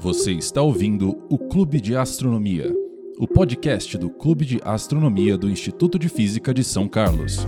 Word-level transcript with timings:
Você 0.00 0.32
está 0.32 0.62
ouvindo 0.62 1.18
o 1.28 1.38
Clube 1.38 1.80
de 1.80 1.96
Astronomia, 1.96 2.72
o 3.18 3.26
podcast 3.26 3.96
do 3.98 4.08
Clube 4.10 4.44
de 4.44 4.60
Astronomia 4.64 5.36
do 5.36 5.48
Instituto 5.50 5.98
de 5.98 6.08
Física 6.08 6.54
de 6.54 6.62
São 6.64 6.88
Carlos. 6.88 7.38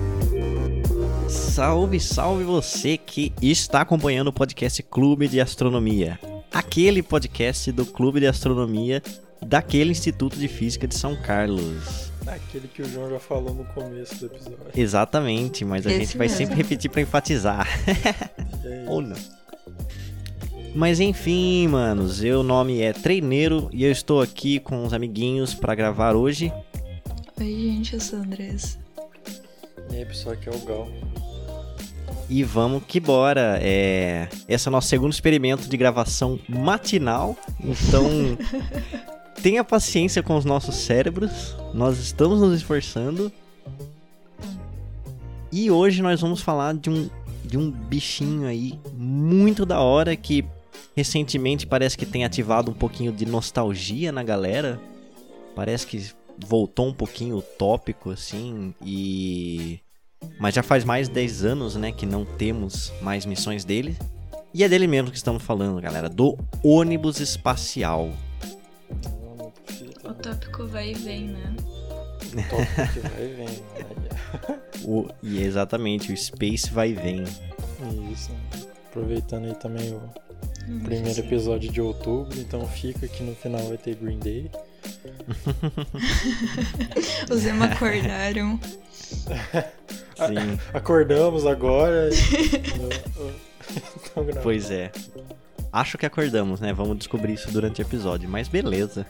Salve, 1.29 2.01
salve 2.01 2.45
você 2.45 2.97
que 2.97 3.33
está 3.41 3.81
acompanhando 3.83 4.29
o 4.29 4.33
podcast 4.33 4.83
Clube 4.83 5.29
de 5.29 5.41
Astronomia. 5.41 6.19
Aquele 6.53 7.03
podcast 7.03 7.71
do 7.71 7.87
Clube 7.87 8.21
de 8.21 8.27
Astronomia 8.27 9.03
daquele 9.41 9.93
Instituto 9.93 10.37
de 10.37 10.49
Física 10.49 10.87
de 10.89 10.95
São 10.97 11.15
Carlos. 11.17 12.11
Aquele 12.27 12.69
que 12.69 12.83
o 12.83 12.89
João 12.89 13.11
já 13.11 13.19
falou 13.19 13.55
no 13.55 13.65
começo 13.67 14.15
do 14.21 14.27
episódio. 14.27 14.59
Exatamente, 14.77 15.65
mas 15.65 15.87
a 15.87 15.91
Esse 15.91 16.01
gente 16.01 16.19
vai 16.19 16.27
mesmo. 16.27 16.39
sempre 16.39 16.57
repetir 16.57 16.91
para 16.91 17.01
enfatizar. 17.01 17.67
É 18.65 18.85
Ou 18.91 19.01
não. 19.01 19.17
Mas 20.75 21.01
enfim, 21.01 21.67
manos, 21.67 22.23
eu 22.23 22.43
nome 22.43 22.81
é 22.81 22.93
Treineiro 22.93 23.69
e 23.73 23.85
eu 23.85 23.91
estou 23.91 24.23
aqui 24.23 24.61
com 24.61 24.85
os 24.85 24.93
amiguinhos 24.93 25.53
para 25.53 25.75
gravar 25.75 26.15
hoje. 26.15 26.53
Oi, 27.41 27.47
gente, 27.47 27.95
eu 27.95 28.01
sou 28.01 28.21
a 28.21 28.23
Andressa. 28.23 28.79
E 29.91 29.97
aí, 29.97 30.05
pessoal, 30.05 30.35
aqui 30.35 30.49
é 30.49 30.53
o 30.53 30.59
Gal. 30.61 30.89
E 32.29 32.45
vamos 32.45 32.85
que 32.87 33.01
bora. 33.01 33.59
É... 33.61 34.29
Esse 34.49 34.69
é 34.69 34.71
o 34.71 34.73
nosso 34.73 34.87
segundo 34.87 35.13
experimento 35.13 35.69
de 35.69 35.77
gravação 35.77 36.39
matinal. 36.49 37.37
Então, 37.59 38.39
tenha 39.43 39.65
paciência 39.65 40.23
com 40.23 40.37
os 40.37 40.45
nossos 40.45 40.77
cérebros. 40.77 41.57
Nós 41.75 41.99
estamos 41.99 42.41
nos 42.41 42.55
esforçando. 42.55 43.33
E 45.51 45.69
hoje 45.69 46.01
nós 46.01 46.21
vamos 46.21 46.41
falar 46.41 46.75
de 46.75 46.89
um, 46.89 47.11
de 47.45 47.59
um 47.59 47.69
bichinho 47.69 48.47
aí 48.47 48.79
muito 48.95 49.67
da 49.67 49.81
hora 49.81 50.15
que 50.15 50.45
recentemente 50.97 51.67
parece 51.67 51.97
que 51.97 52.07
tem 52.07 52.25
ativado 52.25 52.71
um 52.71 52.75
pouquinho 52.75 53.13
de 53.13 53.27
nostalgia 53.27 54.13
na 54.13 54.23
galera. 54.23 54.81
Parece 55.55 55.87
que 55.87 56.11
voltou 56.39 56.89
um 56.89 56.93
pouquinho 56.95 57.37
o 57.39 57.43
tópico 57.43 58.11
assim 58.11 58.75
e 58.85 59.81
mas 60.39 60.55
já 60.55 60.63
faz 60.63 60.85
mais 60.85 61.09
de 61.09 61.15
10 61.15 61.45
anos, 61.45 61.77
né, 61.77 61.93
que 61.93 62.05
não 62.05 62.25
temos 62.25 62.93
mais 63.01 63.25
missões 63.25 63.65
dele. 63.65 63.97
E 64.53 64.65
é 64.65 64.69
dele 64.69 64.87
mesmo 64.87 65.11
que 65.11 65.17
estamos 65.17 65.43
falando, 65.43 65.81
galera, 65.81 66.09
do 66.09 66.37
ônibus 66.63 67.21
espacial. 67.21 68.11
O 70.05 70.13
tópico 70.15 70.67
vai 70.67 70.91
e 70.91 70.95
vem, 70.95 71.29
né? 71.29 71.55
Tópico 72.51 72.93
que 72.93 73.09
vai 73.09 73.25
e 73.25 73.35
vem. 73.35 73.47
né? 73.47 74.61
O, 74.85 75.09
e 75.23 75.43
exatamente, 75.43 76.13
o 76.13 76.17
Space 76.17 76.71
vai 76.71 76.91
e 76.91 76.95
vem. 76.95 77.25
Isso. 78.13 78.31
Aproveitando 78.89 79.45
aí 79.47 79.55
também 79.55 79.93
o 79.93 80.03
primeiro 80.65 81.15
sim. 81.15 81.21
episódio 81.21 81.71
de 81.71 81.81
outubro, 81.81 82.39
então 82.39 82.67
fica 82.67 83.07
que 83.09 83.23
no 83.23 83.35
final 83.35 83.63
vai 83.69 83.77
ter 83.77 83.95
Green 83.97 84.19
Day. 84.19 84.51
Os 87.31 87.47
Ema 87.47 87.67
acordaram. 87.67 88.59
Sim, 90.21 90.59
Acordamos 90.75 91.47
agora. 91.47 92.11
e- 92.13 92.17
pois 94.43 94.71
é. 94.71 94.93
Acho 95.73 95.97
que 95.97 96.05
acordamos, 96.05 96.61
né? 96.61 96.73
Vamos 96.73 96.99
descobrir 96.99 97.35
isso 97.35 97.51
durante 97.51 97.81
o 97.81 97.83
episódio, 97.83 98.29
mas 98.29 98.49
beleza. 98.49 99.07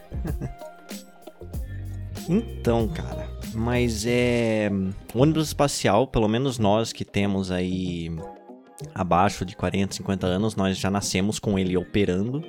então, 2.29 2.87
cara, 2.89 3.29
mas 3.55 4.05
é. 4.07 4.71
O 5.13 5.23
ônibus 5.23 5.49
espacial, 5.49 6.07
pelo 6.07 6.29
menos 6.29 6.59
nós 6.59 6.93
que 6.93 7.05
temos 7.05 7.51
aí 7.51 8.11
abaixo 8.95 9.45
de 9.45 9.57
40, 9.57 9.95
50 9.95 10.27
anos, 10.27 10.57
nós 10.57 10.79
já 10.79 10.91
nascemos 10.91 11.39
com 11.39 11.59
ele 11.59 11.77
operando. 11.77 12.45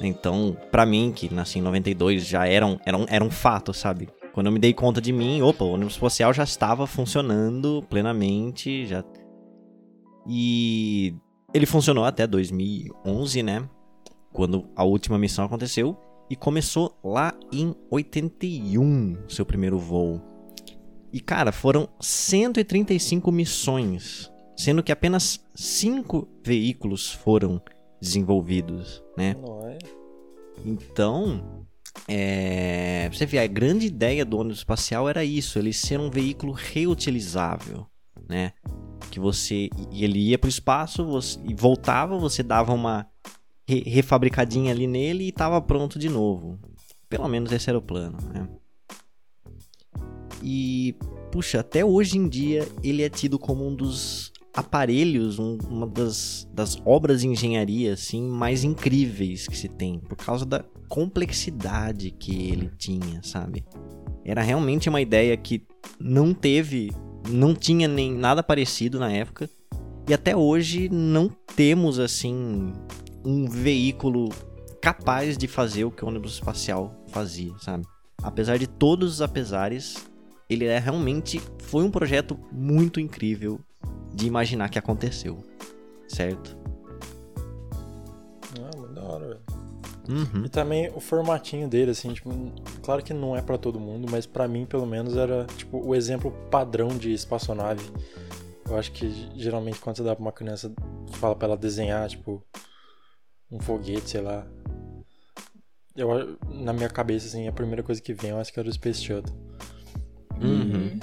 Então, 0.00 0.56
pra 0.70 0.86
mim, 0.86 1.12
que 1.14 1.32
nasci 1.32 1.58
em 1.58 1.62
92, 1.62 2.26
já 2.26 2.46
era 2.46 2.66
um, 2.66 2.78
era 2.84 2.96
um, 2.96 3.06
era 3.08 3.24
um 3.24 3.30
fato, 3.30 3.72
sabe? 3.72 4.08
Quando 4.32 4.46
eu 4.46 4.52
me 4.52 4.58
dei 4.58 4.72
conta 4.72 5.00
de 5.00 5.12
mim, 5.12 5.42
opa, 5.42 5.64
o 5.64 5.72
ônibus 5.72 5.94
espacial 5.94 6.32
já 6.32 6.44
estava 6.44 6.86
funcionando 6.86 7.84
plenamente, 7.88 8.86
já. 8.86 9.04
E 10.26 11.14
ele 11.52 11.66
funcionou 11.66 12.04
até 12.04 12.26
2011, 12.26 13.42
né? 13.42 13.68
Quando 14.32 14.68
a 14.76 14.84
última 14.84 15.18
missão 15.18 15.44
aconteceu. 15.44 15.98
E 16.28 16.36
começou 16.36 16.96
lá 17.02 17.34
em 17.52 17.74
81, 17.90 19.28
seu 19.28 19.44
primeiro 19.44 19.78
voo. 19.78 20.22
E 21.12 21.18
cara, 21.18 21.50
foram 21.50 21.88
135 21.98 23.32
missões, 23.32 24.29
sendo 24.60 24.82
que 24.82 24.92
apenas 24.92 25.40
5 25.54 26.28
veículos 26.44 27.10
foram 27.10 27.62
desenvolvidos, 28.00 29.02
né? 29.16 29.34
É? 29.66 29.78
Então, 30.64 31.66
é, 32.06 33.08
você 33.12 33.24
vê, 33.24 33.38
a 33.38 33.46
grande 33.46 33.86
ideia 33.86 34.24
do 34.24 34.38
ônibus 34.38 34.58
espacial 34.58 35.08
era 35.08 35.24
isso, 35.24 35.58
ele 35.58 35.72
ser 35.72 35.98
um 35.98 36.10
veículo 36.10 36.52
reutilizável, 36.52 37.86
né? 38.28 38.52
Que 39.10 39.18
você, 39.18 39.70
ele 39.90 40.18
ia 40.28 40.38
para 40.38 40.46
o 40.46 40.50
espaço 40.50 41.04
você- 41.06 41.38
e 41.44 41.54
voltava, 41.54 42.18
você 42.18 42.42
dava 42.42 42.72
uma 42.72 43.06
re- 43.66 43.82
refabricadinha 43.86 44.72
ali 44.72 44.86
nele 44.86 45.24
e 45.24 45.28
estava 45.30 45.60
pronto 45.60 45.98
de 45.98 46.08
novo. 46.08 46.58
Pelo 47.08 47.26
menos 47.28 47.50
esse 47.50 47.68
era 47.68 47.78
o 47.78 47.82
plano, 47.82 48.18
né? 48.32 48.48
E, 50.42 50.94
puxa, 51.32 51.60
até 51.60 51.84
hoje 51.84 52.16
em 52.18 52.28
dia 52.28 52.68
ele 52.82 53.02
é 53.02 53.08
tido 53.08 53.38
como 53.38 53.66
um 53.66 53.74
dos 53.74 54.32
aparelhos, 54.60 55.38
um- 55.38 55.58
uma 55.68 55.86
das, 55.86 56.48
das 56.52 56.80
obras 56.84 57.20
de 57.22 57.28
engenharia 57.28 57.92
assim 57.94 58.22
mais 58.28 58.62
incríveis 58.64 59.46
que 59.48 59.56
se 59.56 59.68
tem, 59.68 59.98
por 59.98 60.16
causa 60.16 60.44
da 60.46 60.64
complexidade 60.88 62.10
que 62.10 62.48
ele 62.50 62.70
tinha, 62.78 63.20
sabe? 63.22 63.64
Era 64.24 64.42
realmente 64.42 64.88
uma 64.88 65.00
ideia 65.00 65.36
que 65.36 65.62
não 65.98 66.32
teve, 66.34 66.92
não 67.28 67.54
tinha 67.54 67.88
nem 67.88 68.12
nada 68.12 68.42
parecido 68.42 68.98
na 68.98 69.10
época. 69.12 69.48
E 70.08 70.14
até 70.14 70.36
hoje 70.36 70.88
não 70.88 71.28
temos 71.54 71.98
assim 71.98 72.72
um 73.24 73.46
veículo 73.48 74.28
capaz 74.80 75.36
de 75.36 75.46
fazer 75.46 75.84
o 75.84 75.90
que 75.90 76.04
o 76.04 76.08
ônibus 76.08 76.34
espacial 76.34 77.04
fazia, 77.08 77.52
sabe? 77.60 77.84
Apesar 78.22 78.58
de 78.58 78.66
todos 78.66 79.14
os 79.14 79.22
apesares, 79.22 79.96
ele 80.48 80.64
é 80.64 80.78
realmente 80.78 81.40
foi 81.58 81.84
um 81.84 81.90
projeto 81.90 82.38
muito 82.52 82.98
incrível 82.98 83.60
de 84.20 84.26
imaginar 84.26 84.68
que 84.68 84.78
aconteceu, 84.78 85.42
certo? 86.06 86.54
Ah, 88.60 88.76
muito 88.76 88.92
da 88.92 89.02
hora, 89.02 89.28
velho. 89.28 89.40
Uhum. 90.10 90.44
E 90.44 90.48
também 90.50 90.90
o 90.94 91.00
formatinho 91.00 91.68
dele, 91.68 91.92
assim, 91.92 92.12
tipo, 92.12 92.30
claro 92.82 93.02
que 93.02 93.14
não 93.14 93.34
é 93.34 93.40
pra 93.40 93.56
todo 93.56 93.80
mundo, 93.80 94.06
mas 94.10 94.26
pra 94.26 94.46
mim, 94.46 94.66
pelo 94.66 94.86
menos, 94.86 95.16
era, 95.16 95.46
tipo, 95.56 95.78
o 95.78 95.94
exemplo 95.94 96.32
padrão 96.50 96.88
de 96.88 97.12
espaçonave. 97.14 97.82
Eu 98.68 98.76
acho 98.76 98.92
que, 98.92 99.08
geralmente, 99.36 99.80
quando 99.80 99.96
você 99.96 100.02
dá 100.02 100.14
pra 100.14 100.22
uma 100.22 100.32
criança, 100.32 100.70
fala 101.12 101.34
pra 101.34 101.48
ela 101.48 101.56
desenhar, 101.56 102.06
tipo, 102.06 102.44
um 103.50 103.58
foguete, 103.58 104.10
sei 104.10 104.20
lá. 104.20 104.46
Eu, 105.96 106.36
na 106.50 106.74
minha 106.74 106.90
cabeça, 106.90 107.26
assim, 107.26 107.48
a 107.48 107.52
primeira 107.52 107.82
coisa 107.82 108.02
que 108.02 108.12
vem, 108.12 108.30
eu 108.30 108.38
acho 108.38 108.52
que 108.52 108.60
era 108.60 108.68
o 108.68 108.72
Space 108.72 109.02
Shuttle. 109.02 109.34
Uhum. 110.42 111.00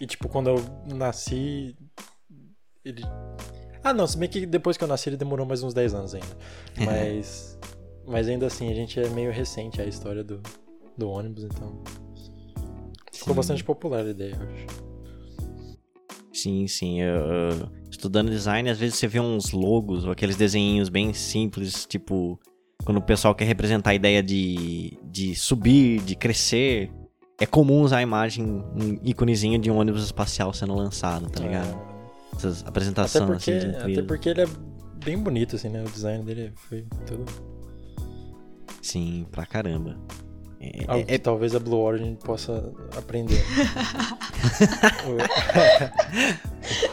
E, 0.00 0.06
tipo, 0.06 0.28
quando 0.28 0.50
eu 0.50 0.56
nasci, 0.92 1.76
ele... 2.84 3.02
Ah, 3.82 3.92
não, 3.92 4.06
se 4.06 4.16
bem 4.16 4.28
que 4.28 4.46
depois 4.46 4.76
que 4.76 4.84
eu 4.84 4.88
nasci 4.88 5.08
ele 5.08 5.16
demorou 5.16 5.44
mais 5.44 5.62
uns 5.62 5.74
10 5.74 5.94
anos 5.94 6.14
ainda. 6.14 6.36
Mas... 6.84 7.58
mas 8.06 8.28
ainda 8.28 8.46
assim, 8.46 8.70
a 8.70 8.74
gente 8.74 8.98
é 9.00 9.08
meio 9.08 9.30
recente 9.30 9.80
a 9.80 9.84
história 9.84 10.22
do, 10.22 10.42
do 10.96 11.08
ônibus, 11.08 11.44
então... 11.44 11.82
Ficou 13.12 13.32
Sim. 13.32 13.36
bastante 13.36 13.64
popular 13.64 14.04
a 14.04 14.10
ideia, 14.10 14.36
eu 14.38 14.48
acho. 14.48 14.84
Sim, 16.34 16.66
sim. 16.66 16.98
estudando 17.90 18.28
design, 18.28 18.68
às 18.68 18.76
vezes 18.76 18.98
você 18.98 19.06
vê 19.06 19.20
uns 19.20 19.52
logos 19.52 20.04
ou 20.04 20.10
aqueles 20.10 20.36
desenhinhos 20.36 20.88
bem 20.88 21.14
simples, 21.14 21.86
tipo, 21.86 22.38
quando 22.84 22.98
o 22.98 23.02
pessoal 23.02 23.34
quer 23.34 23.44
representar 23.44 23.90
a 23.90 23.94
ideia 23.94 24.22
de, 24.22 24.98
de 25.04 25.34
subir, 25.34 26.00
de 26.02 26.14
crescer. 26.14 26.90
É 27.40 27.46
comum 27.46 27.80
usar 27.82 27.98
a 27.98 28.02
imagem, 28.02 28.44
um 28.44 28.98
íconezinho 29.02 29.58
de 29.58 29.70
um 29.70 29.76
ônibus 29.76 30.04
espacial 30.04 30.52
sendo 30.52 30.74
lançado, 30.74 31.28
tá 31.30 31.42
ligado? 31.42 31.68
É, 31.68 31.93
Essas 32.36 32.60
até, 32.60 32.68
apresentações 32.68 33.24
porque, 33.24 33.50
assim 33.50 33.92
até 33.92 34.02
porque 34.02 34.28
ele 34.28 34.42
é 34.42 34.46
bem 35.04 35.18
bonito, 35.18 35.56
assim, 35.56 35.68
né? 35.68 35.82
O 35.82 35.90
design 35.90 36.24
dele 36.24 36.52
foi 36.54 36.86
tudo... 37.06 37.24
Sim, 38.82 39.26
pra 39.30 39.46
caramba. 39.46 39.96
É, 40.60 40.84
Algo 40.86 41.02
é- 41.02 41.04
que 41.04 41.18
talvez 41.18 41.54
a 41.54 41.58
Blue 41.58 41.78
Origin 41.78 42.16
possa 42.16 42.72
aprender. 42.96 43.42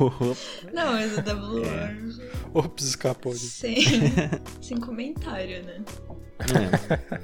Não, 0.74 0.94
mas 0.94 1.18
o 1.18 1.22
da 1.22 1.36
Blue 1.36 1.64
É. 1.64 1.68
Orange. 1.68 2.22
Ops, 2.54 2.86
escapou. 2.86 3.34
Sem, 3.34 3.78
sem 4.62 4.78
comentário, 4.78 5.64
né? 5.64 5.82
É. 6.40 7.20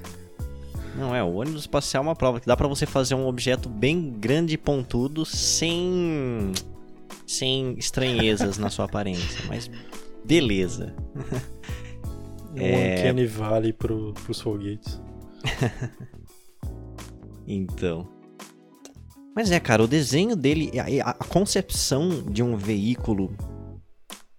Não, 0.96 1.14
é, 1.14 1.24
o 1.24 1.36
ônibus 1.36 1.62
espacial 1.62 2.04
é 2.04 2.08
uma 2.08 2.16
prova 2.16 2.40
que 2.40 2.48
dá 2.48 2.56
pra 2.56 2.68
você 2.68 2.86
fazer 2.86 3.16
um 3.16 3.28
objeto 3.28 3.70
bem 3.70 4.12
grande 4.12 4.56
e 4.56 4.58
pontudo 4.58 5.26
sem 5.26 6.52
sem 7.28 7.76
estranhezas 7.78 8.58
na 8.58 8.70
sua 8.72 8.86
aparência, 8.86 9.46
mas 9.48 9.70
beleza. 10.26 10.96
Um 12.56 12.60
É. 12.60 13.00
Uncanny 13.02 13.28
Valley 13.28 13.72
pro, 13.74 14.14
pros 14.14 14.42
foguetes. 14.42 15.00
Então. 17.48 18.08
Mas 19.36 19.52
é, 19.52 19.60
cara, 19.60 19.84
o 19.84 19.88
desenho 19.88 20.36
dele, 20.36 20.72
a, 20.80 21.12
a 21.12 21.14
concepção 21.14 22.24
de 22.24 22.42
um 22.42 22.58
veículo 22.58 23.36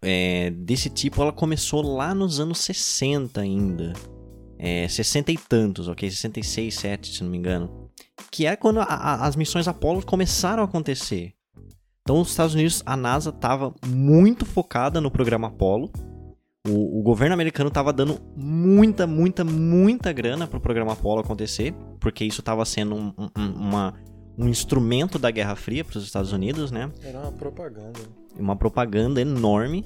é, 0.02 0.50
desse 0.50 0.90
tipo, 0.90 1.22
ela 1.22 1.32
começou 1.32 1.80
lá 1.82 2.14
nos 2.14 2.40
anos 2.40 2.58
60 2.58 3.40
ainda. 3.40 3.92
É, 4.58 4.88
60 4.88 5.30
e 5.32 5.38
tantos, 5.38 5.86
ok? 5.86 6.10
66, 6.10 6.74
7, 6.74 7.14
se 7.14 7.22
não 7.22 7.30
me 7.30 7.38
engano. 7.38 7.88
Que 8.30 8.44
é 8.46 8.56
quando 8.56 8.80
a- 8.80 8.84
a- 8.84 9.26
as 9.26 9.36
missões 9.36 9.68
Apollo 9.68 10.04
começaram 10.04 10.62
a 10.62 10.66
acontecer. 10.66 11.32
Então, 12.08 12.22
os 12.22 12.30
Estados 12.30 12.54
Unidos, 12.54 12.82
a 12.86 12.96
NASA 12.96 13.28
estava 13.28 13.74
muito 13.86 14.46
focada 14.46 14.98
no 14.98 15.10
programa 15.10 15.48
Apollo. 15.48 15.90
O, 16.66 17.00
o 17.00 17.02
governo 17.02 17.34
americano 17.34 17.68
estava 17.68 17.92
dando 17.92 18.18
muita, 18.34 19.06
muita, 19.06 19.44
muita 19.44 20.10
grana 20.10 20.46
para 20.46 20.56
o 20.56 20.60
programa 20.62 20.94
Apollo 20.94 21.20
acontecer, 21.20 21.74
porque 22.00 22.24
isso 22.24 22.40
estava 22.40 22.64
sendo 22.64 22.94
um, 22.94 23.12
um- 23.18 23.52
uma- 23.54 23.92
um 24.38 24.48
instrumento 24.48 25.18
da 25.18 25.30
Guerra 25.30 25.54
Fria 25.54 25.84
para 25.84 25.98
os 25.98 26.04
Estados 26.04 26.32
Unidos, 26.32 26.70
né? 26.70 26.90
Era 27.02 27.18
uma 27.18 27.32
propaganda. 27.32 28.00
Uma 28.38 28.56
propaganda 28.56 29.20
enorme. 29.20 29.84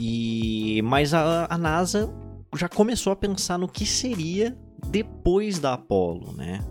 E 0.00 0.80
mas 0.84 1.12
a, 1.12 1.46
a 1.50 1.58
NASA 1.58 2.10
já 2.56 2.66
começou 2.66 3.12
a 3.12 3.16
pensar 3.16 3.58
no 3.58 3.68
que 3.68 3.84
seria 3.84 4.56
depois 4.88 5.58
da 5.58 5.74
Apollo, 5.74 6.32
né? 6.32 6.64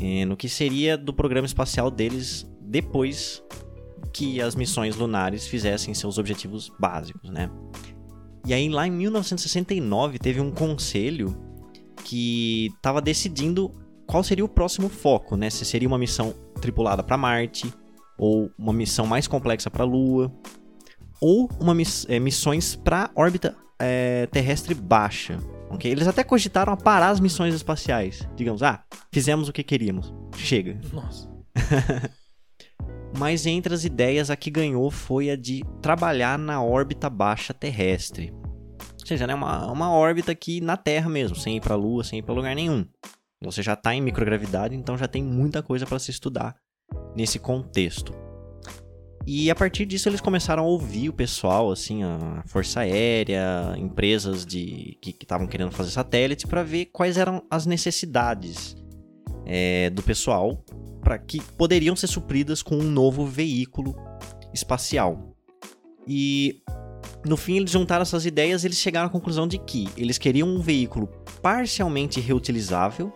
É, 0.00 0.24
no 0.24 0.38
que 0.38 0.48
seria 0.48 0.96
do 0.96 1.12
programa 1.12 1.44
espacial 1.44 1.90
deles 1.90 2.50
depois 2.72 3.42
que 4.12 4.40
as 4.40 4.54
missões 4.54 4.96
lunares 4.96 5.46
fizessem 5.46 5.92
seus 5.94 6.16
objetivos 6.18 6.70
básicos, 6.80 7.28
né? 7.30 7.50
E 8.46 8.52
aí 8.52 8.68
lá 8.68 8.86
em 8.86 8.90
1969 8.90 10.18
teve 10.18 10.40
um 10.40 10.50
conselho 10.50 11.36
que 12.04 12.70
estava 12.74 13.00
decidindo 13.00 13.70
qual 14.06 14.24
seria 14.24 14.44
o 14.44 14.48
próximo 14.48 14.88
foco, 14.88 15.36
né? 15.36 15.48
Se 15.50 15.64
seria 15.64 15.86
uma 15.86 15.98
missão 15.98 16.34
tripulada 16.60 17.02
para 17.02 17.16
Marte 17.16 17.72
ou 18.18 18.50
uma 18.58 18.72
missão 18.72 19.06
mais 19.06 19.26
complexa 19.28 19.70
para 19.70 19.84
a 19.84 19.86
Lua 19.86 20.32
ou 21.20 21.48
uma 21.60 21.74
miss- 21.74 22.06
é, 22.08 22.18
missões 22.18 22.74
para 22.74 23.10
órbita 23.14 23.54
é, 23.78 24.26
terrestre 24.26 24.74
baixa. 24.74 25.38
ok? 25.70 25.90
Eles 25.90 26.08
até 26.08 26.24
cogitaram 26.24 26.72
a 26.72 26.76
parar 26.76 27.10
as 27.10 27.20
missões 27.20 27.54
espaciais. 27.54 28.26
Digamos, 28.34 28.62
ah, 28.62 28.82
fizemos 29.12 29.48
o 29.48 29.52
que 29.52 29.62
queríamos. 29.62 30.12
Chega. 30.36 30.80
Nossa. 30.92 31.30
Mas 33.18 33.46
entre 33.46 33.74
as 33.74 33.84
ideias, 33.84 34.30
a 34.30 34.36
que 34.36 34.50
ganhou 34.50 34.90
foi 34.90 35.30
a 35.30 35.36
de 35.36 35.62
trabalhar 35.80 36.38
na 36.38 36.62
órbita 36.62 37.10
baixa 37.10 37.52
terrestre. 37.52 38.32
Ou 38.32 39.06
seja, 39.06 39.26
né, 39.26 39.34
uma, 39.34 39.70
uma 39.70 39.90
órbita 39.90 40.32
aqui 40.32 40.60
na 40.60 40.76
Terra 40.76 41.10
mesmo, 41.10 41.36
sem 41.36 41.56
ir 41.56 41.60
para 41.60 41.74
a 41.74 41.76
Lua, 41.76 42.04
sem 42.04 42.20
ir 42.20 42.22
para 42.22 42.34
lugar 42.34 42.54
nenhum. 42.54 42.86
Você 43.42 43.62
já 43.62 43.74
está 43.74 43.94
em 43.94 44.00
microgravidade, 44.00 44.74
então 44.74 44.96
já 44.96 45.08
tem 45.08 45.22
muita 45.22 45.62
coisa 45.62 45.84
para 45.84 45.98
se 45.98 46.10
estudar 46.10 46.54
nesse 47.14 47.38
contexto. 47.38 48.14
E 49.26 49.50
a 49.50 49.54
partir 49.54 49.86
disso 49.86 50.08
eles 50.08 50.20
começaram 50.20 50.64
a 50.64 50.66
ouvir 50.66 51.08
o 51.08 51.12
pessoal, 51.12 51.70
assim, 51.70 52.02
a 52.02 52.42
Força 52.46 52.80
Aérea, 52.80 53.74
empresas 53.76 54.44
de 54.44 54.98
que 55.00 55.10
estavam 55.10 55.46
querendo 55.46 55.70
fazer 55.70 55.90
satélite, 55.90 56.46
para 56.46 56.62
ver 56.62 56.86
quais 56.86 57.16
eram 57.16 57.44
as 57.50 57.66
necessidades 57.66 58.81
é, 59.46 59.90
do 59.90 60.02
pessoal 60.02 60.64
para 61.02 61.18
que 61.18 61.42
poderiam 61.56 61.96
ser 61.96 62.06
supridas 62.06 62.62
com 62.62 62.76
um 62.76 62.82
novo 62.82 63.26
veículo 63.26 63.94
espacial. 64.54 65.36
E 66.06 66.62
no 67.24 67.36
fim 67.36 67.56
eles 67.56 67.70
juntaram 67.70 68.02
essas 68.02 68.24
ideias 68.24 68.62
e 68.62 68.68
eles 68.68 68.78
chegaram 68.78 69.06
à 69.06 69.10
conclusão 69.10 69.46
de 69.46 69.58
que 69.58 69.88
eles 69.96 70.18
queriam 70.18 70.48
um 70.48 70.60
veículo 70.60 71.08
parcialmente 71.40 72.20
reutilizável. 72.20 73.12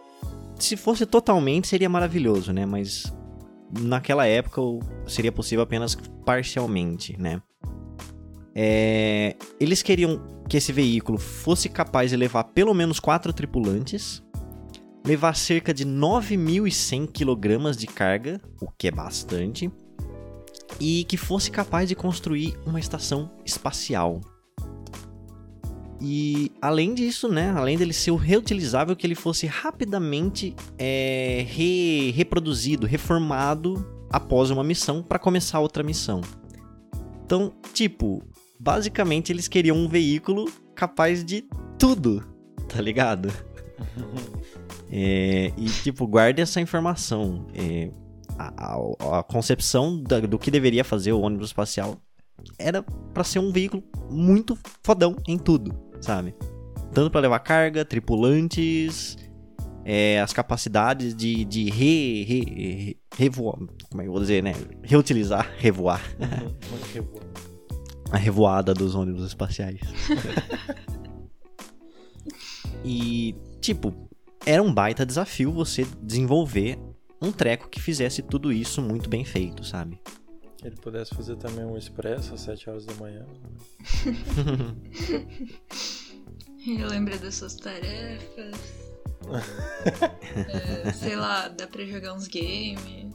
Se 0.58 0.76
fosse 0.76 1.06
totalmente 1.06 1.68
seria 1.68 1.88
maravilhoso, 1.88 2.52
né? 2.52 2.66
Mas 2.66 3.12
naquela 3.80 4.26
época 4.26 4.60
seria 5.06 5.32
possível 5.32 5.62
apenas 5.62 5.96
parcialmente, 6.24 7.16
né? 7.20 7.40
É, 8.54 9.36
eles 9.60 9.82
queriam 9.82 10.26
que 10.48 10.56
esse 10.56 10.72
veículo 10.72 11.18
fosse 11.18 11.68
capaz 11.68 12.10
de 12.10 12.16
levar 12.16 12.44
pelo 12.44 12.72
menos 12.72 12.98
quatro 12.98 13.32
tripulantes, 13.32 14.22
levar 15.06 15.34
cerca 15.36 15.72
de 15.72 15.86
9.100 15.86 17.06
kg 17.06 17.76
de 17.76 17.86
carga, 17.86 18.40
o 18.60 18.68
que 18.76 18.88
é 18.88 18.90
bastante, 18.90 19.70
e 20.80 21.04
que 21.04 21.16
fosse 21.16 21.50
capaz 21.50 21.88
de 21.88 21.94
construir 21.94 22.58
uma 22.66 22.80
estação 22.80 23.30
espacial. 23.44 24.20
E 26.00 26.52
além 26.60 26.92
disso, 26.92 27.28
né, 27.28 27.50
além 27.56 27.78
dele 27.78 27.92
ser 27.92 28.12
reutilizável, 28.14 28.94
que 28.94 29.06
ele 29.06 29.14
fosse 29.14 29.46
rapidamente 29.46 30.54
é, 30.76 31.46
re- 31.48 32.10
reproduzido, 32.10 32.86
reformado 32.86 33.86
após 34.10 34.50
uma 34.50 34.62
missão 34.62 35.02
para 35.02 35.18
começar 35.18 35.60
outra 35.60 35.82
missão. 35.82 36.20
Então, 37.24 37.52
tipo, 37.72 38.22
basicamente 38.60 39.32
eles 39.32 39.48
queriam 39.48 39.76
um 39.76 39.88
veículo 39.88 40.50
capaz 40.74 41.24
de 41.24 41.44
tudo, 41.78 42.22
tá 42.68 42.80
ligado? 42.80 43.32
É, 44.90 45.52
e, 45.56 45.64
tipo, 45.82 46.06
guarde 46.06 46.40
essa 46.40 46.60
informação. 46.60 47.46
É, 47.54 47.90
a, 48.38 48.74
a- 48.74 49.18
a 49.18 49.22
concepção 49.22 50.02
da- 50.02 50.20
do 50.20 50.38
que 50.38 50.50
deveria 50.50 50.84
fazer 50.84 51.12
o 51.12 51.20
ônibus 51.20 51.48
espacial 51.48 51.96
era 52.58 52.82
pra 53.12 53.24
ser 53.24 53.38
um 53.38 53.50
veículo 53.50 53.82
muito 54.10 54.56
fodão 54.82 55.16
em 55.26 55.38
tudo, 55.38 55.74
sabe? 56.00 56.34
Tanto 56.92 57.10
pra 57.10 57.20
levar 57.20 57.38
carga, 57.40 57.84
tripulantes, 57.84 59.16
é, 59.84 60.20
as 60.20 60.32
capacidades 60.32 61.14
de, 61.14 61.44
de 61.44 61.68
re, 61.70 62.22
re, 62.24 62.40
re- 62.44 62.96
revoar. 63.16 63.56
Como 63.90 64.00
é 64.00 64.04
que 64.04 64.08
eu 64.08 64.12
vou 64.12 64.20
dizer, 64.20 64.42
né? 64.42 64.52
Reutilizar, 64.82 65.50
revoar. 65.58 66.00
A 68.12 68.16
revoada 68.18 68.72
dos 68.72 68.94
ônibus 68.94 69.26
espaciais. 69.26 69.80
e, 72.84 73.34
tipo, 73.60 74.05
era 74.46 74.62
um 74.62 74.72
baita 74.72 75.04
desafio 75.04 75.52
você 75.52 75.84
desenvolver 76.00 76.78
um 77.20 77.32
treco 77.32 77.68
que 77.68 77.80
fizesse 77.80 78.22
tudo 78.22 78.52
isso 78.52 78.80
muito 78.80 79.10
bem 79.10 79.24
feito, 79.24 79.64
sabe? 79.64 80.00
Ele 80.62 80.76
pudesse 80.76 81.14
fazer 81.14 81.36
também 81.36 81.64
um 81.64 81.76
expresso 81.76 82.32
às 82.34 82.40
7 82.40 82.70
horas 82.70 82.86
da 82.86 82.94
manhã. 82.94 83.26
Eu 86.66 86.88
lembro 86.88 87.18
das 87.18 87.34
suas 87.34 87.56
tarefas. 87.56 88.54
É, 90.86 90.92
sei 90.92 91.16
lá, 91.16 91.48
dá 91.48 91.66
pra 91.66 91.84
jogar 91.84 92.12
uns 92.14 92.28
games. 92.28 93.12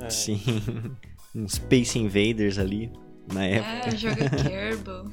É, 0.00 0.10
Sim. 0.10 0.38
Um 1.34 1.48
Space 1.48 1.98
Invaders 1.98 2.58
ali, 2.58 2.92
na 3.32 3.44
época. 3.46 3.88
É, 3.88 3.96
joga 3.96 4.28
Kerbal. 4.42 5.06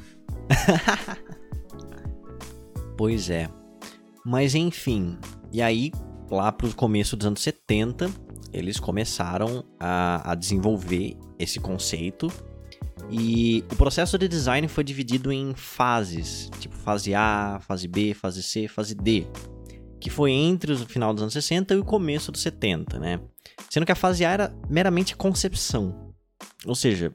Pois 2.98 3.30
é. 3.30 3.50
Mas 4.26 4.54
enfim, 4.56 5.18
e 5.54 5.62
aí, 5.62 5.92
lá 6.32 6.52
pro 6.52 6.74
começo 6.76 7.16
dos 7.16 7.28
anos 7.28 7.42
70, 7.42 8.10
eles 8.52 8.80
começaram 8.80 9.64
a, 9.80 10.32
a 10.32 10.36
desenvolver 10.36 11.16
esse 11.38 11.60
conceito. 11.60 12.28
E 13.12 13.64
o 13.72 13.76
processo 13.76 14.18
de 14.18 14.28
design 14.28 14.68
foi 14.68 14.84
dividido 14.84 15.32
em 15.32 15.54
fases, 15.54 16.50
tipo 16.60 16.76
fase 16.76 17.14
A, 17.14 17.60
fase 17.62 17.88
B, 17.88 18.16
fase 18.16 18.42
C, 18.42 18.68
fase 18.68 18.96
D, 18.96 19.28
que 20.00 20.10
foi 20.10 20.32
entre 20.32 20.74
o 20.74 20.78
final 20.88 21.14
dos 21.14 21.22
anos 21.22 21.34
60 21.34 21.76
e 21.76 21.78
o 21.78 21.86
começo 21.86 22.32
dos 22.32 22.42
70, 22.42 22.98
né? 22.98 23.20
Sendo 23.70 23.86
que 23.86 23.92
a 23.92 23.96
fase 23.96 24.26
A 24.26 24.32
era 24.32 24.56
meramente 24.68 25.16
concepção. 25.16 26.14
Ou 26.66 26.74
seja, 26.76 27.14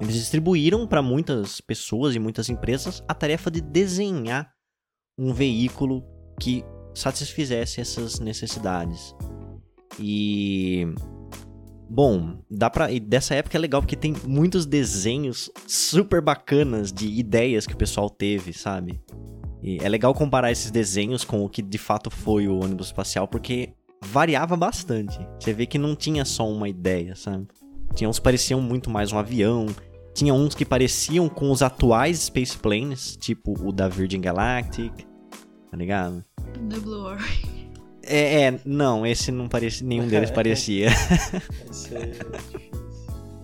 eles 0.00 0.14
distribuíram 0.14 0.86
para 0.86 1.02
muitas 1.02 1.60
pessoas 1.60 2.14
e 2.14 2.18
muitas 2.18 2.48
empresas 2.48 3.02
a 3.08 3.14
tarefa 3.14 3.50
de 3.50 3.60
desenhar 3.60 4.52
um 5.18 5.32
veículo 5.32 6.04
que 6.40 6.64
satisfizesse 6.94 7.80
essas 7.80 8.20
necessidades. 8.20 9.14
E 9.98 10.86
bom, 11.88 12.38
dá 12.50 12.70
para 12.70 12.90
e 12.90 12.98
dessa 12.98 13.34
época 13.34 13.56
é 13.56 13.60
legal 13.60 13.80
porque 13.80 13.96
tem 13.96 14.14
muitos 14.26 14.66
desenhos 14.66 15.50
super 15.66 16.20
bacanas 16.20 16.92
de 16.92 17.06
ideias 17.06 17.66
que 17.66 17.74
o 17.74 17.78
pessoal 17.78 18.08
teve, 18.08 18.52
sabe? 18.52 19.00
E 19.62 19.78
é 19.78 19.88
legal 19.88 20.14
comparar 20.14 20.52
esses 20.52 20.70
desenhos 20.70 21.24
com 21.24 21.44
o 21.44 21.48
que 21.48 21.62
de 21.62 21.78
fato 21.78 22.10
foi 22.10 22.46
o 22.48 22.62
ônibus 22.62 22.88
espacial 22.88 23.26
porque 23.26 23.72
variava 24.02 24.56
bastante. 24.56 25.18
Você 25.40 25.52
vê 25.52 25.66
que 25.66 25.78
não 25.78 25.96
tinha 25.96 26.24
só 26.24 26.48
uma 26.48 26.68
ideia, 26.68 27.14
sabe? 27.16 27.46
Tinha 27.94 28.08
uns 28.08 28.18
que 28.18 28.24
pareciam 28.24 28.60
muito 28.60 28.90
mais 28.90 29.12
um 29.12 29.18
avião, 29.18 29.66
tinha 30.12 30.34
uns 30.34 30.54
que 30.54 30.64
pareciam 30.64 31.28
com 31.28 31.50
os 31.50 31.62
atuais 31.62 32.24
Space 32.24 32.58
Planes, 32.58 33.16
tipo 33.16 33.54
o 33.66 33.72
da 33.72 33.88
Virgin 33.88 34.20
Galactic, 34.20 34.92
tá 35.74 35.76
ligado? 35.76 36.24
The 36.70 36.78
Blue 36.78 37.02
Orient. 37.02 37.48
É, 38.04 38.42
é, 38.42 38.60
não, 38.64 39.04
esse 39.04 39.32
não 39.32 39.48
parecia, 39.48 39.84
nenhum 39.84 40.06
deles 40.06 40.30
parecia. 40.32 40.86
Esse 41.68 41.96
é 41.96 42.06
difícil. 42.06 42.64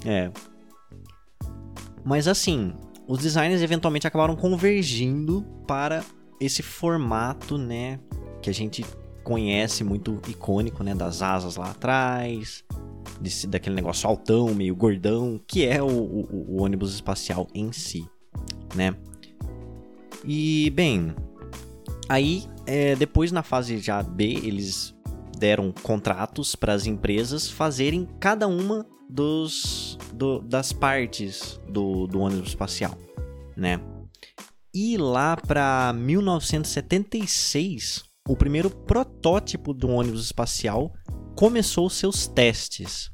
É. 0.06 0.30
Mas 2.02 2.26
assim, 2.26 2.72
os 3.06 3.18
designers 3.18 3.60
eventualmente 3.60 4.06
acabaram 4.06 4.34
convergindo 4.34 5.44
para 5.66 6.02
esse 6.40 6.62
formato, 6.62 7.58
né, 7.58 8.00
que 8.40 8.48
a 8.48 8.54
gente 8.54 8.82
conhece 9.22 9.84
muito 9.84 10.18
icônico, 10.26 10.82
né, 10.82 10.94
das 10.94 11.20
asas 11.20 11.56
lá 11.56 11.72
atrás, 11.72 12.64
desse, 13.20 13.46
daquele 13.46 13.76
negócio 13.76 14.08
altão, 14.08 14.54
meio 14.54 14.74
gordão, 14.74 15.38
que 15.46 15.66
é 15.66 15.82
o, 15.82 15.86
o, 15.86 16.46
o 16.48 16.62
ônibus 16.62 16.94
espacial 16.94 17.46
em 17.54 17.70
si, 17.72 18.08
né? 18.74 18.96
E, 20.24 20.70
bem, 20.70 21.14
aí 22.10 22.44
é, 22.66 22.94
depois 22.96 23.30
na 23.30 23.44
fase 23.44 23.78
já 23.78 24.02
B, 24.02 24.24
eles 24.42 24.92
deram 25.38 25.72
contratos 25.72 26.56
para 26.56 26.72
as 26.74 26.84
empresas 26.84 27.48
fazerem 27.48 28.04
cada 28.18 28.48
uma 28.48 28.84
dos, 29.08 29.96
do, 30.12 30.40
das 30.40 30.72
partes 30.72 31.60
do, 31.68 32.08
do 32.08 32.18
ônibus 32.20 32.48
espacial, 32.48 32.98
né? 33.56 33.80
E 34.74 34.96
lá 34.96 35.36
para 35.36 35.92
1976, 35.94 38.02
o 38.28 38.34
primeiro 38.36 38.70
protótipo 38.70 39.72
do 39.72 39.88
ônibus 39.88 40.24
espacial 40.24 40.92
começou 41.36 41.88
seus 41.88 42.26
testes. 42.26 43.08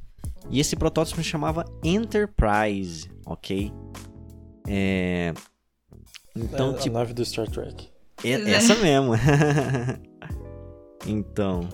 E 0.51 0.59
esse 0.59 0.75
protótipo 0.75 1.23
se 1.23 1.29
chamava 1.29 1.67
Enterprise, 1.85 3.11
ok? 3.27 3.71
É... 4.67 5.35
Então, 6.35 6.71
é, 6.73 6.75
tipo, 6.75 6.97
a 6.97 7.01
nave 7.01 7.13
do 7.15 7.25
Star 7.25 7.49
Trek. 7.49 7.95
É- 8.25 8.51
essa 8.51 8.75
mesmo. 8.81 9.13
então, 11.07 11.69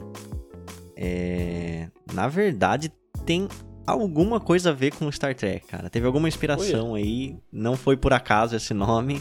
é... 0.96 1.88
na 2.12 2.28
verdade 2.28 2.92
tem 3.24 3.48
alguma 3.86 4.40
coisa 4.40 4.70
a 4.70 4.72
ver 4.72 4.94
com 4.94 5.10
Star 5.10 5.34
Trek, 5.34 5.66
cara. 5.66 5.90
Teve 5.90 6.06
alguma 6.06 6.28
inspiração 6.28 6.94
aí, 6.94 7.36
não 7.52 7.76
foi 7.76 7.96
por 7.96 8.12
acaso 8.12 8.56
esse 8.56 8.72
nome, 8.74 9.20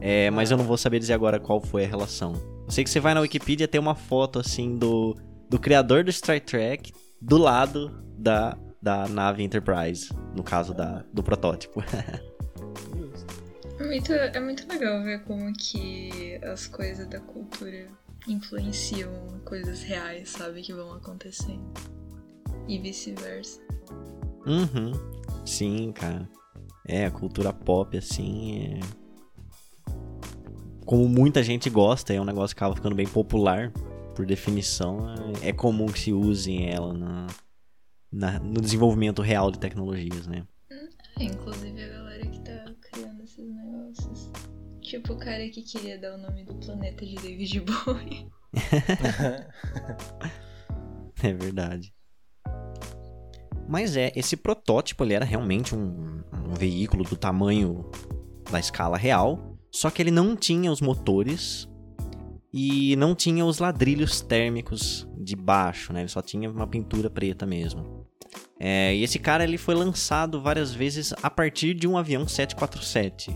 é, 0.00 0.30
mas 0.30 0.50
eu 0.50 0.56
não 0.56 0.64
vou 0.64 0.76
saber 0.76 0.98
dizer 0.98 1.12
agora 1.12 1.38
qual 1.38 1.60
foi 1.60 1.84
a 1.84 1.88
relação. 1.88 2.34
Eu 2.64 2.70
sei 2.70 2.84
que 2.84 2.90
você 2.90 3.00
vai 3.00 3.14
na 3.14 3.20
Wikipedia 3.20 3.68
tem 3.68 3.80
uma 3.80 3.94
foto 3.94 4.38
assim 4.38 4.76
do, 4.76 5.16
do 5.48 5.58
criador 5.58 6.04
do 6.04 6.12
Star 6.12 6.40
Trek 6.40 6.92
do 7.20 7.38
lado 7.38 7.90
da, 8.18 8.56
da 8.80 9.08
nave 9.08 9.42
Enterprise, 9.42 10.08
no 10.34 10.42
caso 10.42 10.74
da, 10.74 11.04
do 11.12 11.22
protótipo. 11.22 11.82
É 13.84 13.86
muito, 13.86 14.12
é 14.14 14.40
muito 14.40 14.66
legal 14.66 15.02
ver 15.02 15.22
como 15.24 15.52
que 15.52 16.40
as 16.42 16.66
coisas 16.66 17.06
da 17.06 17.20
cultura 17.20 17.86
influenciam 18.26 19.12
coisas 19.44 19.82
reais, 19.82 20.30
sabe, 20.30 20.62
que 20.62 20.72
vão 20.72 20.94
acontecendo. 20.94 21.62
E 22.66 22.78
vice-versa. 22.78 23.60
Uhum. 24.46 24.92
Sim, 25.44 25.92
cara. 25.92 26.26
É, 26.88 27.04
a 27.04 27.10
cultura 27.10 27.52
pop, 27.52 27.94
assim, 27.98 28.78
é... 28.78 28.80
Como 30.86 31.06
muita 31.06 31.42
gente 31.42 31.68
gosta, 31.68 32.14
é 32.14 32.20
um 32.20 32.24
negócio 32.24 32.56
que 32.56 32.60
acaba 32.60 32.74
ficando 32.74 32.94
bem 32.96 33.06
popular, 33.06 33.70
por 34.14 34.24
definição, 34.24 35.10
é 35.42 35.50
é 35.50 35.52
comum 35.52 35.86
que 35.86 35.98
se 35.98 36.12
usem 36.12 36.70
ela 36.70 36.94
na, 36.94 37.26
na- 38.10 38.38
no 38.38 38.62
desenvolvimento 38.62 39.20
real 39.20 39.50
de 39.50 39.58
tecnologias, 39.58 40.26
né? 40.26 40.46
É, 41.20 41.24
inclusive 41.24 41.82
a 41.84 42.02
Tipo 44.84 45.14
o 45.14 45.18
cara 45.18 45.48
que 45.48 45.62
queria 45.62 45.98
dar 45.98 46.14
o 46.14 46.18
nome 46.18 46.44
do 46.44 46.54
planeta 46.56 47.04
de 47.04 47.14
David 47.16 47.60
Bowie. 47.60 48.28
É 51.22 51.32
verdade. 51.32 51.94
Mas 53.66 53.96
é, 53.96 54.12
esse 54.14 54.36
protótipo 54.36 55.02
ele 55.04 55.14
era 55.14 55.24
realmente 55.24 55.74
um, 55.74 56.22
um 56.30 56.52
veículo 56.52 57.02
do 57.02 57.16
tamanho 57.16 57.90
da 58.50 58.60
escala 58.60 58.98
real, 58.98 59.56
só 59.70 59.88
que 59.88 60.02
ele 60.02 60.10
não 60.10 60.36
tinha 60.36 60.70
os 60.70 60.82
motores 60.82 61.66
e 62.52 62.94
não 62.96 63.14
tinha 63.14 63.42
os 63.46 63.58
ladrilhos 63.58 64.20
térmicos 64.20 65.08
de 65.16 65.34
baixo, 65.34 65.94
né? 65.94 66.00
Ele 66.00 66.08
só 66.08 66.20
tinha 66.20 66.50
uma 66.50 66.66
pintura 66.66 67.08
preta 67.08 67.46
mesmo. 67.46 68.06
É, 68.60 68.94
e 68.94 69.02
esse 69.02 69.18
cara 69.18 69.44
ele 69.44 69.56
foi 69.56 69.74
lançado 69.74 70.42
várias 70.42 70.72
vezes 70.74 71.14
a 71.22 71.30
partir 71.30 71.72
de 71.72 71.88
um 71.88 71.96
avião 71.96 72.28
747, 72.28 73.34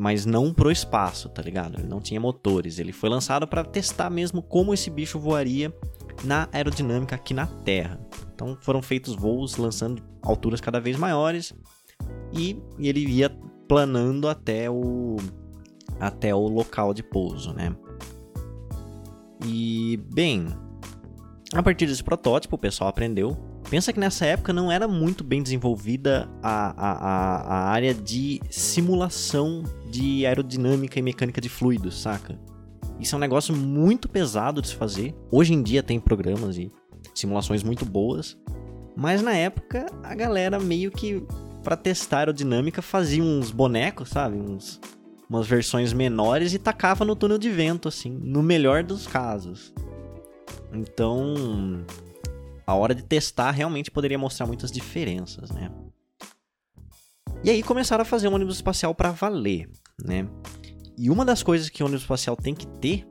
mas 0.00 0.24
não 0.24 0.50
pro 0.50 0.70
espaço, 0.70 1.28
tá 1.28 1.42
ligado? 1.42 1.78
Ele 1.78 1.86
não 1.86 2.00
tinha 2.00 2.18
motores. 2.18 2.78
Ele 2.78 2.90
foi 2.90 3.10
lançado 3.10 3.46
para 3.46 3.62
testar 3.62 4.08
mesmo 4.08 4.40
como 4.40 4.72
esse 4.72 4.88
bicho 4.88 5.18
voaria 5.18 5.70
na 6.24 6.48
aerodinâmica 6.50 7.16
aqui 7.16 7.34
na 7.34 7.46
Terra. 7.46 8.00
Então 8.34 8.56
foram 8.62 8.80
feitos 8.80 9.14
voos 9.14 9.58
lançando 9.58 10.02
alturas 10.22 10.58
cada 10.58 10.80
vez 10.80 10.96
maiores 10.96 11.52
e, 12.32 12.58
ele 12.78 13.06
ia 13.10 13.28
planando 13.68 14.26
até 14.26 14.70
o 14.70 15.16
até 16.00 16.34
o 16.34 16.48
local 16.48 16.94
de 16.94 17.02
pouso, 17.02 17.52
né? 17.52 17.76
E 19.44 19.98
bem, 20.14 20.46
a 21.52 21.62
partir 21.62 21.84
desse 21.84 22.02
protótipo 22.02 22.56
o 22.56 22.58
pessoal 22.58 22.88
aprendeu. 22.88 23.36
Pensa 23.70 23.92
que 23.92 24.00
nessa 24.00 24.26
época 24.26 24.52
não 24.52 24.70
era 24.70 24.88
muito 24.88 25.22
bem 25.22 25.40
desenvolvida 25.40 26.28
a, 26.42 26.74
a, 26.76 27.36
a, 27.42 27.70
área 27.70 27.94
de 27.94 28.40
simulação 28.50 29.62
de 29.88 30.26
aerodinâmica 30.26 30.98
e 30.98 31.02
mecânica 31.02 31.40
de 31.40 31.48
fluidos, 31.48 32.02
saca? 32.02 32.36
Isso 32.98 33.14
é 33.14 33.16
um 33.16 33.20
negócio 33.20 33.54
muito 33.54 34.08
pesado 34.08 34.60
de 34.60 34.66
se 34.66 34.74
fazer. 34.74 35.14
Hoje 35.30 35.54
em 35.54 35.62
dia 35.62 35.84
tem 35.84 36.00
programas 36.00 36.58
e 36.58 36.68
simulações 37.14 37.62
muito 37.62 37.84
boas. 37.84 38.36
Mas 38.96 39.22
na 39.22 39.34
época 39.34 39.86
a 40.02 40.16
galera 40.16 40.58
meio 40.58 40.90
que 40.90 41.24
pra 41.62 41.76
testar 41.76 42.16
a 42.16 42.20
aerodinâmica 42.22 42.82
fazia 42.82 43.22
uns 43.22 43.52
bonecos, 43.52 44.08
sabe? 44.08 44.36
Uns, 44.36 44.80
umas 45.28 45.46
versões 45.46 45.92
menores 45.92 46.52
e 46.52 46.58
tacava 46.58 47.04
no 47.04 47.14
túnel 47.14 47.38
de 47.38 47.48
vento, 47.48 47.86
assim, 47.86 48.10
no 48.10 48.42
melhor 48.42 48.82
dos 48.82 49.06
casos. 49.06 49.72
Então, 50.72 51.84
a 52.70 52.74
hora 52.74 52.94
de 52.94 53.02
testar 53.02 53.50
realmente 53.50 53.90
poderia 53.90 54.18
mostrar 54.18 54.46
muitas 54.46 54.70
diferenças, 54.70 55.50
né? 55.50 55.70
E 57.42 57.50
aí 57.50 57.62
começaram 57.62 58.02
a 58.02 58.04
fazer 58.04 58.28
um 58.28 58.34
ônibus 58.34 58.56
espacial 58.56 58.94
pra 58.94 59.10
valer, 59.10 59.68
né? 60.04 60.28
E 60.96 61.10
uma 61.10 61.24
das 61.24 61.42
coisas 61.42 61.68
que 61.68 61.82
o 61.82 61.86
ônibus 61.86 62.02
espacial 62.02 62.36
tem 62.36 62.54
que 62.54 62.66
ter 62.66 63.08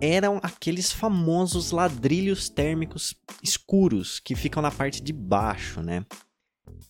eram 0.00 0.38
aqueles 0.42 0.92
famosos 0.92 1.72
ladrilhos 1.72 2.48
térmicos 2.48 3.14
escuros 3.42 4.20
que 4.20 4.36
ficam 4.36 4.62
na 4.62 4.70
parte 4.70 5.02
de 5.02 5.12
baixo, 5.12 5.82
né? 5.82 6.06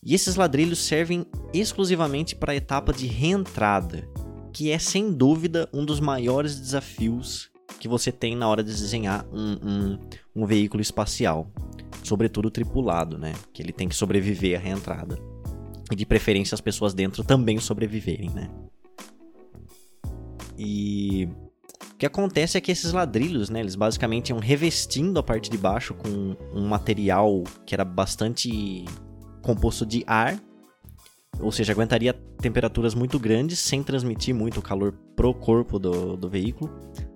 E 0.03 0.13
esses 0.13 0.35
ladrilhos 0.35 0.79
servem 0.79 1.25
exclusivamente 1.53 2.35
para 2.35 2.53
a 2.53 2.55
etapa 2.55 2.93
de 2.93 3.07
reentrada, 3.07 4.07
que 4.53 4.71
é 4.71 4.79
sem 4.79 5.11
dúvida 5.11 5.67
um 5.73 5.83
dos 5.83 5.99
maiores 5.99 6.59
desafios 6.59 7.49
que 7.79 7.87
você 7.87 8.11
tem 8.11 8.35
na 8.35 8.47
hora 8.47 8.63
de 8.63 8.71
desenhar 8.71 9.25
um, 9.31 9.57
um, 9.63 9.99
um 10.35 10.45
veículo 10.45 10.81
espacial, 10.81 11.49
sobretudo 12.03 12.51
tripulado, 12.51 13.17
né? 13.17 13.33
Que 13.53 13.61
ele 13.61 13.71
tem 13.71 13.87
que 13.87 13.95
sobreviver 13.95 14.59
à 14.59 14.61
reentrada. 14.61 15.17
E 15.91 15.95
de 15.95 16.05
preferência 16.05 16.53
as 16.53 16.61
pessoas 16.61 16.93
dentro 16.93 17.23
também 17.23 17.57
sobreviverem, 17.59 18.29
né? 18.29 18.49
E 20.57 21.29
o 21.93 21.97
que 21.97 22.05
acontece 22.05 22.57
é 22.57 22.61
que 22.61 22.71
esses 22.71 22.91
ladrilhos, 22.91 23.49
né, 23.49 23.61
eles 23.61 23.75
basicamente 23.75 24.29
iam 24.29 24.39
revestindo 24.39 25.17
a 25.17 25.23
parte 25.23 25.49
de 25.49 25.57
baixo 25.57 25.93
com 25.93 26.35
um 26.53 26.67
material 26.67 27.43
que 27.65 27.73
era 27.73 27.85
bastante 27.85 28.83
composto 29.41 29.85
de 29.85 30.03
ar, 30.05 30.37
ou 31.39 31.51
seja, 31.51 31.71
aguentaria 31.71 32.13
temperaturas 32.41 32.93
muito 32.93 33.17
grandes 33.17 33.59
sem 33.59 33.81
transmitir 33.81 34.35
muito 34.35 34.61
calor 34.61 34.93
pro 35.15 35.33
corpo 35.33 35.79
do, 35.79 36.17
do 36.17 36.29
veículo. 36.29 36.69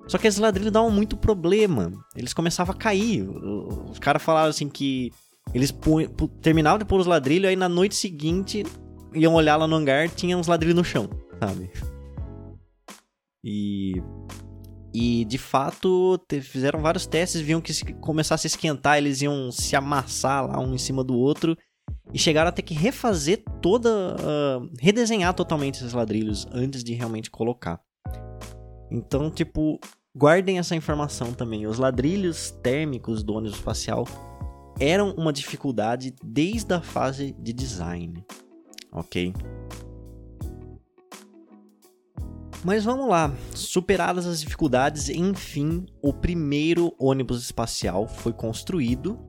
Só 0.07 0.17
que 0.17 0.27
esses 0.27 0.39
ladrilhos 0.39 0.71
davam 0.71 0.91
muito 0.91 1.15
problema, 1.15 1.91
eles 2.15 2.33
começavam 2.33 2.75
a 2.75 2.77
cair. 2.77 3.27
Os 3.89 3.99
caras 3.99 4.21
falaram 4.21 4.49
assim 4.49 4.67
que 4.67 5.11
eles 5.53 5.73
terminavam 6.41 6.79
de 6.79 6.85
pôr 6.85 6.99
os 6.99 7.07
ladrilhos, 7.07 7.49
aí 7.49 7.55
na 7.55 7.69
noite 7.69 7.95
seguinte 7.95 8.63
iam 9.13 9.33
olhar 9.33 9.55
lá 9.55 9.67
no 9.67 9.75
hangar, 9.75 10.09
tinha 10.09 10.37
uns 10.37 10.47
ladrilhos 10.47 10.75
no 10.75 10.83
chão, 10.83 11.09
sabe? 11.39 11.71
E 13.43 13.93
e 14.93 15.25
de 15.25 15.39
fato 15.39 16.23
fizeram 16.43 16.79
vários 16.79 17.07
testes, 17.07 17.41
viam 17.41 17.59
que 17.59 17.73
se 17.73 17.83
começasse 17.95 18.45
a 18.45 18.49
esquentar, 18.49 18.97
eles 18.97 19.23
iam 19.23 19.51
se 19.51 19.75
amassar 19.75 20.45
lá 20.45 20.59
um 20.59 20.75
em 20.75 20.77
cima 20.77 21.03
do 21.03 21.17
outro. 21.17 21.57
E 22.13 22.19
chegaram 22.19 22.49
a 22.49 22.51
ter 22.51 22.61
que 22.61 22.75
refazer 22.75 23.43
toda. 23.59 24.15
ah, 24.19 24.59
redesenhar 24.79 25.33
totalmente 25.33 25.77
esses 25.77 25.93
ladrilhos 25.93 26.45
antes 26.51 26.83
de 26.83 26.93
realmente 26.93 27.31
colocar. 27.31 27.81
Então, 28.93 29.31
tipo, 29.31 29.79
guardem 30.15 30.59
essa 30.59 30.75
informação 30.75 31.33
também. 31.33 31.65
Os 31.65 31.79
ladrilhos 31.79 32.51
térmicos 32.51 33.23
do 33.23 33.33
ônibus 33.33 33.57
espacial 33.57 34.07
eram 34.79 35.15
uma 35.15 35.33
dificuldade 35.33 36.13
desde 36.23 36.75
a 36.75 36.81
fase 36.81 37.35
de 37.39 37.51
design. 37.51 38.23
Ok? 38.91 39.33
Mas 42.63 42.85
vamos 42.85 43.09
lá, 43.09 43.35
superadas 43.53 44.25
as 44.25 44.39
dificuldades, 44.39 45.09
enfim, 45.09 45.85
o 46.01 46.13
primeiro 46.13 46.93
ônibus 46.97 47.43
espacial 47.43 48.07
foi 48.07 48.31
construído 48.31 49.19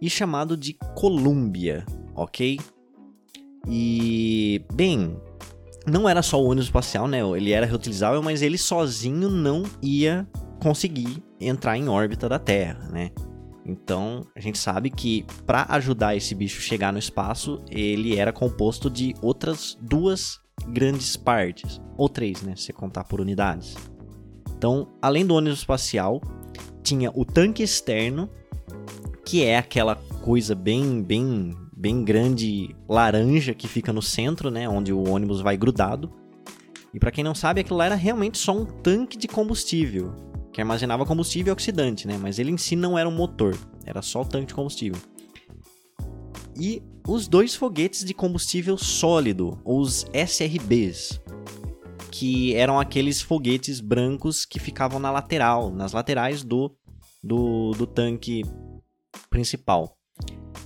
e 0.00 0.08
chamado 0.08 0.56
de 0.56 0.74
Columbia, 0.94 1.84
ok? 2.14 2.58
E, 3.68 4.64
bem, 4.72 5.20
não 5.90 6.08
era 6.08 6.22
só 6.22 6.40
o 6.40 6.46
ônibus 6.46 6.66
espacial, 6.66 7.06
né? 7.08 7.20
Ele 7.36 7.52
era 7.52 7.66
reutilizável, 7.66 8.22
mas 8.22 8.42
ele 8.42 8.56
sozinho 8.56 9.28
não 9.28 9.64
ia 9.82 10.26
conseguir 10.62 11.22
entrar 11.40 11.76
em 11.76 11.88
órbita 11.88 12.28
da 12.28 12.38
Terra, 12.38 12.88
né? 12.90 13.10
Então, 13.64 14.26
a 14.34 14.40
gente 14.40 14.58
sabe 14.58 14.90
que 14.90 15.24
para 15.46 15.66
ajudar 15.70 16.16
esse 16.16 16.34
bicho 16.34 16.58
a 16.58 16.62
chegar 16.62 16.92
no 16.92 16.98
espaço, 16.98 17.62
ele 17.70 18.16
era 18.16 18.32
composto 18.32 18.90
de 18.90 19.14
outras 19.22 19.76
duas 19.80 20.40
grandes 20.68 21.16
partes, 21.16 21.80
ou 21.96 22.08
três, 22.08 22.42
né, 22.42 22.54
se 22.56 22.72
contar 22.72 23.04
por 23.04 23.20
unidades. 23.20 23.76
Então, 24.56 24.88
além 25.00 25.24
do 25.24 25.34
ônibus 25.34 25.60
espacial, 25.60 26.20
tinha 26.82 27.10
o 27.14 27.24
tanque 27.24 27.62
externo, 27.62 28.28
que 29.24 29.44
é 29.44 29.56
aquela 29.56 29.96
coisa 30.22 30.54
bem, 30.54 31.02
bem, 31.02 31.56
bem 31.80 32.04
grande 32.04 32.76
laranja 32.86 33.54
que 33.54 33.66
fica 33.66 33.90
no 33.90 34.02
centro, 34.02 34.50
né, 34.50 34.68
onde 34.68 34.92
o 34.92 35.08
ônibus 35.08 35.40
vai 35.40 35.56
grudado. 35.56 36.12
E 36.92 36.98
para 36.98 37.10
quem 37.10 37.24
não 37.24 37.34
sabe, 37.34 37.62
aquilo 37.62 37.78
lá 37.78 37.86
era 37.86 37.94
realmente 37.94 38.36
só 38.36 38.52
um 38.52 38.66
tanque 38.66 39.16
de 39.16 39.26
combustível, 39.26 40.14
que 40.52 40.60
armazenava 40.60 41.06
combustível 41.06 41.54
oxidante, 41.54 42.06
né? 42.06 42.18
Mas 42.20 42.38
ele 42.38 42.50
em 42.50 42.58
si 42.58 42.76
não 42.76 42.98
era 42.98 43.08
um 43.08 43.14
motor, 43.14 43.56
era 43.86 44.02
só 44.02 44.20
o 44.20 44.24
tanque 44.26 44.48
de 44.48 44.54
combustível. 44.54 45.00
E 46.54 46.82
os 47.08 47.26
dois 47.26 47.54
foguetes 47.54 48.04
de 48.04 48.12
combustível 48.12 48.76
sólido, 48.76 49.58
os 49.64 50.04
SRBs, 50.12 51.18
que 52.10 52.54
eram 52.56 52.78
aqueles 52.78 53.22
foguetes 53.22 53.80
brancos 53.80 54.44
que 54.44 54.58
ficavam 54.58 55.00
na 55.00 55.10
lateral, 55.10 55.70
nas 55.70 55.92
laterais 55.92 56.42
do, 56.42 56.76
do, 57.22 57.70
do 57.70 57.86
tanque 57.86 58.42
principal. 59.30 59.96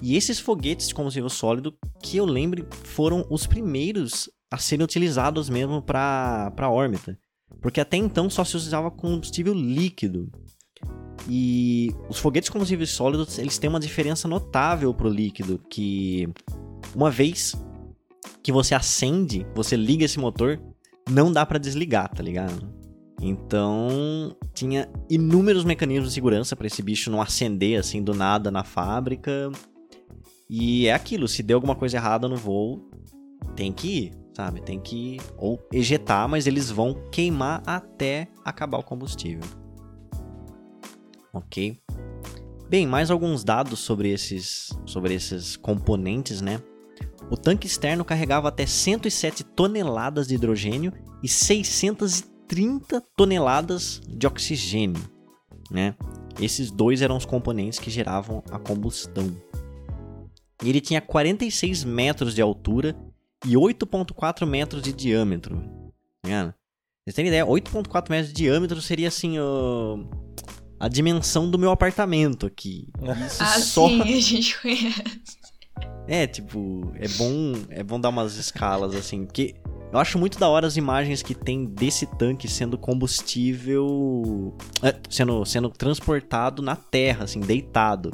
E 0.05 0.17
esses 0.17 0.39
foguetes 0.39 0.87
de 0.87 0.95
combustível 0.95 1.31
sólido, 1.31 1.75
que 2.03 2.19
eu 2.19 2.27
lembre, 2.27 2.67
foram 2.71 3.27
os 3.31 3.47
primeiros 3.47 4.29
a 4.53 4.59
serem 4.59 4.85
utilizados 4.85 5.49
mesmo 5.49 5.81
para 5.81 6.53
órbita. 6.69 7.19
Porque 7.63 7.81
até 7.81 7.97
então 7.97 8.29
só 8.29 8.45
se 8.45 8.55
usava 8.55 8.91
combustível 8.91 9.55
líquido. 9.55 10.31
E 11.27 11.91
os 12.11 12.19
foguetes 12.19 12.51
combustíveis 12.51 12.91
sólidos, 12.91 13.39
eles 13.39 13.57
têm 13.57 13.71
uma 13.71 13.81
diferença 13.81 14.29
notável 14.29 14.93
pro 14.93 15.09
líquido, 15.09 15.59
que 15.71 16.29
uma 16.95 17.11
vez 17.11 17.55
que 18.43 18.53
você 18.53 18.75
acende, 18.75 19.47
você 19.55 19.75
liga 19.75 20.05
esse 20.05 20.19
motor, 20.19 20.61
não 21.09 21.33
dá 21.33 21.47
para 21.47 21.59
desligar, 21.59 22.11
tá 22.11 22.23
ligado? 22.23 22.71
Então, 23.23 24.37
tinha 24.53 24.87
inúmeros 25.09 25.65
mecanismos 25.65 26.11
de 26.11 26.15
segurança 26.15 26.55
para 26.55 26.67
esse 26.67 26.83
bicho 26.83 27.11
não 27.11 27.23
acender 27.23 27.81
assim 27.81 28.03
do 28.03 28.13
nada 28.13 28.51
na 28.51 28.65
fábrica. 28.65 29.51
E 30.49 30.87
é 30.87 30.93
aquilo, 30.93 31.27
se 31.27 31.43
deu 31.43 31.57
alguma 31.57 31.75
coisa 31.75 31.97
errada 31.97 32.29
no 32.29 32.37
voo, 32.37 32.89
tem 33.57 33.73
que 33.73 33.89
ir, 33.89 34.13
sabe? 34.35 34.61
Tem 34.61 34.79
que 34.79 35.19
ou 35.37 35.61
ejetar, 35.73 36.29
mas 36.29 36.47
eles 36.47 36.71
vão 36.71 36.95
queimar 37.11 37.63
até 37.67 38.29
acabar 38.45 38.79
o 38.79 38.83
combustível. 38.83 39.45
OK? 41.33 41.81
Bem, 42.69 42.87
mais 42.87 43.11
alguns 43.11 43.45
dados 43.45 43.81
sobre 43.81 44.11
esses 44.11 44.71
sobre 44.87 45.15
esses 45.15 45.57
componentes, 45.57 46.41
né? 46.41 46.61
O 47.31 47.37
tanque 47.37 47.67
externo 47.67 48.05
carregava 48.05 48.49
até 48.49 48.67
107 48.67 49.45
toneladas 49.45 50.27
de 50.29 50.35
hidrogênio 50.35 50.93
e 51.23 51.29
630 51.29 53.01
toneladas 53.17 54.01
de 54.07 54.27
oxigênio, 54.27 55.03
né? 55.71 55.95
Esses 56.41 56.71
dois 56.71 57.01
eram 57.01 57.17
os 57.17 57.25
componentes 57.25 57.79
que 57.79 57.91
geravam 57.91 58.43
a 58.51 58.59
combustão. 58.59 59.35
Ele 60.63 60.81
tinha 60.81 61.01
46 61.01 61.85
metros 61.85 62.35
de 62.35 62.43
altura 62.43 62.97
e 63.47 63.55
8,4 63.55 64.47
metros 64.47 64.83
de 64.83 64.93
diâmetro. 64.93 65.61
Tá 66.23 66.55
Vocês 67.05 67.15
têm 67.15 67.27
ideia? 67.27 67.45
8,4 67.45 68.11
metros 68.11 68.29
de 68.29 68.35
diâmetro 68.35 68.81
seria 68.81 69.09
assim. 69.09 69.39
Uh, 69.39 70.09
a 70.79 70.89
dimensão 70.89 71.51
do 71.51 71.59
meu 71.59 71.71
apartamento 71.71 72.47
aqui. 72.47 72.89
Isso 73.27 73.43
ah, 73.43 73.59
só... 73.61 73.89
sim, 73.89 74.03
a 74.03 74.21
gente 74.21 74.61
conhece. 74.61 75.39
É, 76.07 76.27
tipo, 76.27 76.93
é 76.97 77.09
bom, 77.09 77.53
é 77.71 77.83
bom 77.83 77.99
dar 77.99 78.11
umas 78.11 78.37
escalas 78.37 78.95
assim, 78.95 79.25
porque 79.25 79.55
eu 79.91 79.99
acho 79.99 80.19
muito 80.19 80.39
da 80.39 80.49
hora 80.49 80.67
as 80.67 80.77
imagens 80.77 81.23
que 81.23 81.35
tem 81.35 81.65
desse 81.65 82.05
tanque 82.05 82.49
sendo 82.49 82.77
combustível, 82.77 84.55
é, 84.83 84.95
sendo 85.09 85.45
sendo 85.45 85.71
transportado 85.71 86.61
na 86.61 86.77
terra, 86.77 87.25
assim, 87.25 87.41
deitado. 87.41 88.11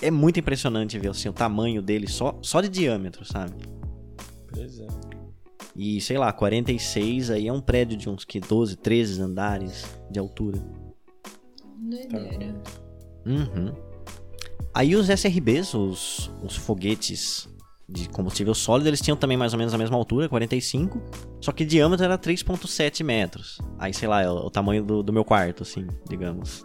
É 0.00 0.10
muito 0.10 0.38
impressionante 0.38 0.98
ver 0.98 1.08
assim 1.08 1.28
o 1.28 1.32
tamanho 1.32 1.80
dele 1.80 2.06
só 2.06 2.38
só 2.42 2.60
de 2.60 2.68
diâmetro, 2.68 3.24
sabe? 3.24 3.54
Pois 4.52 4.80
é. 4.80 4.86
E 5.74 6.00
sei 6.00 6.16
lá, 6.16 6.32
46 6.32 7.30
aí 7.30 7.48
é 7.48 7.52
um 7.52 7.60
prédio 7.60 7.96
de 7.96 8.08
uns 8.08 8.24
que 8.24 8.40
12, 8.40 8.76
13 8.76 9.20
andares 9.20 9.84
de 10.10 10.18
altura. 10.18 10.58
Doideira. 11.78 12.54
Uhum. 13.26 13.72
Aí 14.72 14.94
os 14.94 15.08
SRBs, 15.08 15.74
os, 15.74 16.30
os 16.42 16.56
foguetes 16.56 17.48
de 17.88 18.08
combustível 18.08 18.52
sólido, 18.52 18.88
eles 18.88 19.00
tinham 19.00 19.16
também 19.16 19.36
mais 19.36 19.52
ou 19.52 19.58
menos 19.58 19.72
a 19.72 19.78
mesma 19.78 19.96
altura, 19.96 20.28
45, 20.28 21.00
só 21.40 21.52
que 21.52 21.62
o 21.62 21.66
diâmetro 21.66 22.04
era 22.04 22.18
3.7 22.18 23.04
metros. 23.04 23.58
Aí, 23.78 23.94
sei 23.94 24.08
lá, 24.08 24.22
é 24.22 24.28
o, 24.28 24.34
o 24.34 24.50
tamanho 24.50 24.82
do, 24.82 25.02
do, 25.04 25.12
meu 25.12 25.24
quarto, 25.24 25.62
assim, 25.62 25.86
digamos. 26.08 26.64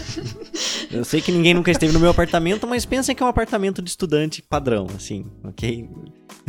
Eu 0.90 1.04
sei 1.04 1.20
que 1.20 1.30
ninguém 1.30 1.52
nunca 1.52 1.70
esteve 1.70 1.92
no 1.92 2.00
meu 2.00 2.10
apartamento, 2.10 2.66
mas 2.66 2.86
pensem 2.86 3.14
que 3.14 3.22
é 3.22 3.26
um 3.26 3.28
apartamento 3.28 3.82
de 3.82 3.90
estudante 3.90 4.40
padrão, 4.40 4.86
assim, 4.96 5.26
ok? 5.44 5.88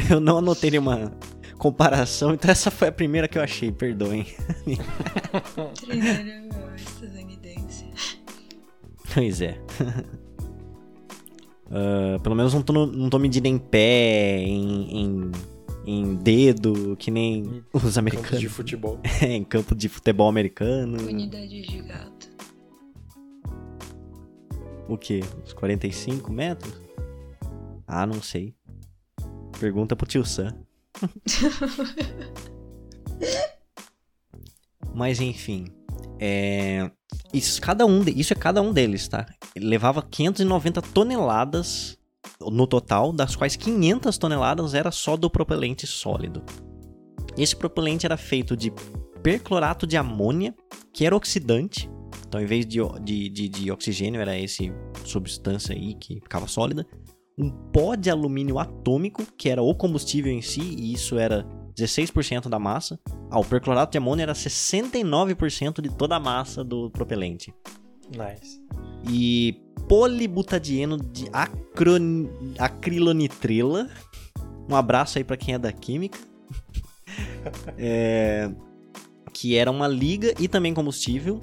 Eu 0.10 0.20
não 0.20 0.38
anotei 0.38 0.72
nenhuma 0.72 1.12
comparação, 1.58 2.34
então 2.34 2.50
essa 2.50 2.72
foi 2.72 2.88
a 2.88 2.92
primeira 2.92 3.28
que 3.28 3.38
eu 3.38 3.44
achei, 3.44 3.72
perdoem. 3.72 4.26
Primeiro, 5.86 6.50
estadunidense. 6.76 7.86
Pois 9.14 9.42
é. 9.42 9.60
Uh, 11.74 12.22
pelo 12.22 12.36
menos 12.36 12.54
não 12.54 12.62
tô, 12.62 12.86
não 12.86 13.10
tô 13.10 13.18
medindo 13.18 13.48
em 13.48 13.58
pé, 13.58 14.38
em, 14.44 15.02
em, 15.02 15.32
em 15.88 16.16
dedo, 16.16 16.96
que 16.98 17.10
nem 17.10 17.64
os 17.74 17.98
americanos. 17.98 18.30
Campo 18.30 18.42
de 18.42 18.48
futebol. 18.48 19.00
É, 19.24 19.34
em 19.34 19.44
campo 19.44 19.74
de 19.74 19.90
futebol 19.90 20.30
americano. 20.30 21.02
Unidade 21.02 21.64
de 21.64 21.82
gato. 21.82 22.30
O 24.88 24.96
que? 24.98 25.22
Uns 25.44 25.54
45 25.54 26.32
metros? 26.32 26.80
Ah, 27.88 28.06
não 28.06 28.22
sei. 28.22 28.54
Pergunta 29.60 29.96
pro 29.96 30.06
tio 30.06 30.24
Sam. 30.24 30.56
Mas 34.94 35.20
enfim. 35.20 35.66
É... 36.20 36.92
Isso, 37.34 37.62
cada 37.62 37.86
um 37.86 38.02
de... 38.02 38.12
Isso 38.20 38.34
é 38.34 38.36
cada 38.36 38.62
um 38.62 38.72
deles, 38.72 39.08
tá? 39.08 39.26
Ele 39.56 39.68
levava 39.68 40.02
590 40.02 40.82
toneladas 40.82 41.98
no 42.40 42.68
total, 42.68 43.12
das 43.12 43.36
quais 43.36 43.56
500 43.56 44.18
toneladas 44.18 44.74
era 44.74 44.92
só 44.92 45.18
do 45.18 45.30
propelente 45.30 45.88
sólido. 45.88 46.44
Esse 47.38 47.56
propelente 47.56 48.06
era 48.06 48.18
feito 48.18 48.56
de 48.56 48.72
perclorato 49.22 49.88
de 49.88 49.98
amônia, 49.98 50.54
que 50.94 51.06
era 51.06 51.16
oxidante. 51.16 51.90
Então, 52.28 52.42
em 52.42 52.46
vez 52.46 52.66
de, 52.66 52.80
de, 53.02 53.30
de, 53.30 53.50
de 53.50 53.72
oxigênio, 53.72 54.22
era 54.22 54.38
esse 54.38 54.72
substância 55.06 55.74
aí 55.74 55.96
que 55.96 56.16
ficava 56.16 56.48
sólida. 56.48 56.86
Um 57.38 57.50
pó 57.50 57.96
de 57.96 58.10
alumínio 58.10 58.60
atômico, 58.60 59.26
que 59.38 59.50
era 59.50 59.62
o 59.62 59.74
combustível 59.74 60.32
em 60.32 60.42
si, 60.42 60.62
e 60.62 60.94
isso 60.94 61.18
era 61.18 61.48
16% 61.76 62.50
da 62.50 62.60
massa. 62.60 63.00
Ah, 63.30 63.40
o 63.40 63.46
perclorato 63.46 63.92
de 63.92 63.98
amônia 63.98 64.24
era 64.24 64.34
69% 64.34 65.82
de 65.82 65.90
toda 65.90 66.16
a 66.16 66.20
massa 66.20 66.64
do 66.64 66.90
propelente. 66.90 67.54
Nice. 68.10 68.62
E 69.10 69.60
polibutadieno 69.88 70.98
de 70.98 71.28
acron... 71.32 72.28
acrilonitrila. 72.58 73.90
Um 74.70 74.76
abraço 74.76 75.18
aí 75.18 75.24
para 75.24 75.38
quem 75.38 75.56
é 75.56 75.60
da 75.60 75.72
química. 75.72 76.20
é... 77.78 78.50
Que 79.34 79.56
era 79.58 79.72
uma 79.72 79.88
liga 79.88 80.34
e 80.40 80.48
também 80.48 80.74
combustível. 80.74 81.42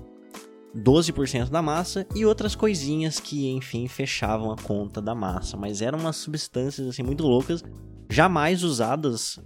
12% 0.77 1.49
da 1.49 1.61
massa 1.61 2.07
e 2.14 2.25
outras 2.25 2.55
coisinhas 2.55 3.19
que, 3.19 3.51
enfim, 3.51 3.88
fechavam 3.88 4.53
a 4.53 4.57
conta 4.57 5.03
da 5.03 5.14
massa. 5.16 5.57
Mas 5.57 5.83
eram 5.83 5.99
umas 5.99 6.16
substâncias 6.16 6.87
assim 6.87 7.03
muito 7.03 7.25
loucas 7.25 7.64
jamais 8.11 8.64
usadas 8.64 9.38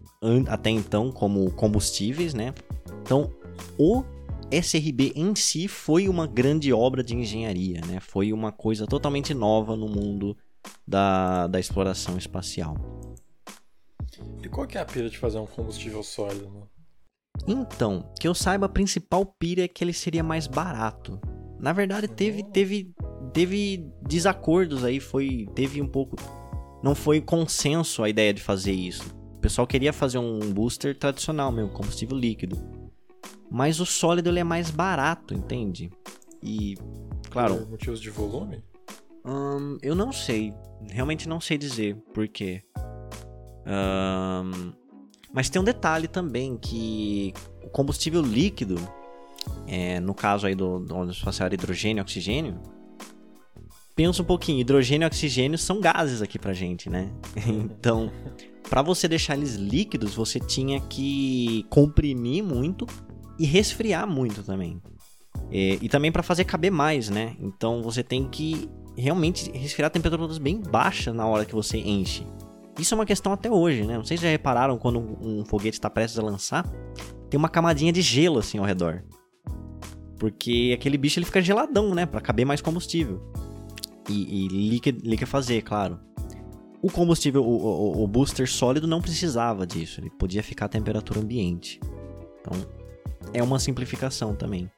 até 0.48 0.70
então 0.70 1.12
como 1.12 1.50
combustíveis, 1.52 2.32
né? 2.32 2.54
Então, 3.02 3.30
o 3.78 4.02
SRB 4.50 5.12
em 5.14 5.34
si 5.34 5.68
foi 5.68 6.08
uma 6.08 6.26
grande 6.26 6.72
obra 6.72 7.04
de 7.04 7.14
engenharia, 7.14 7.80
né? 7.86 8.00
Foi 8.00 8.32
uma 8.32 8.50
coisa 8.50 8.86
totalmente 8.86 9.34
nova 9.34 9.76
no 9.76 9.88
mundo 9.88 10.36
da, 10.86 11.46
da 11.46 11.60
exploração 11.60 12.16
espacial. 12.16 12.76
E 14.42 14.48
qual 14.48 14.66
que 14.66 14.78
é 14.78 14.80
a 14.80 14.84
pira 14.84 15.10
de 15.10 15.18
fazer 15.18 15.38
um 15.38 15.46
combustível 15.46 16.02
sólido? 16.02 16.48
Né? 16.48 16.62
Então, 17.46 18.12
que 18.18 18.26
eu 18.26 18.34
saiba, 18.34 18.66
a 18.66 18.68
principal 18.68 19.26
pira 19.26 19.62
é 19.62 19.68
que 19.68 19.84
ele 19.84 19.92
seria 19.92 20.22
mais 20.22 20.46
barato. 20.46 21.20
Na 21.58 21.72
verdade, 21.72 22.08
teve, 22.08 22.42
uhum. 22.42 22.50
teve, 22.50 22.94
teve 23.32 23.90
desacordos 24.02 24.84
aí, 24.84 25.00
foi, 25.00 25.46
teve 25.54 25.82
um 25.82 25.88
pouco 25.88 26.16
não 26.84 26.94
foi 26.94 27.18
consenso 27.18 28.02
a 28.02 28.10
ideia 28.10 28.34
de 28.34 28.42
fazer 28.42 28.72
isso. 28.72 29.16
pessoal 29.40 29.66
queria 29.66 29.90
fazer 29.90 30.18
um 30.18 30.38
booster 30.52 30.94
tradicional 30.94 31.50
mesmo, 31.50 31.70
combustível 31.70 32.14
líquido. 32.14 32.58
Mas 33.50 33.80
o 33.80 33.86
sólido 33.86 34.28
ele 34.28 34.40
é 34.40 34.44
mais 34.44 34.70
barato, 34.70 35.32
entende? 35.32 35.90
E, 36.42 36.76
claro. 37.30 37.56
Por 37.56 37.70
motivos 37.70 38.00
de 38.02 38.10
volume? 38.10 38.62
Hum, 39.24 39.78
eu 39.80 39.94
não 39.94 40.12
sei. 40.12 40.52
Realmente 40.90 41.26
não 41.26 41.40
sei 41.40 41.56
dizer 41.56 41.96
por 42.12 42.28
quê. 42.28 42.62
Hum, 43.66 44.74
mas 45.32 45.48
tem 45.48 45.62
um 45.62 45.64
detalhe 45.64 46.06
também 46.06 46.58
que 46.58 47.32
o 47.62 47.70
combustível 47.70 48.20
líquido, 48.20 48.74
é, 49.66 50.00
no 50.00 50.14
caso 50.14 50.46
aí 50.46 50.54
do, 50.54 50.80
do 50.80 51.10
espacial 51.10 51.50
hidrogênio 51.50 52.02
e 52.02 52.02
oxigênio, 52.02 52.60
pensa 53.94 54.22
um 54.22 54.24
pouquinho, 54.24 54.60
hidrogênio 54.60 55.06
e 55.06 55.08
oxigênio 55.08 55.58
são 55.58 55.80
gases 55.80 56.20
aqui 56.20 56.38
pra 56.38 56.52
gente, 56.52 56.90
né? 56.90 57.10
então, 57.46 58.10
para 58.68 58.82
você 58.82 59.06
deixar 59.06 59.36
eles 59.36 59.54
líquidos, 59.54 60.14
você 60.14 60.40
tinha 60.40 60.80
que 60.80 61.64
comprimir 61.70 62.42
muito 62.42 62.86
e 63.38 63.46
resfriar 63.46 64.06
muito 64.06 64.42
também. 64.42 64.80
E, 65.50 65.78
e 65.82 65.88
também 65.88 66.10
para 66.10 66.22
fazer 66.22 66.44
caber 66.44 66.70
mais, 66.70 67.08
né? 67.08 67.36
Então 67.40 67.82
você 67.82 68.02
tem 68.02 68.28
que 68.28 68.68
realmente 68.96 69.50
resfriar 69.52 69.90
temperaturas 69.90 70.38
bem 70.38 70.60
baixa 70.60 71.12
na 71.12 71.26
hora 71.26 71.44
que 71.44 71.54
você 71.54 71.78
enche. 71.78 72.26
Isso 72.78 72.94
é 72.94 72.96
uma 72.96 73.06
questão 73.06 73.32
até 73.32 73.50
hoje, 73.50 73.84
né? 73.84 73.96
Não 73.96 74.04
sei 74.04 74.16
se 74.16 74.24
já 74.24 74.28
repararam 74.28 74.78
quando 74.78 74.98
um 74.98 75.44
foguete 75.44 75.76
está 75.76 75.88
prestes 75.88 76.18
a 76.18 76.22
lançar, 76.22 76.66
tem 77.30 77.38
uma 77.38 77.48
camadinha 77.48 77.92
de 77.92 78.02
gelo 78.02 78.38
assim 78.38 78.58
ao 78.58 78.64
redor. 78.64 79.04
Porque 80.18 80.72
aquele 80.74 80.96
bicho 80.96 81.18
ele 81.18 81.26
fica 81.26 81.40
geladão, 81.40 81.94
né? 81.94 82.06
Para 82.06 82.20
caber 82.20 82.44
mais 82.44 82.60
combustível. 82.60 83.22
E, 84.08 84.46
e 84.46 85.26
fazer, 85.26 85.62
claro. 85.62 85.98
O 86.82 86.90
combustível, 86.90 87.42
o, 87.42 87.46
o, 87.46 88.04
o, 88.04 88.06
booster 88.06 88.48
sólido 88.48 88.86
não 88.86 89.00
precisava 89.00 89.66
disso. 89.66 90.00
Ele 90.00 90.10
podia 90.10 90.42
ficar 90.42 90.66
a 90.66 90.68
temperatura 90.68 91.20
ambiente. 91.20 91.80
Então, 92.40 92.52
é 93.32 93.42
uma 93.42 93.58
simplificação 93.58 94.34
também. 94.34 94.70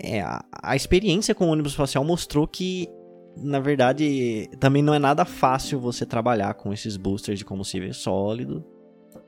É, 0.00 0.20
a, 0.20 0.44
a 0.60 0.74
experiência 0.74 1.34
com 1.34 1.46
o 1.46 1.50
ônibus 1.50 1.72
espacial 1.72 2.04
mostrou 2.04 2.48
que, 2.48 2.88
na 3.36 3.60
verdade, 3.60 4.50
também 4.58 4.82
não 4.82 4.92
é 4.92 4.98
nada 4.98 5.24
fácil 5.24 5.78
você 5.78 6.04
trabalhar 6.04 6.54
com 6.54 6.72
esses 6.72 6.96
boosters 6.96 7.38
de 7.38 7.44
combustível 7.44 7.94
sólido. 7.94 8.64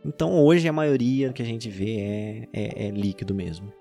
Então, 0.05 0.43
hoje, 0.43 0.69
a 0.69 0.73
maioria 0.73 1.33
que 1.33 1.43
a 1.43 1.47
gente 1.47 1.71
vê 1.71 1.97
é, 2.01 2.49
é, 2.53 2.87
é 2.89 2.91
líquido 2.91 3.33
mesmo. 3.33 3.73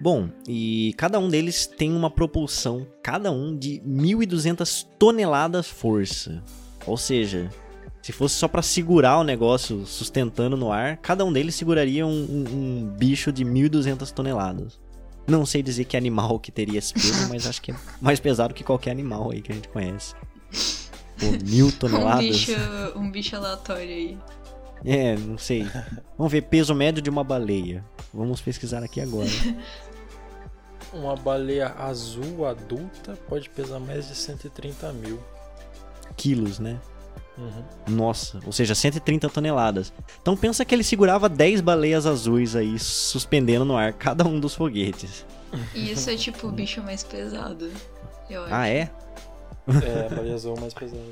Bom, 0.00 0.28
e 0.46 0.94
cada 0.96 1.18
um 1.18 1.28
deles 1.28 1.66
tem 1.66 1.92
uma 1.92 2.10
propulsão, 2.10 2.86
cada 3.02 3.30
um 3.30 3.56
de 3.56 3.80
1.200 3.86 4.86
toneladas 4.98 5.68
força. 5.68 6.42
Ou 6.86 6.96
seja, 6.96 7.50
se 8.02 8.12
fosse 8.12 8.36
só 8.36 8.46
para 8.46 8.62
segurar 8.62 9.18
o 9.18 9.24
negócio 9.24 9.86
sustentando 9.86 10.56
no 10.56 10.70
ar, 10.70 10.98
cada 10.98 11.24
um 11.24 11.32
deles 11.32 11.54
seguraria 11.54 12.06
um, 12.06 12.10
um, 12.10 12.44
um 12.52 12.94
bicho 12.96 13.32
de 13.32 13.44
1.200 13.44 14.10
toneladas. 14.12 14.78
Não 15.26 15.44
sei 15.44 15.60
dizer 15.60 15.84
que 15.86 15.96
animal 15.96 16.38
que 16.38 16.52
teria 16.52 16.78
esse 16.78 16.94
peso, 16.94 17.28
mas 17.28 17.48
acho 17.48 17.60
que 17.60 17.72
é 17.72 17.74
mais 18.00 18.20
pesado 18.20 18.54
que 18.54 18.62
qualquer 18.62 18.92
animal 18.92 19.32
aí 19.32 19.42
que 19.42 19.50
a 19.50 19.54
gente 19.54 19.68
conhece. 19.68 20.14
Pô, 21.18 21.26
mil 21.44 21.72
toneladas. 21.76 22.24
Um 22.24 22.28
bicho, 22.28 22.52
um 22.96 23.10
bicho 23.10 23.34
aleatório 23.34 23.88
aí. 23.88 24.18
É, 24.84 25.16
não 25.16 25.38
sei. 25.38 25.66
Vamos 26.16 26.32
ver 26.32 26.42
peso 26.42 26.74
médio 26.74 27.02
de 27.02 27.10
uma 27.10 27.24
baleia. 27.24 27.84
Vamos 28.12 28.40
pesquisar 28.40 28.82
aqui 28.82 29.00
agora. 29.00 29.28
Uma 30.92 31.16
baleia 31.16 31.74
azul 31.78 32.46
adulta 32.46 33.18
pode 33.28 33.50
pesar 33.50 33.78
mais 33.80 34.08
de 34.08 34.14
130 34.14 34.92
mil 34.94 35.20
quilos, 36.16 36.58
né? 36.58 36.80
Uhum. 37.36 37.64
Nossa, 37.88 38.40
ou 38.46 38.52
seja, 38.52 38.74
130 38.74 39.28
toneladas. 39.28 39.92
Então 40.22 40.36
pensa 40.36 40.64
que 40.64 40.74
ele 40.74 40.84
segurava 40.84 41.28
10 41.28 41.60
baleias 41.60 42.06
azuis 42.06 42.56
aí, 42.56 42.78
suspendendo 42.78 43.64
no 43.64 43.76
ar 43.76 43.92
cada 43.92 44.24
um 44.26 44.40
dos 44.40 44.54
foguetes. 44.54 45.26
E 45.74 45.90
isso 45.92 46.08
é 46.08 46.16
tipo 46.16 46.46
o 46.46 46.52
bicho 46.52 46.82
mais 46.82 47.04
pesado, 47.04 47.70
eu 48.30 48.44
acho. 48.44 48.54
Ah, 48.54 48.68
é? 48.68 48.90
É, 49.68 50.06
a 50.06 50.14
baleia 50.14 50.34
azul 50.34 50.58
mais 50.58 50.72
pesada. 50.72 51.02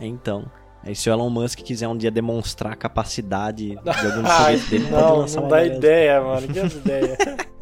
Então. 0.00 0.44
Aí 0.84 0.94
se 0.94 1.08
o 1.08 1.12
Elon 1.12 1.30
Musk 1.30 1.60
quiser 1.60 1.88
um 1.88 1.96
dia 1.96 2.10
demonstrar 2.10 2.72
a 2.72 2.76
capacidade 2.76 3.70
de 3.70 3.78
algum 4.06 4.28
foguete 4.28 4.68
dele, 4.68 4.90
não, 4.90 5.00
pode 5.00 5.18
lançar 5.18 5.40
não 5.40 5.48
dá 5.48 5.64
ideia, 5.64 6.20
mano. 6.20 6.46
Que 6.46 6.58
ideia. 6.58 7.16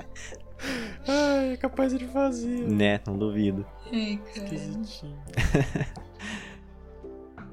Ai, 1.06 1.52
é 1.52 1.56
capaz 1.56 1.96
de 1.96 2.06
fazer. 2.06 2.68
Né, 2.68 3.00
não 3.06 3.16
duvido. 3.16 3.64
Esquisitinho. 3.92 5.16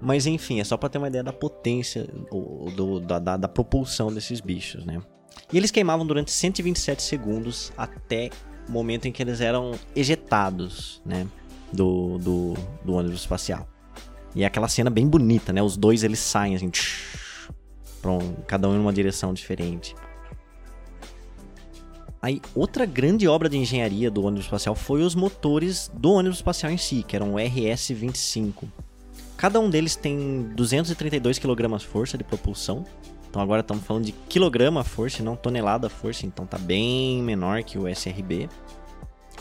Mas 0.02 0.26
enfim, 0.26 0.60
é 0.60 0.64
só 0.64 0.78
para 0.78 0.90
ter 0.90 0.98
uma 0.98 1.08
ideia 1.08 1.24
da 1.24 1.34
potência, 1.34 2.08
do, 2.32 2.72
do 2.76 3.00
da, 3.02 3.20
da, 3.20 3.38
da, 3.38 3.48
propulsão 3.48 4.14
desses 4.14 4.40
bichos, 4.40 4.86
né? 4.86 5.02
E 5.52 5.58
eles 5.58 5.72
queimavam 5.72 6.06
durante 6.06 6.32
127 6.32 7.02
segundos 7.02 7.74
até 7.78 8.30
o 8.68 8.72
momento 8.72 9.08
em 9.08 9.12
que 9.12 9.22
eles 9.22 9.42
eram 9.42 9.72
ejetados, 9.96 11.02
né? 11.06 11.28
Do, 11.74 12.18
do, 12.18 12.54
do 12.84 12.94
ônibus 12.94 13.22
espacial. 13.22 13.68
E 14.36 14.44
é 14.44 14.46
aquela 14.46 14.68
cena 14.68 14.90
bem 14.90 15.08
bonita, 15.08 15.52
né? 15.52 15.62
Os 15.62 15.76
dois 15.76 16.04
eles 16.04 16.20
saem 16.20 16.56
assim, 16.56 16.70
tsh, 16.70 17.50
cada 18.48 18.70
um 18.70 18.76
em 18.76 18.80
uma 18.80 18.94
direção 18.94 19.34
diferente. 19.34 19.96
Aí, 22.22 22.42
outra 22.54 22.86
grande 22.86 23.28
obra 23.28 23.48
de 23.48 23.58
engenharia 23.58 24.12
do 24.12 24.24
ônibus 24.24 24.46
espacial 24.46 24.76
foi 24.76 25.04
os 25.04 25.16
motores 25.16 25.90
do 25.94 26.12
ônibus 26.12 26.40
espacial 26.40 26.72
em 26.72 26.78
si, 26.78 27.04
que 27.08 27.16
eram 27.16 27.36
o 27.36 27.38
RS-25. 27.38 28.66
Cada 29.38 29.58
um 29.58 29.70
deles 29.70 29.96
tem 29.96 30.52
232 30.54 31.40
kg 31.40 31.80
força 31.80 32.18
de 32.18 32.26
propulsão. 32.26 32.84
Então 33.30 33.42
agora 33.42 33.62
estamos 33.62 33.86
falando 33.86 34.04
de 34.04 34.12
quilograma 34.12 34.84
força, 34.84 35.24
não 35.24 35.36
tonelada 35.36 35.90
força, 35.90 36.26
então 36.26 36.46
tá 36.46 36.58
bem 36.58 37.24
menor 37.24 37.64
que 37.64 37.78
o 37.78 37.88
SRB. 37.88 38.50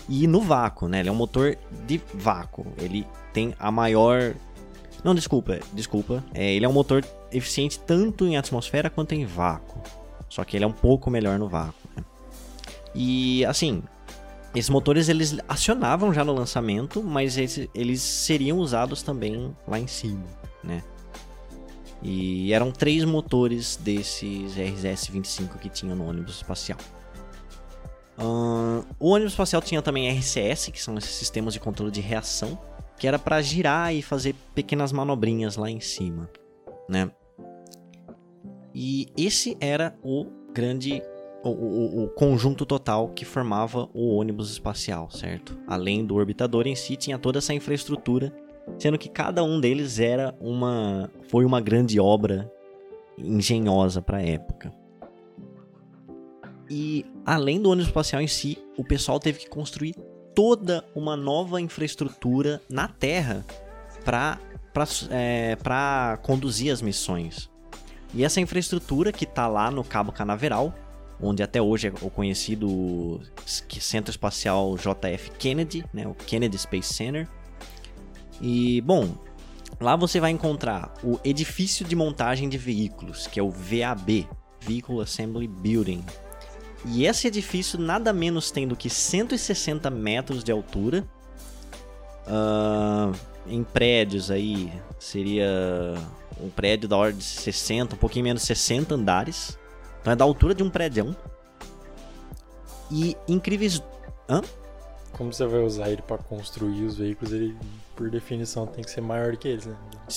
E 0.08 0.28
no 0.28 0.40
vácuo, 0.40 0.88
né? 0.88 1.00
Ele 1.00 1.08
é 1.08 1.12
um 1.12 1.16
motor 1.16 1.58
de 1.84 2.00
vácuo. 2.14 2.66
Ele 2.78 3.04
tem 3.32 3.54
a 3.58 3.72
maior. 3.72 4.34
Não, 5.04 5.14
desculpa, 5.14 5.60
desculpa. 5.72 6.24
É, 6.34 6.52
ele 6.52 6.64
é 6.64 6.68
um 6.68 6.72
motor 6.72 7.04
eficiente 7.32 7.78
tanto 7.80 8.26
em 8.26 8.36
atmosfera 8.36 8.90
quanto 8.90 9.12
em 9.12 9.24
vácuo. 9.24 9.80
Só 10.28 10.44
que 10.44 10.56
ele 10.56 10.64
é 10.64 10.68
um 10.68 10.72
pouco 10.72 11.10
melhor 11.10 11.38
no 11.38 11.48
vácuo. 11.48 11.88
Né? 11.96 12.04
E 12.94 13.44
assim, 13.44 13.82
esses 14.54 14.70
motores 14.70 15.08
eles 15.08 15.38
acionavam 15.48 16.12
já 16.12 16.24
no 16.24 16.32
lançamento, 16.32 17.02
mas 17.02 17.36
eles, 17.36 17.68
eles 17.74 18.02
seriam 18.02 18.58
usados 18.58 19.02
também 19.02 19.54
lá 19.66 19.78
em 19.78 19.86
cima, 19.86 20.24
né? 20.62 20.82
E 22.02 22.52
eram 22.52 22.70
três 22.70 23.04
motores 23.04 23.76
desses 23.76 24.56
RS-25 24.56 25.58
que 25.58 25.68
tinham 25.68 25.96
no 25.96 26.08
ônibus 26.08 26.36
espacial. 26.36 26.78
O 28.98 29.10
ônibus 29.10 29.32
espacial 29.32 29.62
tinha 29.62 29.80
também 29.80 30.08
RCS, 30.08 30.68
que 30.72 30.80
são 30.80 30.96
esses 30.98 31.10
sistemas 31.10 31.54
de 31.54 31.60
controle 31.60 31.90
de 31.90 32.00
reação, 32.00 32.58
que 32.98 33.06
era 33.06 33.18
para 33.18 33.40
girar 33.40 33.94
e 33.94 34.02
fazer 34.02 34.34
pequenas 34.54 34.92
manobrinhas 34.92 35.56
lá 35.56 35.70
em 35.70 35.80
cima, 35.80 36.28
né? 36.88 37.10
E 38.74 39.08
esse 39.16 39.56
era 39.60 39.96
o 40.02 40.26
grande 40.52 41.02
o, 41.42 41.50
o, 41.50 42.04
o, 42.04 42.08
conjunto 42.08 42.66
total 42.66 43.08
que 43.10 43.24
formava 43.24 43.88
o 43.94 44.16
ônibus 44.16 44.50
espacial, 44.50 45.08
certo? 45.10 45.56
Além 45.66 46.04
do 46.04 46.16
orbitador 46.16 46.66
em 46.66 46.74
si, 46.74 46.96
tinha 46.96 47.18
toda 47.18 47.38
essa 47.38 47.54
infraestrutura, 47.54 48.32
sendo 48.76 48.98
que 48.98 49.08
cada 49.08 49.42
um 49.44 49.60
deles 49.60 50.00
era 50.00 50.34
uma 50.40 51.08
foi 51.28 51.44
uma 51.44 51.60
grande 51.60 52.00
obra 52.00 52.50
engenhosa 53.16 54.02
para 54.02 54.18
a 54.18 54.22
época. 54.22 54.72
E 56.70 57.06
além 57.24 57.60
do 57.60 57.70
ônibus 57.70 57.88
espacial 57.88 58.20
em 58.20 58.26
si, 58.26 58.58
o 58.76 58.84
pessoal 58.84 59.18
teve 59.18 59.38
que 59.38 59.48
construir 59.48 59.94
toda 60.38 60.84
uma 60.94 61.16
nova 61.16 61.60
infraestrutura 61.60 62.62
na 62.70 62.86
Terra 62.86 63.44
para 64.04 64.38
é, 65.10 65.58
conduzir 66.22 66.72
as 66.72 66.80
missões. 66.80 67.50
E 68.14 68.22
essa 68.22 68.40
infraestrutura 68.40 69.10
que 69.10 69.24
está 69.24 69.48
lá 69.48 69.68
no 69.68 69.82
Cabo 69.82 70.12
Canaveral 70.12 70.72
onde 71.20 71.42
até 71.42 71.60
hoje 71.60 71.88
é 71.88 71.92
o 72.02 72.08
conhecido 72.08 73.20
Centro 73.44 74.12
Espacial 74.12 74.76
JF 74.76 75.32
Kennedy, 75.40 75.84
né, 75.92 76.06
o 76.06 76.14
Kennedy 76.14 76.56
Space 76.56 76.94
Center. 76.94 77.28
E, 78.40 78.80
bom, 78.82 79.12
lá 79.80 79.96
você 79.96 80.20
vai 80.20 80.30
encontrar 80.30 80.94
o 81.02 81.18
Edifício 81.24 81.84
de 81.84 81.96
Montagem 81.96 82.48
de 82.48 82.56
Veículos, 82.56 83.26
que 83.26 83.40
é 83.40 83.42
o 83.42 83.50
VAB, 83.50 84.28
Vehicle 84.60 85.00
Assembly 85.00 85.48
Building. 85.48 86.04
E 86.84 87.04
esse 87.06 87.26
edifício 87.26 87.78
nada 87.78 88.12
menos 88.12 88.50
tem 88.50 88.66
do 88.66 88.76
que 88.76 88.88
160 88.88 89.90
metros 89.90 90.42
de 90.44 90.52
altura. 90.52 91.06
Uh, 92.26 93.16
em 93.46 93.64
prédios 93.64 94.30
aí, 94.30 94.72
seria 94.98 95.94
um 96.40 96.50
prédio 96.50 96.88
da 96.88 96.96
ordem 96.96 97.18
de 97.18 97.24
60, 97.24 97.94
um 97.94 97.98
pouquinho 97.98 98.24
menos 98.24 98.42
de 98.42 98.48
60 98.48 98.94
andares. 98.94 99.58
Então 100.00 100.12
é 100.12 100.16
da 100.16 100.24
altura 100.24 100.54
de 100.54 100.62
um 100.62 100.70
prédio. 100.70 101.16
E 102.90 103.16
incríveis. 103.26 103.82
Hã? 104.28 104.40
como 105.18 105.32
você 105.32 105.44
vai 105.46 105.60
usar 105.60 105.90
ele 105.90 106.02
para 106.02 106.16
construir 106.18 106.84
os 106.84 106.96
veículos, 106.96 107.32
ele 107.32 107.56
por 107.96 108.08
definição 108.08 108.66
tem 108.66 108.84
que 108.84 108.90
ser 108.90 109.00
maior 109.00 109.36
que 109.36 109.48
eles, 109.48 109.66
né? 109.66 109.76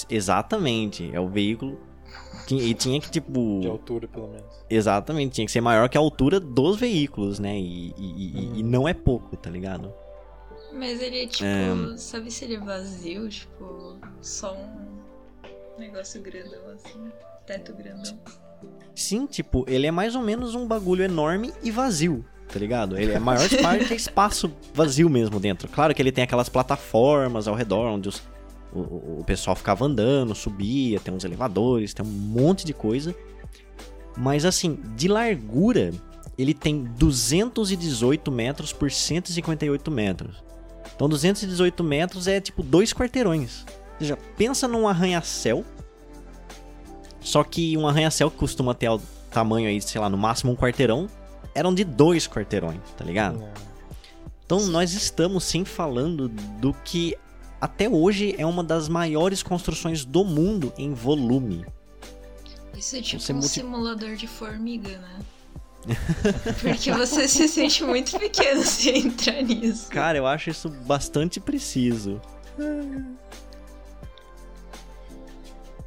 Exatamente. 0.09 1.09
É 1.11 1.19
o 1.19 1.27
veículo. 1.27 1.79
E 2.49 2.73
tinha 2.73 2.99
que, 2.99 3.09
tipo. 3.09 3.59
De 3.61 3.67
altura, 3.67 4.07
pelo 4.07 4.27
menos. 4.27 4.45
Exatamente, 4.69 5.33
tinha 5.35 5.45
que 5.45 5.51
ser 5.51 5.61
maior 5.61 5.87
que 5.87 5.97
a 5.97 6.01
altura 6.01 6.39
dos 6.39 6.77
veículos, 6.77 7.39
né? 7.39 7.57
E, 7.57 7.93
e, 7.97 8.33
Uhum. 8.35 8.55
e 8.57 8.63
não 8.63 8.87
é 8.87 8.93
pouco, 8.93 9.37
tá 9.37 9.49
ligado? 9.49 9.93
Mas 10.73 11.01
ele 11.01 11.23
é 11.23 11.27
tipo, 11.27 11.45
É. 11.45 11.97
sabe 11.97 12.29
se 12.31 12.45
ele 12.45 12.55
é 12.55 12.59
vazio, 12.59 13.27
tipo, 13.29 13.97
só 14.21 14.53
um 14.55 15.79
negócio 15.79 16.21
grandão 16.21 16.59
assim, 16.73 17.09
teto 17.45 17.73
grandão. 17.73 18.17
Sim, 18.95 19.25
tipo, 19.25 19.65
ele 19.67 19.87
é 19.87 19.91
mais 19.91 20.15
ou 20.15 20.21
menos 20.21 20.53
um 20.55 20.67
bagulho 20.67 21.03
enorme 21.03 21.53
e 21.63 21.71
vazio, 21.71 22.23
tá 22.51 22.59
ligado? 22.59 22.97
Ele 22.97 23.11
é 23.13 23.15
a 23.17 23.19
maior 23.19 23.47
parte 23.61 23.91
é 23.93 23.95
espaço 23.95 24.51
vazio 24.73 25.09
mesmo 25.09 25.39
dentro. 25.39 25.67
Claro 25.69 25.93
que 25.95 26.01
ele 26.01 26.11
tem 26.11 26.23
aquelas 26.23 26.49
plataformas 26.49 27.47
ao 27.47 27.55
redor 27.55 27.87
onde 27.87 28.09
os- 28.09 28.21
o, 28.73 29.19
o- 29.19 29.23
pessoal 29.25 29.55
ficava 29.55 29.85
andando, 29.85 30.33
subia, 30.35 30.99
tem 30.99 31.13
uns 31.13 31.23
elevadores, 31.23 31.93
tem 31.93 32.05
um 32.05 32.09
monte 32.09 32.65
de 32.65 32.73
coisa. 32.73 33.15
Mas 34.17 34.43
assim, 34.45 34.77
de 34.95 35.07
largura, 35.07 35.91
ele 36.37 36.53
tem 36.53 36.83
218 36.83 38.31
metros 38.31 38.73
por 38.73 38.91
158 38.91 39.89
metros. 39.91 40.43
Então 40.95 41.07
218 41.09 41.83
metros 41.83 42.27
é 42.27 42.39
tipo 42.41 42.61
dois 42.63 42.93
quarteirões. 42.93 43.65
Ou 43.93 43.99
seja, 43.99 44.17
pensa 44.37 44.67
num 44.67 44.87
arranha-céu 44.87 45.63
só 47.19 47.43
que 47.43 47.77
um 47.77 47.87
arranha-céu 47.87 48.31
que 48.31 48.37
costuma 48.37 48.73
ter 48.73 48.89
o 48.89 48.99
tamanho 49.29 49.67
aí, 49.69 49.79
sei 49.79 50.01
lá, 50.01 50.09
no 50.09 50.17
máximo 50.17 50.51
um 50.51 50.55
quarteirão, 50.55 51.07
eram 51.53 51.73
de 51.73 51.83
dois 51.83 52.27
quarteirões, 52.27 52.79
tá 52.97 53.05
ligado? 53.05 53.39
Não. 53.39 53.49
Então 54.45 54.65
nós 54.67 54.93
estamos 54.93 55.43
sim 55.43 55.63
falando 55.63 56.27
do 56.27 56.73
que 56.83 57.15
até 57.61 57.87
hoje 57.87 58.33
é 58.37 58.45
uma 58.45 58.63
das 58.63 58.89
maiores 58.89 59.41
construções 59.43 60.03
do 60.03 60.25
mundo 60.25 60.73
em 60.77 60.93
volume. 60.93 61.65
Isso 62.75 62.95
é 62.95 63.01
tipo 63.01 63.21
Você 63.21 63.31
um 63.31 63.35
multi- 63.35 63.49
simulador 63.53 64.15
de 64.15 64.27
formiga, 64.27 64.97
né? 64.97 65.19
Porque 66.61 66.91
você 66.91 67.27
se 67.27 67.47
sente 67.47 67.83
muito 67.83 68.17
pequeno 68.19 68.63
se 68.63 68.89
entrar 68.89 69.41
nisso. 69.43 69.87
Cara, 69.89 70.17
eu 70.17 70.25
acho 70.27 70.49
isso 70.49 70.69
bastante 70.69 71.39
preciso. 71.39 72.19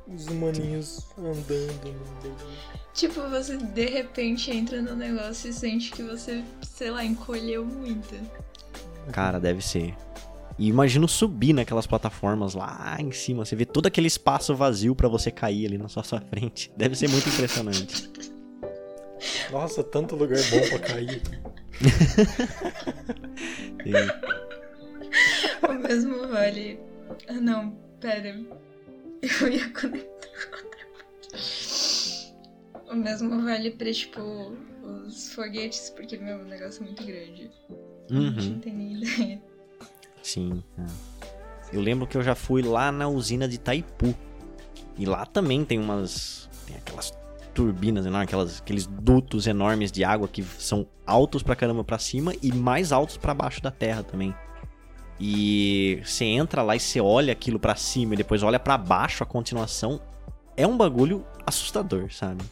Os 0.07 0.27
humaninhos 0.29 1.01
andando 1.19 1.85
no 1.85 2.23
meio. 2.23 2.37
Tipo, 2.93 3.23
você 3.29 3.57
de 3.57 3.87
repente 3.87 4.51
entra 4.51 4.81
no 4.81 4.95
negócio 4.95 5.51
e 5.51 5.53
sente 5.53 5.91
que 5.91 6.03
você, 6.03 6.45
sei 6.63 6.91
lá, 6.91 7.05
encolheu 7.05 7.65
muito. 7.65 8.15
Cara, 9.11 9.41
deve 9.41 9.61
ser. 9.61 9.97
E 10.59 10.69
imagino 10.69 11.09
subir 11.09 11.53
naquelas 11.53 11.87
plataformas 11.87 12.55
lá 12.55 12.97
em 13.01 13.11
cima, 13.11 13.45
você 13.45 13.57
vê 13.57 13.65
todo 13.65 13.87
aquele 13.87 14.07
espaço 14.07 14.55
vazio 14.55 14.95
pra 14.95 15.09
você 15.09 15.31
cair 15.31 15.67
ali 15.67 15.79
na 15.79 15.89
sua, 15.89 16.05
sua 16.05 16.21
frente. 16.21 16.71
Deve 16.77 16.95
ser 16.95 17.09
muito 17.09 17.29
impressionante. 17.29 18.11
Nossa, 19.51 19.83
tanto 19.83 20.15
lugar 20.17 20.39
bom 20.51 20.69
pra 20.69 20.79
cair. 20.79 21.23
O 25.69 25.73
mesmo 25.75 26.29
vale. 26.29 26.79
Ah, 27.29 27.35
não, 27.35 27.71
pera. 28.01 28.37
Eu 29.23 29.49
ia 29.49 29.69
conectar 29.71 30.29
com 30.51 30.67
outra 30.67 30.87
parte. 31.31 32.35
O 32.91 32.95
mesmo 32.97 33.43
vale 33.43 33.71
pra, 33.71 33.93
tipo, 33.93 34.21
os 35.07 35.33
foguetes, 35.33 35.91
porque, 35.91 36.17
meu, 36.17 36.39
o 36.41 36.45
negócio 36.45 36.83
é 36.83 36.87
muito 36.87 37.05
grande. 37.05 37.51
A 38.11 38.15
gente 38.15 38.47
Uhum. 38.49 38.53
não 38.55 38.61
tem 38.61 38.75
nem 38.75 39.03
ideia. 39.03 39.43
Sim. 40.25 40.65
é. 40.79 40.85
Eu 41.73 41.81
lembro 41.81 42.07
que 42.07 42.17
eu 42.17 42.23
já 42.23 42.35
fui 42.35 42.63
lá 42.63 42.91
na 42.91 43.07
usina 43.09 43.47
de 43.47 43.57
Itaipu. 43.57 44.15
E 44.97 45.05
lá 45.05 45.27
também 45.27 45.65
tem 45.65 45.79
umas. 45.79 46.49
Tem 46.67 46.77
aquelas 46.77 47.13
turbinas 47.53 48.07
enormes, 48.07 48.29
aquelas, 48.29 48.61
aqueles 48.61 48.87
dutos 48.87 49.47
enormes 49.47 49.93
de 49.93 50.03
água 50.03 50.27
que 50.27 50.43
são 50.43 50.87
altos 51.07 51.43
pra 51.43 51.55
caramba 51.55 51.85
pra 51.85 51.99
cima 51.99 52.33
e 52.43 52.53
mais 52.53 52.91
altos 52.91 53.17
pra 53.17 53.35
baixo 53.35 53.63
da 53.63 53.71
terra 53.71 54.03
também. 54.03 54.35
E 55.21 56.01
você 56.05 56.25
entra 56.25 56.63
lá 56.63 56.75
e 56.75 56.81
você 56.81 57.01
olha 57.01 57.33
aquilo 57.33 57.59
pra 57.59 57.77
cima 57.77 58.15
e 58.15 58.17
depois 58.17 58.43
olha 58.43 58.59
pra 58.59 58.77
baixo 58.79 59.23
a 59.23 59.27
continuação. 59.27 60.01
É 60.57 60.67
um 60.67 60.77
bagulho 60.77 61.25
assustador, 61.47 62.13
sabe? 62.13 62.45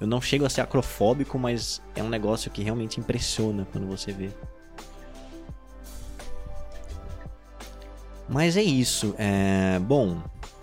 Eu 0.00 0.06
não 0.06 0.20
chego 0.20 0.44
a 0.44 0.50
ser 0.50 0.60
acrofóbico, 0.60 1.38
mas 1.38 1.80
é 1.94 2.02
um 2.02 2.08
negócio 2.08 2.50
que 2.50 2.62
realmente 2.62 3.00
impressiona 3.00 3.66
quando 3.70 3.86
você 3.86 4.12
vê. 4.12 4.30
Mas 8.28 8.56
é 8.56 8.62
isso. 8.62 9.14
É... 9.18 9.78
Bom, 9.80 10.18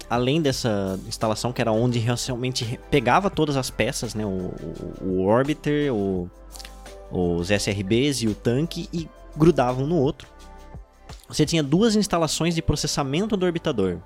além 0.09 0.41
dessa 0.41 0.99
instalação 1.07 1.51
que 1.51 1.61
era 1.61 1.71
onde 1.71 1.99
realmente 1.99 2.63
re- 2.63 2.79
pegava 2.91 3.29
todas 3.29 3.57
as 3.57 3.69
peças, 3.69 4.13
né? 4.13 4.25
O, 4.25 4.29
o, 5.01 5.03
o 5.03 5.25
Orbiter, 5.25 5.93
o- 5.93 6.29
os 7.11 7.49
SRBs 7.51 8.21
e 8.21 8.27
o 8.27 8.35
tanque 8.35 8.89
e 8.93 9.07
grudavam 9.35 9.85
no 9.87 9.97
outro. 9.97 10.27
Você 11.27 11.45
tinha 11.45 11.63
duas 11.63 11.95
instalações 11.95 12.53
de 12.55 12.61
processamento 12.61 13.35
do 13.35 13.45
orbitador, 13.45 13.97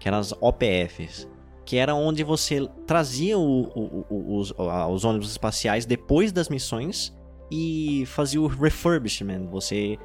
que 0.00 0.08
eram 0.08 0.18
as 0.18 0.32
OPFs, 0.40 1.28
que 1.64 1.76
era 1.76 1.94
onde 1.94 2.24
você 2.24 2.68
trazia 2.86 3.38
os, 3.38 4.52
os 4.56 5.04
ônibus 5.04 5.30
espaciais 5.30 5.86
depois 5.86 6.32
das 6.32 6.48
missões 6.48 7.12
e 7.50 8.04
fazia 8.06 8.40
o 8.40 8.46
refurbishment. 8.46 9.46
Você 9.50 9.98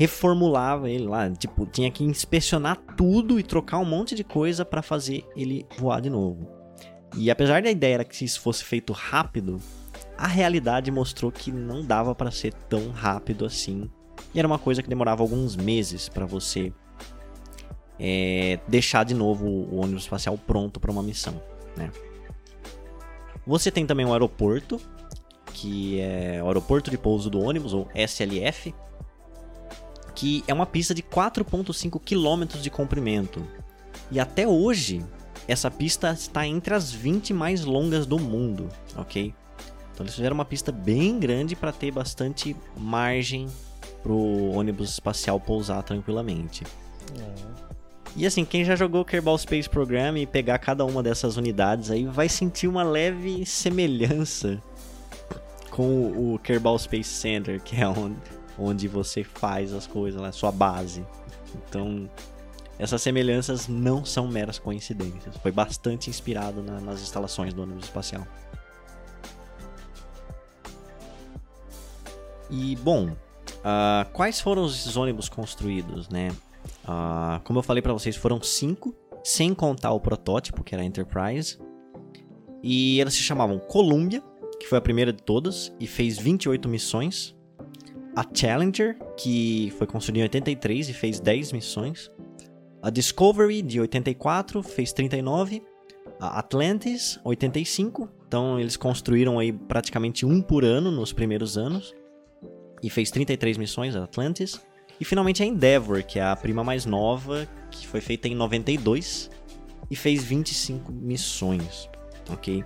reformulava 0.00 0.88
ele 0.88 1.04
lá, 1.04 1.28
tipo, 1.28 1.66
tinha 1.66 1.90
que 1.90 2.02
inspecionar 2.02 2.78
tudo 2.96 3.38
e 3.38 3.42
trocar 3.42 3.76
um 3.76 3.84
monte 3.84 4.14
de 4.14 4.24
coisa 4.24 4.64
para 4.64 4.80
fazer 4.80 5.26
ele 5.36 5.66
voar 5.76 6.00
de 6.00 6.08
novo. 6.08 6.48
E 7.18 7.30
apesar 7.30 7.60
da 7.60 7.70
ideia 7.70 7.96
era 7.96 8.04
que 8.04 8.24
isso 8.24 8.40
fosse 8.40 8.64
feito 8.64 8.94
rápido, 8.94 9.60
a 10.16 10.26
realidade 10.26 10.90
mostrou 10.90 11.30
que 11.30 11.52
não 11.52 11.84
dava 11.84 12.14
para 12.14 12.30
ser 12.30 12.54
tão 12.54 12.88
rápido 12.88 13.44
assim. 13.44 13.90
E 14.32 14.38
era 14.38 14.48
uma 14.48 14.58
coisa 14.58 14.82
que 14.82 14.88
demorava 14.88 15.22
alguns 15.22 15.54
meses 15.54 16.08
para 16.08 16.24
você 16.24 16.72
é, 17.98 18.58
deixar 18.66 19.04
de 19.04 19.12
novo 19.12 19.44
o 19.44 19.82
ônibus 19.82 20.04
espacial 20.04 20.38
pronto 20.38 20.80
para 20.80 20.90
uma 20.90 21.02
missão, 21.02 21.42
né? 21.76 21.90
Você 23.46 23.70
tem 23.70 23.84
também 23.84 24.06
o 24.06 24.12
aeroporto, 24.14 24.80
que 25.52 26.00
é 26.00 26.42
o 26.42 26.46
aeroporto 26.46 26.90
de 26.90 26.96
pouso 26.96 27.28
do 27.28 27.38
ônibus, 27.38 27.74
ou 27.74 27.86
SLF, 27.94 28.74
que 30.14 30.44
é 30.46 30.54
uma 30.54 30.66
pista 30.66 30.94
de 30.94 31.02
4,5 31.02 32.00
km 32.00 32.58
de 32.60 32.70
comprimento. 32.70 33.46
E 34.10 34.18
até 34.18 34.46
hoje, 34.46 35.04
essa 35.46 35.70
pista 35.70 36.12
está 36.12 36.46
entre 36.46 36.74
as 36.74 36.92
20 36.92 37.32
mais 37.32 37.64
longas 37.64 38.06
do 38.06 38.18
mundo, 38.18 38.68
ok? 38.96 39.34
Então 39.92 40.04
eles 40.04 40.14
fizeram 40.14 40.34
uma 40.34 40.44
pista 40.44 40.72
bem 40.72 41.18
grande 41.18 41.54
para 41.54 41.72
ter 41.72 41.90
bastante 41.90 42.56
margem 42.76 43.46
pro 44.02 44.50
ônibus 44.52 44.90
espacial 44.90 45.38
pousar 45.38 45.82
tranquilamente. 45.82 46.64
E 48.16 48.26
assim, 48.26 48.44
quem 48.44 48.64
já 48.64 48.74
jogou 48.74 49.04
Kerbal 49.04 49.38
Space 49.38 49.68
Program 49.68 50.16
e 50.16 50.26
pegar 50.26 50.58
cada 50.58 50.84
uma 50.84 51.02
dessas 51.02 51.36
unidades 51.36 51.90
aí 51.90 52.04
vai 52.04 52.28
sentir 52.28 52.66
uma 52.66 52.82
leve 52.82 53.46
semelhança 53.46 54.60
com 55.70 56.32
o 56.32 56.38
Kerbal 56.38 56.78
Space 56.78 57.10
Center, 57.10 57.60
que 57.62 57.80
é 57.80 57.86
onde, 57.86 58.16
onde 58.60 58.86
você 58.86 59.24
faz 59.24 59.72
as 59.72 59.86
coisas 59.86 60.20
lá, 60.20 60.30
sua 60.32 60.52
base. 60.52 61.04
Então, 61.54 62.08
essas 62.78 63.00
semelhanças 63.02 63.66
não 63.68 64.04
são 64.04 64.28
meras 64.28 64.58
coincidências. 64.58 65.36
Foi 65.38 65.50
bastante 65.50 66.08
inspirado 66.10 66.62
na- 66.62 66.80
nas 66.80 67.00
instalações 67.00 67.52
do 67.54 67.62
ônibus 67.62 67.84
espacial. 67.84 68.26
E, 72.50 72.74
bom, 72.76 73.16
ah, 73.64 74.06
quais 74.12 74.40
foram 74.40 74.64
os 74.64 74.96
ônibus 74.96 75.28
construídos, 75.28 76.08
né? 76.08 76.30
Ah, 76.84 77.40
como 77.44 77.58
eu 77.58 77.62
falei 77.62 77.82
pra 77.82 77.92
vocês, 77.92 78.16
foram 78.16 78.40
cinco, 78.42 78.94
sem 79.22 79.54
contar 79.54 79.92
o 79.92 80.00
protótipo, 80.00 80.64
que 80.64 80.74
era 80.74 80.82
a 80.82 80.86
Enterprise. 80.86 81.58
E 82.62 83.00
elas 83.00 83.14
se 83.14 83.20
chamavam 83.20 83.58
Columbia, 83.58 84.22
que 84.58 84.66
foi 84.66 84.78
a 84.78 84.80
primeira 84.80 85.12
de 85.12 85.22
todas, 85.22 85.72
e 85.78 85.86
fez 85.86 86.18
28 86.18 86.68
missões. 86.68 87.34
A 88.14 88.24
Challenger, 88.34 88.98
que 89.16 89.72
foi 89.78 89.86
construída 89.86 90.20
em 90.20 90.22
83 90.22 90.88
e 90.88 90.92
fez 90.92 91.20
10 91.20 91.52
missões. 91.52 92.10
A 92.82 92.90
Discovery, 92.90 93.62
de 93.62 93.80
84, 93.80 94.62
fez 94.62 94.92
39. 94.92 95.62
A 96.18 96.38
Atlantis, 96.38 97.20
85. 97.24 98.08
Então 98.26 98.58
eles 98.58 98.76
construíram 98.76 99.38
aí 99.38 99.52
praticamente 99.52 100.26
um 100.26 100.42
por 100.42 100.64
ano 100.64 100.90
nos 100.90 101.12
primeiros 101.12 101.56
anos. 101.56 101.94
E 102.82 102.90
fez 102.90 103.10
33 103.10 103.58
missões, 103.58 103.94
a 103.94 104.04
Atlantis. 104.04 104.60
E 104.98 105.04
finalmente 105.04 105.42
a 105.42 105.46
Endeavour, 105.46 106.04
que 106.04 106.18
é 106.18 106.22
a 106.22 106.36
prima 106.36 106.62
mais 106.62 106.84
nova, 106.84 107.48
que 107.70 107.86
foi 107.86 108.00
feita 108.00 108.28
em 108.28 108.34
92 108.34 109.30
e 109.90 109.96
fez 109.96 110.22
25 110.22 110.92
missões, 110.92 111.88
ok? 112.28 112.62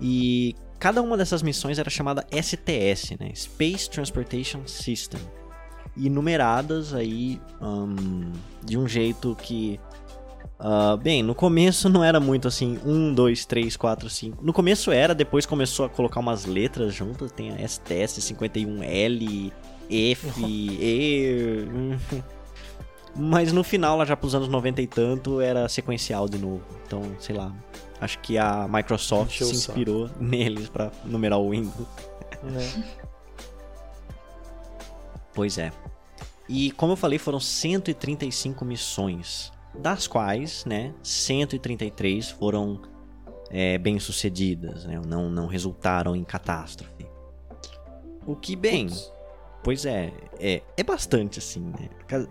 E 0.00 0.54
cada 0.80 1.02
uma 1.02 1.16
dessas 1.16 1.42
missões 1.42 1.78
era 1.78 1.90
chamada 1.90 2.26
STS, 2.32 3.16
né? 3.20 3.30
Space 3.34 3.88
Transportation 3.88 4.66
System. 4.66 5.20
e 5.96 6.08
numeradas 6.08 6.94
aí 6.94 7.40
hum, 7.60 8.32
de 8.64 8.78
um 8.78 8.88
jeito 8.88 9.36
que. 9.40 9.78
Uh, 10.58 10.96
bem, 10.98 11.22
no 11.22 11.34
começo 11.34 11.88
não 11.88 12.04
era 12.04 12.20
muito 12.20 12.46
assim, 12.46 12.78
1, 12.84 13.14
2, 13.14 13.46
3, 13.46 13.76
4, 13.76 14.10
5. 14.10 14.44
No 14.44 14.52
começo 14.52 14.90
era, 14.90 15.14
depois 15.14 15.46
começou 15.46 15.86
a 15.86 15.88
colocar 15.88 16.20
umas 16.20 16.44
letras 16.44 16.94
juntas, 16.94 17.32
tem 17.32 17.50
a 17.50 17.66
STS 17.66 18.18
51L, 18.32 19.52
F, 19.90 20.28
E. 20.46 21.66
Mas 23.14 23.52
no 23.52 23.64
final, 23.64 23.96
lá 23.96 24.04
já 24.04 24.16
pros 24.16 24.34
anos 24.34 24.48
90 24.48 24.82
e 24.82 24.86
tanto, 24.86 25.40
era 25.40 25.68
sequencial 25.68 26.28
de 26.28 26.38
novo. 26.38 26.62
Então, 26.86 27.02
sei 27.18 27.36
lá. 27.36 27.54
Acho 28.00 28.18
que 28.20 28.38
a 28.38 28.66
Microsoft 28.68 29.34
Encheu 29.34 29.46
se 29.48 29.54
inspirou 29.54 30.10
neles 30.18 30.68
pra 30.68 30.90
numerar 31.04 31.38
o 31.38 31.50
Windows. 31.50 31.86
Né? 32.42 32.84
Pois 35.34 35.58
é. 35.58 35.72
E 36.48 36.70
como 36.72 36.94
eu 36.94 36.96
falei, 36.96 37.18
foram 37.18 37.38
135 37.38 38.64
missões, 38.64 39.52
das 39.74 40.08
quais, 40.08 40.64
né, 40.64 40.92
133 41.02 42.30
foram 42.30 42.80
é, 43.50 43.78
bem 43.78 44.00
sucedidas, 44.00 44.84
né, 44.84 45.00
não, 45.06 45.30
não 45.30 45.46
resultaram 45.46 46.16
em 46.16 46.24
catástrofe. 46.24 47.06
O 48.26 48.34
que, 48.34 48.56
bem, 48.56 48.88
Putz. 48.88 49.12
Pois 49.62 49.84
é, 49.84 50.12
é, 50.38 50.62
é 50.76 50.82
bastante 50.82 51.38
assim, 51.38 51.60
né? 51.60 51.88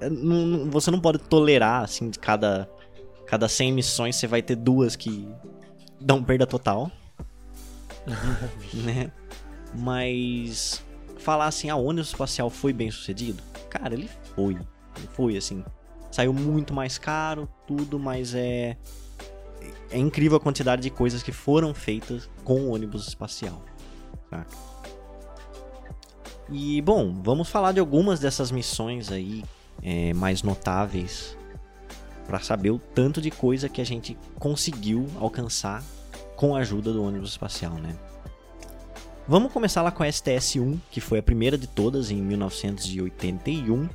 Não- 0.10 0.70
Você 0.72 0.90
não 0.92 1.00
pode 1.00 1.20
tolerar, 1.20 1.84
assim, 1.84 2.10
de 2.10 2.20
cada, 2.20 2.70
cada 3.26 3.48
100 3.48 3.72
missões 3.74 4.16
você 4.16 4.28
vai 4.28 4.42
ter 4.42 4.56
duas 4.56 4.96
que 4.96 5.28
dão 6.02 6.24
perda 6.24 6.48
total 6.48 6.92
né? 8.74 9.12
Mas 9.74 10.84
falar 11.18 11.48
assim, 11.48 11.70
a 11.70 11.76
ônibus 11.76 12.08
espacial 12.10 12.50
foi 12.50 12.74
bem 12.74 12.90
sucedido? 12.90 13.44
Cara, 13.70 13.94
ele 13.94 14.10
foi. 14.36 14.54
Ele 14.54 15.08
foi, 15.14 15.38
assim. 15.38 15.64
Saiu 16.12 16.34
muito 16.34 16.74
mais 16.74 16.98
caro, 16.98 17.48
tudo, 17.68 18.00
mas 18.00 18.34
é. 18.34 18.78
É 19.92 19.98
incrível 19.98 20.38
a 20.38 20.40
quantidade 20.40 20.82
de 20.82 20.90
coisas 20.90 21.22
que 21.22 21.32
foram 21.32 21.74
feitas 21.74 22.30
com 22.44 22.62
o 22.62 22.74
ônibus 22.74 23.08
espacial. 23.08 23.62
Saca? 24.30 24.48
E, 26.52 26.82
bom, 26.82 27.14
vamos 27.22 27.50
falar 27.50 27.72
de 27.72 27.80
algumas 27.80 28.20
dessas 28.20 28.52
missões 28.52 29.12
aí 29.12 29.44
é, 29.84 30.14
mais 30.14 30.42
notáveis 30.42 31.38
para 32.26 32.40
saber 32.40 32.72
o 32.72 32.80
tanto 32.80 33.22
de 33.22 33.32
coisa 33.32 33.70
que 33.70 33.82
a 33.82 33.86
gente 33.86 34.18
conseguiu 34.38 35.08
alcançar 35.20 35.84
com 36.36 36.56
a 36.56 36.60
ajuda 36.60 36.94
do 36.94 37.04
ônibus 37.04 37.32
espacial, 37.32 37.74
né? 37.74 37.96
Vamos 39.28 39.52
começar 39.52 39.84
lá 39.84 39.92
com 39.92 40.02
a 40.02 40.08
STS-1, 40.08 40.80
que 40.90 41.00
foi 41.00 41.20
a 41.20 41.24
primeira 41.24 41.58
de 41.58 41.68
todas 41.68 42.10
em 42.10 42.22
1981. 42.22 43.88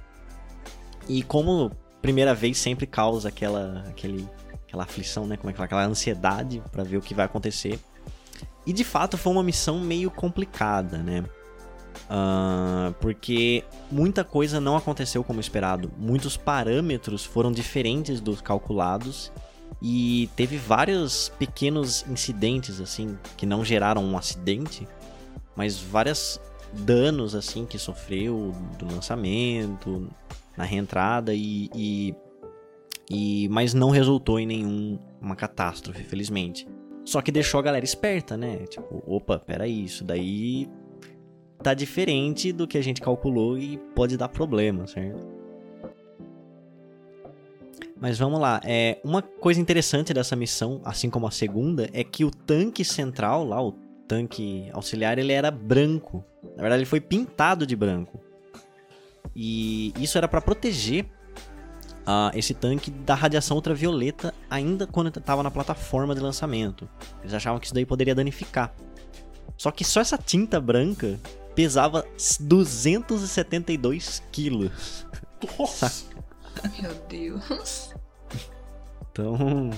E 1.09 1.23
como 1.25 1.73
primeira 2.01 2.35
vez 2.35 2.59
sempre 2.59 2.87
causa 2.87 3.31
aquela, 3.31 3.85
aquele, 3.89 4.29
aquela 4.67 4.85
aflição, 4.85 5.27
né? 5.27 5.37
Como 5.37 5.51
é 5.51 5.53
que 5.53 5.57
fala? 5.57 5.67
Aquela 5.67 5.87
ansiedade 5.87 6.63
para 6.71 6.85
ver 6.85 6.99
o 6.99 7.01
que 7.01 7.15
vai 7.15 7.25
acontecer. 7.25 7.81
E 8.65 8.73
de 8.73 8.85
fato 8.85 9.19
foi 9.19 9.33
uma 9.33 9.43
missão 9.43 9.81
meio 9.81 10.11
complicada, 10.11 10.99
né? 10.99 11.25
Ah, 12.09 12.93
porque 13.01 13.65
muita 13.91 14.25
coisa 14.25 14.61
não 14.61 14.77
aconteceu 14.77 15.25
como 15.25 15.41
esperado. 15.41 15.91
Muitos 15.99 16.37
parâmetros 16.37 17.25
foram 17.25 17.51
diferentes 17.51 18.21
dos 18.21 18.41
calculados 18.41 19.33
e 19.83 20.29
teve 20.37 20.57
vários 20.57 21.31
pequenos 21.39 22.05
incidentes 22.09 22.81
assim 22.81 23.19
que 23.37 23.47
não 23.47 23.65
geraram 23.65 24.05
um 24.05 24.17
acidente, 24.17 24.87
mas 25.57 25.79
vários 25.79 26.41
danos 26.73 27.35
assim 27.35 27.65
que 27.65 27.79
sofreu 27.79 28.53
do 28.79 28.87
lançamento, 28.87 30.09
na 30.57 30.65
reentrada 30.65 31.35
e, 31.35 31.71
e, 31.75 32.15
e 33.11 33.49
mas 33.49 33.75
não 33.75 33.91
resultou 33.91 34.39
em 34.39 34.47
nenhuma 34.47 35.37
catástrofe, 35.37 36.05
felizmente. 36.05 36.67
Só 37.05 37.21
que 37.21 37.31
deixou 37.31 37.61
a 37.61 37.63
galera 37.63 37.85
esperta, 37.85 38.37
né? 38.37 38.65
Tipo, 38.67 39.03
opa, 39.07 39.39
peraí, 39.39 39.85
isso 39.85 40.03
daí 40.05 40.69
tá 41.65 41.75
diferente 41.75 42.53
do 42.53 42.69
que 42.69 42.77
a 42.77 42.83
gente 42.83 43.01
calculou 43.01 43.57
e 43.59 43.79
pode 43.95 44.19
dar 44.19 44.29
problema, 44.29 44.87
certo? 44.87 45.23
Mas 47.99 48.19
vamos 48.19 48.39
lá, 48.39 48.61
é, 48.63 48.99
uma 49.03 49.23
coisa 49.23 49.59
interessante 49.59 50.13
dessa 50.13 50.37
missão, 50.37 50.83
assim 50.85 51.09
como 51.09 51.27
a 51.27 51.31
segunda, 51.31 51.89
é 51.95 52.05
que 52.05 52.23
o 52.23 52.31
tanque 52.31 52.85
central, 52.85 53.45
lá, 53.45 53.63
o 53.63 53.73
tanque 54.07 54.69
auxiliar, 54.75 55.19
ele 55.19 55.33
era 55.33 55.51
branco. 55.51 56.23
Na 56.55 56.63
verdade, 56.63 56.81
ele 56.83 56.89
foi 56.89 57.01
pintado 57.01 57.67
de 57.67 57.75
branco. 57.75 58.21
E 59.35 59.95
isso 59.99 60.19
era 60.19 60.29
para 60.29 60.43
proteger 60.43 61.07
ah, 62.07 62.31
esse 62.35 62.53
tanque 62.53 62.91
da 62.91 63.15
radiação 63.15 63.57
ultravioleta 63.57 64.35
ainda 64.51 64.87
quando 64.87 65.09
estava 65.09 65.43
na 65.43 65.51
plataforma 65.51 66.15
de 66.15 66.21
lançamento. 66.21 66.87
Eles 67.23 67.33
achavam 67.33 67.59
que 67.59 67.65
isso 67.67 67.75
daí 67.75 67.87
poderia 67.87 68.15
danificar. 68.15 68.75
Só 69.57 69.71
que 69.71 69.83
só 69.85 70.01
essa 70.01 70.19
tinta 70.19 70.61
branca 70.61 71.19
pesava 71.55 72.05
272 72.41 74.23
quilos. 74.33 75.07
Nossa! 75.59 75.93
Meu 76.81 76.95
Deus. 77.09 77.95
Então, 79.11 79.71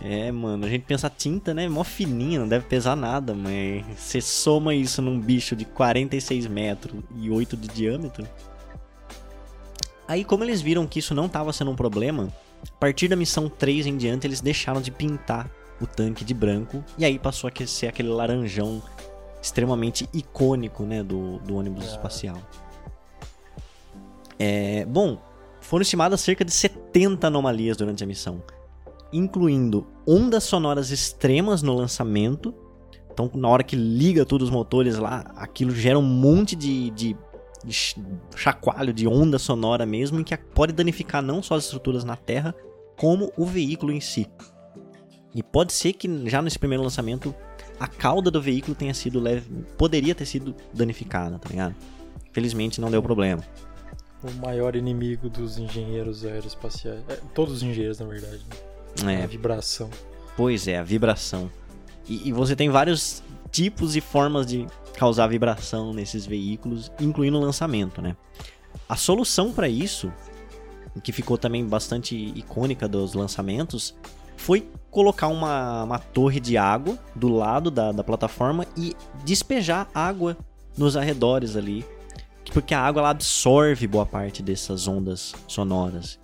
é, 0.00 0.30
mano, 0.32 0.66
a 0.66 0.68
gente 0.68 0.84
pensa 0.84 1.06
a 1.06 1.10
tinta, 1.10 1.52
né? 1.52 1.68
Mó 1.68 1.84
fininha, 1.84 2.40
não 2.40 2.48
deve 2.48 2.66
pesar 2.66 2.96
nada, 2.96 3.34
mas 3.34 3.84
você 3.96 4.20
soma 4.20 4.74
isso 4.74 5.00
num 5.02 5.20
bicho 5.20 5.54
de 5.54 5.64
46 5.64 6.46
metros 6.46 7.02
e 7.16 7.30
8 7.30 7.56
de 7.56 7.68
diâmetro. 7.68 8.26
Aí, 10.06 10.24
como 10.24 10.44
eles 10.44 10.60
viram 10.60 10.86
que 10.86 10.98
isso 10.98 11.14
não 11.14 11.28
tava 11.28 11.52
sendo 11.52 11.70
um 11.70 11.76
problema, 11.76 12.32
a 12.68 12.78
partir 12.78 13.08
da 13.08 13.16
missão 13.16 13.48
3 13.48 13.86
em 13.86 13.96
diante, 13.96 14.26
eles 14.26 14.40
deixaram 14.40 14.80
de 14.80 14.90
pintar 14.90 15.50
o 15.80 15.86
tanque 15.86 16.24
de 16.24 16.34
branco 16.34 16.84
e 16.96 17.04
aí 17.04 17.18
passou 17.18 17.50
a 17.50 17.66
ser 17.66 17.88
aquele 17.88 18.08
laranjão 18.08 18.82
extremamente 19.44 20.08
icônico, 20.12 20.84
né, 20.84 21.02
do, 21.02 21.38
do 21.40 21.56
ônibus 21.56 21.84
Ah. 21.84 21.90
espacial. 21.90 22.38
É, 24.38 24.84
bom, 24.86 25.18
foram 25.60 25.82
estimadas 25.82 26.20
cerca 26.22 26.44
de 26.44 26.50
70 26.50 27.26
anomalias 27.26 27.76
durante 27.76 28.02
a 28.02 28.06
missão, 28.06 28.42
incluindo 29.12 29.86
ondas 30.06 30.44
sonoras 30.44 30.90
extremas 30.90 31.62
no 31.62 31.74
lançamento. 31.74 32.54
Então, 33.12 33.30
na 33.34 33.48
hora 33.48 33.62
que 33.62 33.76
liga 33.76 34.24
todos 34.24 34.48
os 34.48 34.52
motores 34.54 34.96
lá, 34.98 35.30
aquilo 35.36 35.70
gera 35.72 35.98
um 35.98 36.02
monte 36.02 36.56
de, 36.56 36.90
de, 36.90 37.16
de 37.64 37.72
ch- 37.72 37.96
chacoalho, 38.34 38.92
de 38.92 39.06
onda 39.06 39.38
sonora 39.38 39.84
mesmo, 39.86 40.18
e 40.20 40.24
que 40.24 40.36
pode 40.36 40.72
danificar 40.72 41.22
não 41.22 41.42
só 41.42 41.54
as 41.54 41.64
estruturas 41.64 42.02
na 42.02 42.16
Terra, 42.16 42.54
como 42.96 43.30
o 43.36 43.44
veículo 43.44 43.92
em 43.92 44.00
si. 44.00 44.26
E 45.34 45.42
pode 45.42 45.72
ser 45.72 45.92
que 45.92 46.28
já 46.28 46.40
nesse 46.42 46.58
primeiro 46.58 46.82
lançamento 46.82 47.32
a 47.78 47.86
cauda 47.86 48.30
do 48.30 48.40
veículo 48.40 48.74
tenha 48.74 48.94
sido 48.94 49.20
leve, 49.20 49.48
poderia 49.76 50.14
ter 50.14 50.26
sido 50.26 50.54
danificada, 50.72 51.38
tá 51.38 51.48
ligado? 51.48 51.74
Felizmente 52.32 52.80
não 52.80 52.90
deu 52.90 53.02
problema. 53.02 53.42
O 54.22 54.30
maior 54.40 54.74
inimigo 54.74 55.28
dos 55.28 55.58
engenheiros 55.58 56.24
aeroespaciais. 56.24 57.00
É, 57.08 57.16
todos 57.34 57.54
os 57.56 57.62
engenheiros, 57.62 57.98
na 57.98 58.06
verdade. 58.06 58.40
né? 59.02 59.20
É, 59.20 59.24
A 59.24 59.26
vibração. 59.26 59.90
Pois 60.36 60.66
é, 60.66 60.78
a 60.78 60.82
vibração. 60.82 61.50
E, 62.08 62.28
e 62.28 62.32
você 62.32 62.56
tem 62.56 62.70
vários 62.70 63.22
tipos 63.50 63.94
e 63.96 64.00
formas 64.00 64.46
de 64.46 64.66
causar 64.96 65.26
vibração 65.26 65.92
nesses 65.92 66.24
veículos, 66.26 66.90
incluindo 67.00 67.36
o 67.36 67.40
lançamento, 67.40 68.00
né? 68.00 68.16
A 68.88 68.96
solução 68.96 69.52
para 69.52 69.68
isso, 69.68 70.12
que 71.02 71.12
ficou 71.12 71.36
também 71.38 71.64
bastante 71.64 72.16
icônica 72.16 72.88
dos 72.88 73.14
lançamentos, 73.14 73.94
foi 74.36 74.68
colocar 74.90 75.28
uma, 75.28 75.84
uma 75.84 75.98
torre 75.98 76.38
de 76.38 76.56
água 76.56 76.98
do 77.14 77.28
lado 77.28 77.70
da, 77.70 77.90
da 77.92 78.04
plataforma 78.04 78.66
e 78.76 78.94
despejar 79.24 79.88
água 79.94 80.36
nos 80.76 80.96
arredores 80.96 81.56
ali. 81.56 81.84
Porque 82.52 82.74
a 82.74 82.80
água 82.80 83.00
ela 83.00 83.10
absorve 83.10 83.86
boa 83.86 84.06
parte 84.06 84.42
dessas 84.42 84.86
ondas 84.86 85.34
sonoras. 85.48 86.18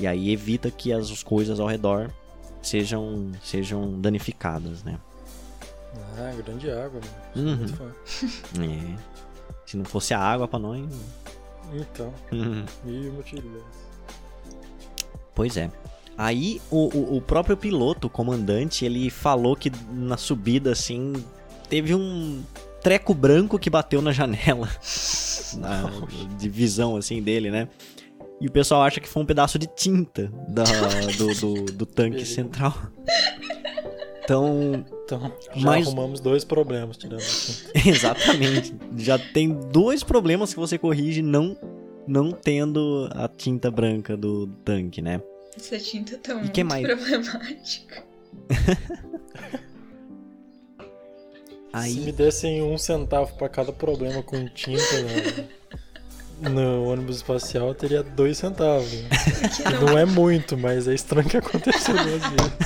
E 0.00 0.06
aí 0.06 0.32
evita 0.32 0.70
que 0.70 0.92
as 0.92 1.22
coisas 1.22 1.60
ao 1.60 1.66
redor 1.66 2.10
sejam, 2.62 3.32
sejam 3.42 4.00
danificadas, 4.00 4.82
né? 4.82 4.98
Ah, 6.18 6.32
grande 6.42 6.70
água, 6.70 7.00
mano. 7.34 7.48
Uhum. 7.48 7.56
muito 7.56 7.76
fã. 7.76 7.92
É. 8.62 8.96
Se 9.66 9.76
não 9.76 9.84
fosse 9.84 10.14
a 10.14 10.20
água 10.20 10.46
pra 10.46 10.58
nós. 10.58 10.84
Então, 11.72 12.12
mil 12.84 13.12
motivos. 13.12 13.62
Pois 15.34 15.56
é. 15.56 15.70
Aí 16.18 16.60
o, 16.70 16.88
o, 16.96 17.16
o 17.16 17.20
próprio 17.20 17.56
piloto, 17.56 18.06
o 18.06 18.10
comandante, 18.10 18.84
ele 18.84 19.10
falou 19.10 19.54
que 19.54 19.70
na 19.92 20.16
subida, 20.16 20.72
assim, 20.72 21.12
teve 21.68 21.94
um 21.94 22.42
treco 22.82 23.12
branco 23.12 23.58
que 23.58 23.68
bateu 23.68 24.00
na 24.00 24.12
janela 24.12 24.68
na- 25.58 25.90
de 26.38 26.48
visão, 26.48 26.96
assim, 26.96 27.20
dele, 27.22 27.50
né? 27.50 27.68
E 28.40 28.46
o 28.46 28.50
pessoal 28.50 28.82
acha 28.82 29.00
que 29.00 29.08
foi 29.08 29.22
um 29.22 29.26
pedaço 29.26 29.58
de 29.58 29.66
tinta 29.66 30.30
da- 30.48 30.64
do, 31.18 31.34
do, 31.34 31.64
do 31.72 31.86
tanque 31.86 32.10
Beleza. 32.12 32.34
central. 32.34 32.74
Então, 34.24 34.84
Então, 35.04 35.32
já 35.54 35.64
Mas- 35.70 35.86
arrumamos 35.86 36.20
dois 36.20 36.44
problemas 36.44 36.96
tirando 36.96 37.20
assim. 37.20 37.64
Exatamente. 37.88 38.74
Já 38.96 39.18
tem 39.18 39.50
dois 39.72 40.02
problemas 40.02 40.52
que 40.52 40.58
você 40.58 40.76
corrige 40.78 41.22
não 41.22 41.56
não 42.08 42.30
tendo 42.30 43.08
a 43.12 43.26
tinta 43.28 43.68
branca 43.70 44.16
do 44.16 44.46
tanque, 44.64 45.02
né? 45.02 45.20
Essa 45.56 45.78
tinta 45.78 46.18
tá 46.18 46.32
E 46.32 46.36
muito 46.36 46.52
que 46.52 46.62
mais? 46.64 46.86
problemática. 46.86 48.04
Aí, 51.72 51.92
Se 51.92 52.00
me 52.00 52.12
dessem 52.12 52.62
um 52.62 52.78
centavo 52.78 53.34
pra 53.36 53.48
cada 53.48 53.72
problema 53.72 54.22
com 54.22 54.46
tinta 54.48 54.82
no, 56.40 56.48
no 56.50 56.84
ônibus 56.90 57.16
espacial, 57.16 57.68
eu 57.68 57.74
teria 57.74 58.02
dois 58.02 58.38
centavos. 58.38 58.90
né? 58.92 59.08
Porque 59.40 59.62
não, 59.64 59.80
Não 59.88 59.98
é 59.98 60.04
muito, 60.06 60.56
mas 60.56 60.88
é 60.88 60.94
estranho 60.94 61.28
que 61.28 61.36
aconteceu 61.36 61.94
duas 61.94 62.22
vezes. 62.32 62.56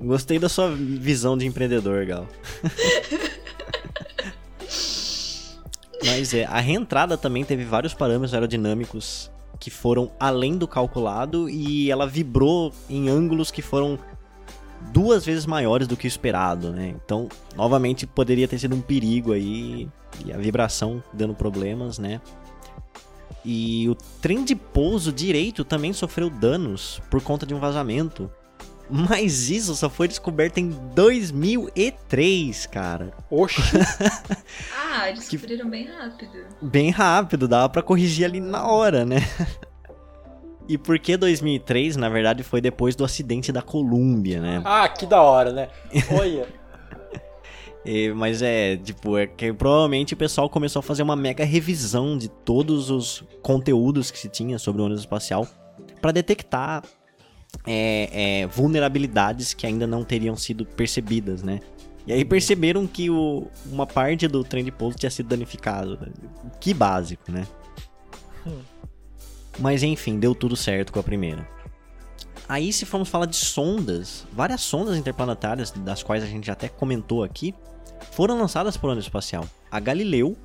gostei 0.00 0.38
da 0.38 0.48
sua 0.50 0.70
visão 0.74 1.36
de 1.38 1.46
empreendedor, 1.46 2.04
Gal. 2.04 2.26
Mas 6.04 6.32
é, 6.34 6.44
a 6.44 6.60
reentrada 6.60 7.16
também 7.16 7.44
teve 7.44 7.64
vários 7.64 7.94
parâmetros 7.94 8.32
aerodinâmicos 8.34 9.30
que 9.60 9.70
foram 9.70 10.10
além 10.18 10.56
do 10.56 10.66
calculado 10.66 11.48
e 11.48 11.90
ela 11.90 12.06
vibrou 12.06 12.72
em 12.88 13.10
ângulos 13.10 13.50
que 13.50 13.60
foram 13.60 13.98
duas 14.90 15.26
vezes 15.26 15.44
maiores 15.44 15.86
do 15.86 15.96
que 15.96 16.06
o 16.06 16.08
esperado, 16.08 16.72
né? 16.72 16.94
Então, 17.04 17.28
novamente, 17.54 18.06
poderia 18.06 18.48
ter 18.48 18.58
sido 18.58 18.74
um 18.74 18.80
perigo 18.80 19.32
aí 19.32 19.86
e 20.24 20.32
a 20.32 20.38
vibração 20.38 21.02
dando 21.12 21.34
problemas, 21.34 21.98
né? 21.98 22.22
E 23.44 23.88
o 23.88 23.94
trem 24.20 24.44
de 24.44 24.54
pouso 24.54 25.12
direito 25.12 25.64
também 25.64 25.92
sofreu 25.92 26.30
danos 26.30 27.00
por 27.10 27.22
conta 27.22 27.44
de 27.44 27.54
um 27.54 27.60
vazamento. 27.60 28.30
Mas 28.90 29.48
isso 29.50 29.74
só 29.76 29.88
foi 29.88 30.08
descoberto 30.08 30.58
em 30.58 30.70
2003, 30.94 32.66
cara. 32.66 33.12
Oxi, 33.30 33.60
Ah, 34.76 35.08
eles 35.08 35.28
descobriram 35.28 35.68
bem 35.70 35.86
rápido. 35.86 36.32
Bem 36.60 36.90
rápido, 36.90 37.46
dava 37.46 37.68
pra 37.68 37.82
corrigir 37.82 38.24
ali 38.24 38.40
na 38.40 38.66
hora, 38.66 39.04
né? 39.04 39.18
E 40.68 40.76
por 40.78 40.98
que 40.98 41.16
2003? 41.16 41.96
Na 41.96 42.08
verdade, 42.08 42.42
foi 42.42 42.60
depois 42.60 42.94
do 42.96 43.04
acidente 43.04 43.50
da 43.52 43.62
Colômbia, 43.62 44.40
né? 44.40 44.62
ah, 44.64 44.88
que 44.88 45.06
da 45.06 45.20
hora, 45.22 45.52
né? 45.52 45.68
Olha, 46.18 46.46
E- 47.84 48.12
mas 48.12 48.42
é, 48.42 48.76
tipo, 48.76 49.16
é 49.16 49.26
que 49.26 49.52
provavelmente 49.54 50.12
o 50.14 50.16
pessoal 50.16 50.50
começou 50.50 50.80
a 50.80 50.82
fazer 50.82 51.02
uma 51.02 51.16
mega 51.16 51.44
revisão 51.44 52.18
de 52.18 52.28
todos 52.28 52.90
os 52.90 53.24
conteúdos 53.42 54.10
que 54.10 54.18
se 54.18 54.28
tinha 54.28 54.58
sobre 54.58 54.82
o 54.82 54.84
ônibus 54.84 55.00
espacial 55.02 55.46
pra 56.00 56.12
detectar 56.12 56.82
é, 57.66 58.40
é, 58.42 58.46
vulnerabilidades 58.46 59.54
que 59.54 59.66
ainda 59.66 59.86
não 59.86 60.04
teriam 60.04 60.36
sido 60.36 60.64
percebidas, 60.64 61.42
né? 61.42 61.60
E 62.06 62.12
aí 62.12 62.24
perceberam 62.24 62.86
que 62.86 63.10
o- 63.10 63.46
uma 63.66 63.86
parte 63.86 64.26
do 64.26 64.42
trem 64.42 64.64
de 64.64 64.72
pouso 64.72 64.96
tinha 64.96 65.10
sido 65.10 65.28
danificado. 65.28 65.98
Que 66.58 66.72
básico, 66.72 67.30
né? 67.30 67.46
Mas 69.58 69.82
enfim, 69.82 70.18
deu 70.18 70.34
tudo 70.34 70.56
certo 70.56 70.92
com 70.92 70.98
a 71.00 71.02
primeira. 71.02 71.46
Aí, 72.48 72.72
se 72.72 72.84
formos 72.84 73.08
falar 73.08 73.26
de 73.26 73.36
sondas, 73.36 74.26
várias 74.32 74.60
sondas 74.62 74.96
interplanetárias, 74.96 75.70
das 75.70 76.02
quais 76.02 76.24
a 76.24 76.26
gente 76.26 76.46
já 76.46 76.54
até 76.54 76.68
comentou 76.68 77.22
aqui, 77.22 77.54
foram 78.10 78.36
lançadas 78.38 78.76
por 78.76 78.88
ônibus 78.88 79.04
espacial. 79.04 79.46
A 79.70 79.78
Galileu, 79.78 80.36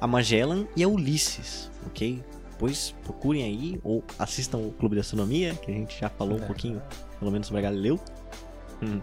a 0.00 0.06
Magellan 0.06 0.66
e 0.74 0.82
a 0.82 0.88
Ulisses, 0.88 1.70
ok? 1.86 2.22
Pois 2.62 2.94
procurem 3.02 3.42
aí, 3.42 3.80
ou 3.82 4.04
assistam 4.16 4.58
o 4.58 4.70
Clube 4.70 4.94
de 4.94 5.00
Astronomia, 5.00 5.52
que 5.52 5.68
a 5.68 5.74
gente 5.74 5.98
já 5.98 6.08
falou 6.08 6.38
um 6.38 6.44
É. 6.44 6.46
pouquinho, 6.46 6.80
pelo 7.18 7.32
menos 7.32 7.48
sobre 7.48 7.58
a 7.58 7.62
Galileu. 7.62 7.98
Hum. 8.80 9.00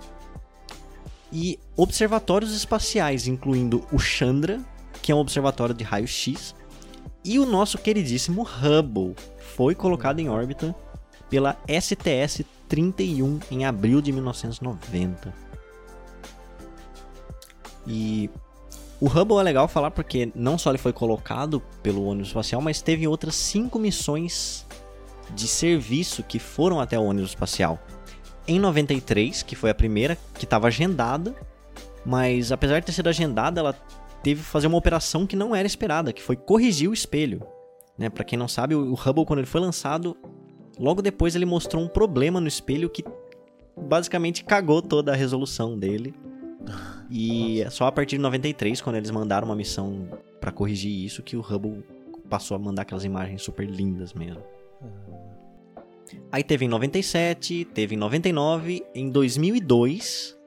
E 1.29 1.59
observatórios 1.75 2.55
espaciais, 2.55 3.27
incluindo 3.27 3.85
o 3.91 3.99
Chandra, 3.99 4.61
que 5.01 5.11
é 5.11 5.15
um 5.15 5.17
observatório 5.17 5.75
de 5.75 5.83
raio-x, 5.83 6.55
e 7.21 7.37
o 7.37 7.45
nosso 7.45 7.77
queridíssimo 7.77 8.43
Hubble, 8.43 9.13
foi 9.57 9.75
colocado 9.75 10.19
em 10.21 10.29
órbita 10.29 10.73
pela 11.29 11.57
STS-31 11.67 13.41
em 13.51 13.65
abril 13.65 13.99
de 13.99 14.13
1990. 14.13 15.33
E 17.85 18.29
o 19.01 19.07
Hubble 19.07 19.39
é 19.39 19.43
legal 19.43 19.67
falar 19.67 19.91
porque 19.91 20.31
não 20.35 20.57
só 20.57 20.71
ele 20.71 20.77
foi 20.77 20.91
colocado 20.91 21.61
pelo 21.81 22.05
ônibus 22.05 22.29
espacial, 22.29 22.61
mas 22.61 22.81
teve 22.81 23.07
outras 23.07 23.35
cinco 23.35 23.79
missões 23.79 24.65
de 25.33 25.47
serviço 25.47 26.23
que 26.23 26.39
foram 26.39 26.79
até 26.79 26.99
o 26.99 27.03
ônibus 27.03 27.29
espacial. 27.29 27.79
Em 28.47 28.59
93, 28.59 29.43
que 29.43 29.55
foi 29.55 29.69
a 29.69 29.75
primeira, 29.75 30.17
que 30.33 30.43
estava 30.43 30.67
agendada, 30.67 31.35
mas 32.05 32.51
apesar 32.51 32.79
de 32.79 32.87
ter 32.87 32.91
sido 32.91 33.07
agendada, 33.07 33.61
ela 33.61 33.73
teve 34.21 34.41
que 34.41 34.47
fazer 34.47 34.67
uma 34.67 34.77
operação 34.77 35.25
que 35.25 35.35
não 35.35 35.55
era 35.55 35.67
esperada, 35.67 36.11
que 36.11 36.21
foi 36.21 36.35
corrigir 36.35 36.89
o 36.89 36.93
espelho. 36.93 37.41
Né? 37.97 38.09
Para 38.09 38.23
quem 38.23 38.37
não 38.37 38.47
sabe, 38.47 38.75
o 38.75 38.93
Hubble, 38.93 39.25
quando 39.25 39.39
ele 39.39 39.47
foi 39.47 39.61
lançado, 39.61 40.17
logo 40.77 41.01
depois 41.01 41.35
ele 41.35 41.45
mostrou 41.45 41.81
um 41.81 41.87
problema 41.87 42.41
no 42.41 42.47
espelho 42.47 42.89
que 42.89 43.05
basicamente 43.77 44.43
cagou 44.43 44.81
toda 44.81 45.13
a 45.13 45.15
resolução 45.15 45.77
dele. 45.77 46.13
E 47.09 47.61
é 47.61 47.69
só 47.69 47.87
a 47.87 47.91
partir 47.91 48.17
de 48.17 48.21
93, 48.21 48.81
quando 48.81 48.97
eles 48.97 49.11
mandaram 49.11 49.47
uma 49.47 49.55
missão 49.55 50.07
para 50.39 50.51
corrigir 50.51 50.91
isso, 50.91 51.23
que 51.23 51.35
o 51.35 51.41
Hubble 51.41 51.83
passou 52.29 52.55
a 52.55 52.59
mandar 52.59 52.83
aquelas 52.83 53.03
imagens 53.03 53.41
super 53.41 53.67
lindas 53.67 54.13
mesmo. 54.13 54.43
Aí 56.31 56.43
teve 56.43 56.65
em 56.65 56.67
97, 56.67 57.65
teve 57.65 57.95
em 57.95 57.97
99, 57.97 58.83
em 58.93 59.09
2002, 59.09 60.37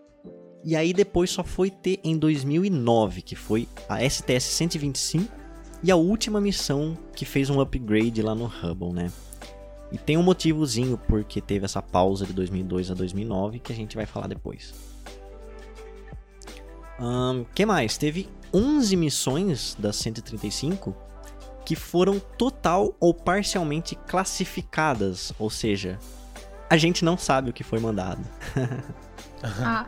e 0.65 0.77
aí 0.77 0.93
depois 0.93 1.31
só 1.31 1.43
foi 1.43 1.71
ter 1.71 1.99
em 2.05 2.17
2009, 2.17 3.23
que 3.23 3.35
foi 3.35 3.69
a 3.89 3.99
STS-125 3.99 5.29
e 5.83 5.91
a 5.91 5.97
última 5.97 6.41
missão 6.41 6.97
que 7.15 7.25
fez 7.25 7.51
um 7.51 7.61
upgrade 7.61 8.23
lá 8.23 8.35
no 8.35 8.47
Hubble, 8.47 8.93
né? 8.93 9.11
E 9.91 9.99
tem 9.99 10.17
um 10.17 10.23
motivozinho 10.23 10.99
porque 11.09 11.41
teve 11.41 11.65
essa 11.65 11.83
pausa 11.83 12.25
de 12.25 12.33
2002 12.33 12.91
a 12.91 12.95
2009 12.95 13.59
que 13.59 13.73
a 13.73 13.77
gente 13.77 13.97
vai 13.97 14.07
falar 14.07 14.29
depois. 14.29 14.91
Ahn, 17.03 17.45
que 17.53 17.67
mais? 17.67 17.99
Teve 17.99 18.29
11 18.55 18.97
missões 18.97 19.77
das 19.77 19.97
135 19.97 20.95
que 21.65 21.75
foram 21.75 22.21
total 22.39 22.95
ou 23.01 23.13
parcialmente 23.13 23.95
classificadas, 23.95 25.33
ou 25.39 25.49
seja, 25.51 25.99
a 26.71 26.77
gente 26.77 27.05
não 27.05 27.17
sabe 27.19 27.51
o 27.51 27.53
que 27.53 27.63
foi 27.63 27.79
mandado 27.79 28.21
Ah, 29.45 29.87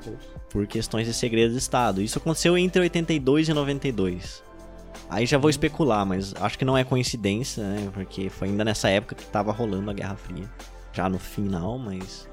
por 0.50 0.66
questões 0.66 1.06
de 1.06 1.14
segredo 1.14 1.52
de 1.52 1.58
Estado. 1.58 2.02
Isso 2.02 2.18
aconteceu 2.18 2.58
entre 2.58 2.82
82 2.82 3.48
e 3.48 3.54
92. 3.54 4.42
Aí 5.08 5.26
já 5.26 5.38
vou 5.38 5.48
especular, 5.48 6.04
mas 6.04 6.34
acho 6.40 6.58
que 6.58 6.64
não 6.64 6.76
é 6.76 6.82
coincidência, 6.82 7.62
né? 7.62 7.88
Porque 7.94 8.28
foi 8.28 8.48
ainda 8.48 8.64
nessa 8.64 8.88
época 8.88 9.14
que 9.14 9.24
tava 9.26 9.52
rolando 9.52 9.88
a 9.88 9.94
Guerra 9.94 10.16
Fria. 10.16 10.50
Já 10.92 11.08
no 11.08 11.20
final, 11.20 11.78
mas. 11.78 12.28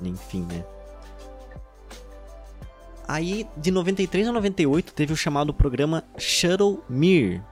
Enfim, 0.00 0.42
né? 0.42 0.64
Aí, 3.12 3.46
de 3.58 3.70
93 3.70 4.28
a 4.28 4.32
98, 4.32 4.94
teve 4.94 5.12
o 5.12 5.16
chamado 5.16 5.52
programa 5.52 6.02
Shuttle 6.16 6.82
Mir, 6.88 7.44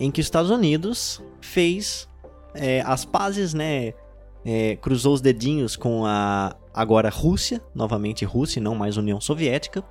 em 0.00 0.10
que 0.10 0.20
os 0.20 0.26
Estados 0.26 0.50
Unidos 0.50 1.22
fez 1.40 2.08
é, 2.52 2.80
as 2.80 3.04
pazes, 3.04 3.54
né? 3.54 3.94
é, 4.44 4.74
cruzou 4.74 5.14
os 5.14 5.20
dedinhos 5.20 5.76
com 5.76 6.04
a 6.04 6.56
agora 6.74 7.10
Rússia, 7.10 7.62
novamente 7.72 8.24
Rússia, 8.24 8.60
não 8.60 8.74
mais 8.74 8.96
União 8.96 9.20
Soviética, 9.20 9.84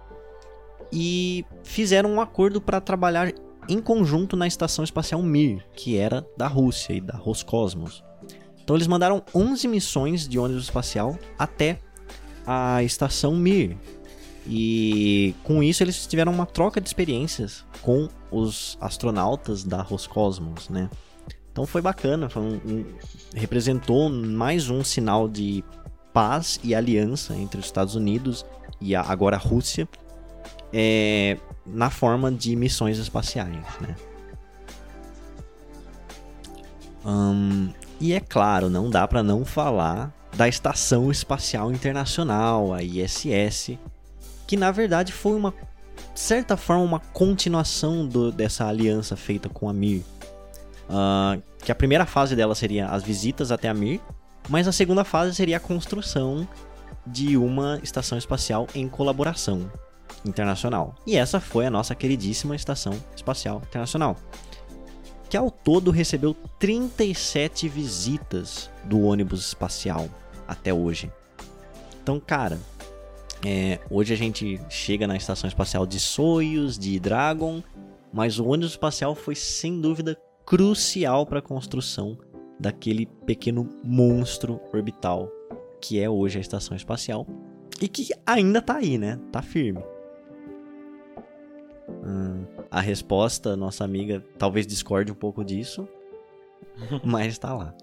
e 0.91 1.45
fizeram 1.63 2.11
um 2.11 2.19
acordo 2.19 2.59
para 2.59 2.81
trabalhar 2.81 3.31
em 3.69 3.79
conjunto 3.79 4.35
na 4.35 4.45
estação 4.45 4.83
espacial 4.83 5.23
Mir, 5.23 5.65
que 5.73 5.95
era 5.95 6.27
da 6.35 6.47
Rússia 6.47 6.91
e 6.91 6.99
da 6.99 7.15
Roscosmos. 7.15 8.03
Então 8.61 8.75
eles 8.75 8.87
mandaram 8.87 9.23
11 9.33 9.69
missões 9.69 10.27
de 10.27 10.37
ônibus 10.37 10.63
espacial 10.63 11.17
até 11.39 11.79
a 12.45 12.83
estação 12.83 13.37
Mir. 13.37 13.77
E 14.49 15.35
com 15.43 15.61
isso 15.61 15.83
eles 15.83 16.07
tiveram 16.07 16.31
uma 16.31 16.45
troca 16.45 16.79
de 16.79 16.87
experiências 16.87 17.65
com 17.81 18.07
os 18.31 18.77
astronautas 18.79 19.63
da 19.63 19.81
Roscosmos, 19.81 20.69
né? 20.69 20.89
Então 21.51 21.65
foi 21.65 21.81
bacana, 21.81 22.29
foi 22.29 22.41
um- 22.43 22.61
um- 22.65 22.85
representou 23.35 24.09
mais 24.09 24.69
um 24.69 24.83
sinal 24.83 25.27
de 25.27 25.63
paz 26.13 26.59
e 26.63 26.73
aliança 26.73 27.35
entre 27.35 27.59
os 27.59 27.65
Estados 27.65 27.95
Unidos 27.95 28.45
e 28.79 28.95
a, 28.95 29.01
agora 29.01 29.35
a 29.35 29.39
Rússia 29.39 29.87
é, 30.71 31.37
na 31.65 31.89
forma 31.89 32.31
de 32.31 32.55
missões 32.55 32.97
espaciais, 32.99 33.65
né? 33.81 33.95
E 37.99 38.13
é 38.13 38.19
claro, 38.19 38.69
não 38.69 38.89
dá 38.89 39.07
para 39.07 39.23
não 39.23 39.43
falar 39.43 40.13
da 40.35 40.47
Estação 40.47 41.09
Espacial 41.09 41.71
Internacional, 41.71 42.73
a 42.73 42.83
ISS, 42.83 43.79
que 44.47 44.55
na 44.57 44.71
verdade 44.71 45.11
foi 45.11 45.33
uma 45.35 45.53
certa 46.15 46.55
forma 46.57 46.83
uma 46.83 46.99
continuação 46.99 48.07
do- 48.07 48.31
dessa 48.31 48.65
aliança 48.65 49.15
feita 49.15 49.49
com 49.49 49.69
a 49.69 49.73
Mir. 49.73 50.03
Ah, 50.89 51.37
que 51.59 51.71
a 51.71 51.75
primeira 51.75 52.05
fase 52.05 52.35
dela 52.35 52.55
seria 52.55 52.87
as 52.87 53.03
visitas 53.03 53.51
até 53.51 53.67
a 53.67 53.73
Mir, 53.73 53.99
mas 54.49 54.67
a 54.67 54.71
segunda 54.71 55.03
fase 55.03 55.35
seria 55.35 55.57
a 55.57 55.59
construção 55.59 56.47
de 57.05 57.37
uma 57.37 57.79
estação 57.83 58.17
espacial 58.17 58.67
em 58.73 58.87
colaboração 58.87 59.69
internacional. 60.25 60.95
E 61.05 61.15
essa 61.17 61.39
foi 61.39 61.65
a 61.65 61.69
nossa 61.69 61.93
queridíssima 61.93 62.55
Estação 62.55 62.93
Espacial 63.15 63.61
Internacional. 63.67 64.15
que 65.29 65.35
ao 65.35 65.51
todo 65.51 65.91
recebeu 65.91 66.33
37 66.57 67.67
visitas 67.67 68.69
do 68.85 69.01
ônibus 69.01 69.41
espacial 69.47 70.07
até 70.47 70.73
hoje. 70.73 71.11
Então, 72.01 72.17
cara, 72.17 72.57
é, 73.45 73.79
hoje 73.89 74.13
a 74.13 74.17
gente 74.17 74.59
chega 74.69 75.07
na 75.07 75.15
estação 75.15 75.47
espacial 75.47 75.85
de 75.85 75.99
Soyuz, 75.99 76.77
de 76.77 76.99
Dragon, 76.99 77.61
mas 78.11 78.39
o 78.39 78.47
ônibus 78.47 78.71
espacial 78.71 79.13
foi 79.13 79.35
sem 79.35 79.79
dúvida 79.79 80.17
crucial 80.45 81.25
para 81.25 81.39
a 81.39 81.41
construção 81.41 82.17
daquele 82.59 83.05
pequeno 83.25 83.69
monstro 83.83 84.59
orbital 84.73 85.31
que 85.81 85.99
é 85.99 86.09
hoje 86.09 86.37
a 86.37 86.41
estação 86.41 86.75
espacial 86.75 87.27
e 87.81 87.87
que 87.87 88.09
ainda 88.25 88.61
tá 88.61 88.77
aí, 88.77 88.97
né? 88.97 89.19
Tá 89.31 89.41
firme. 89.41 89.83
Hum, 92.03 92.45
a 92.71 92.81
resposta, 92.81 93.55
nossa 93.55 93.83
amiga 93.83 94.23
talvez 94.37 94.65
discorde 94.65 95.11
um 95.11 95.15
pouco 95.15 95.43
disso, 95.43 95.87
mas 97.03 97.37
tá 97.37 97.53
lá. 97.53 97.73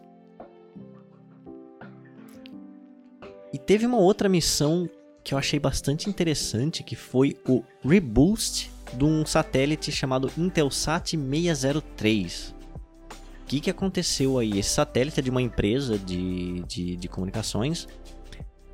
E 3.52 3.59
teve 3.59 3.86
uma 3.86 3.98
outra 3.98 4.28
missão 4.28 4.88
que 5.24 5.32
eu 5.32 5.38
achei 5.38 5.58
bastante 5.58 6.08
interessante, 6.10 6.82
que 6.82 6.94
foi 6.94 7.34
o 7.48 7.64
reboost 7.82 8.70
de 8.92 9.04
um 9.04 9.24
satélite 9.24 9.90
chamado 9.90 10.30
Intelsat 10.36 11.16
603. 11.16 12.54
O 13.42 13.46
que, 13.46 13.60
que 13.60 13.70
aconteceu 13.70 14.38
aí? 14.38 14.58
Esse 14.58 14.70
satélite 14.70 15.20
é 15.20 15.22
de 15.22 15.30
uma 15.30 15.40
empresa 15.40 15.98
de, 15.98 16.60
de, 16.68 16.96
de 16.96 17.08
comunicações. 17.08 17.88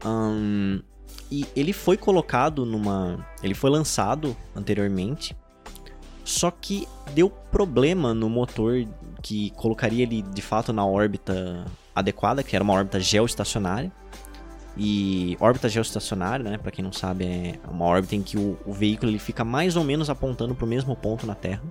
Um, 0.05 0.81
e 1.31 1.47
ele 1.55 1.73
foi 1.73 1.97
colocado 1.97 2.67
numa. 2.67 3.25
Ele 3.43 3.55
foi 3.55 3.71
lançado 3.71 4.37
anteriormente. 4.55 5.37
Só 6.25 6.51
que 6.51 6.87
deu 7.15 7.31
problema 7.31 8.13
no 8.15 8.29
motor 8.29 8.87
que 9.23 9.51
colocaria 9.51 10.03
ele 10.03 10.23
de 10.23 10.43
fato 10.43 10.73
na 10.73 10.85
órbita 10.85 11.65
adequada, 11.95 12.43
que 12.43 12.55
era 12.55 12.63
uma 12.63 12.75
órbita 12.75 13.01
geoestacionária. 13.01 13.93
E 14.77 15.37
órbita 15.41 15.69
geoestacionária, 15.69 16.49
né, 16.49 16.57
para 16.57 16.71
quem 16.71 16.85
não 16.85 16.93
sabe, 16.93 17.27
é 17.27 17.59
uma 17.71 17.85
órbita 17.85 18.15
em 18.15 18.23
que 18.23 18.39
o, 18.39 18.59
o 18.65 18.73
veículo 18.73 19.11
ele 19.11 19.19
fica 19.19 19.45
mais 19.45 19.77
ou 19.77 19.85
menos 19.85 20.09
apontando 20.09 20.55
para 20.55 20.65
o 20.65 20.69
mesmo 20.69 20.95
ponto 20.97 21.27
na 21.27 21.35
Terra. 21.35 21.63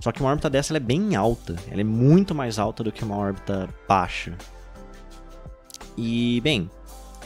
Só 0.00 0.12
que 0.12 0.20
uma 0.20 0.30
órbita 0.30 0.50
dessa 0.50 0.76
é 0.76 0.80
bem 0.80 1.16
alta, 1.16 1.56
ela 1.70 1.80
é 1.80 1.84
muito 1.84 2.34
mais 2.34 2.58
alta 2.58 2.84
do 2.84 2.92
que 2.92 3.04
uma 3.04 3.16
órbita 3.16 3.68
baixa. 3.88 4.36
E, 5.96 6.40
bem, 6.42 6.70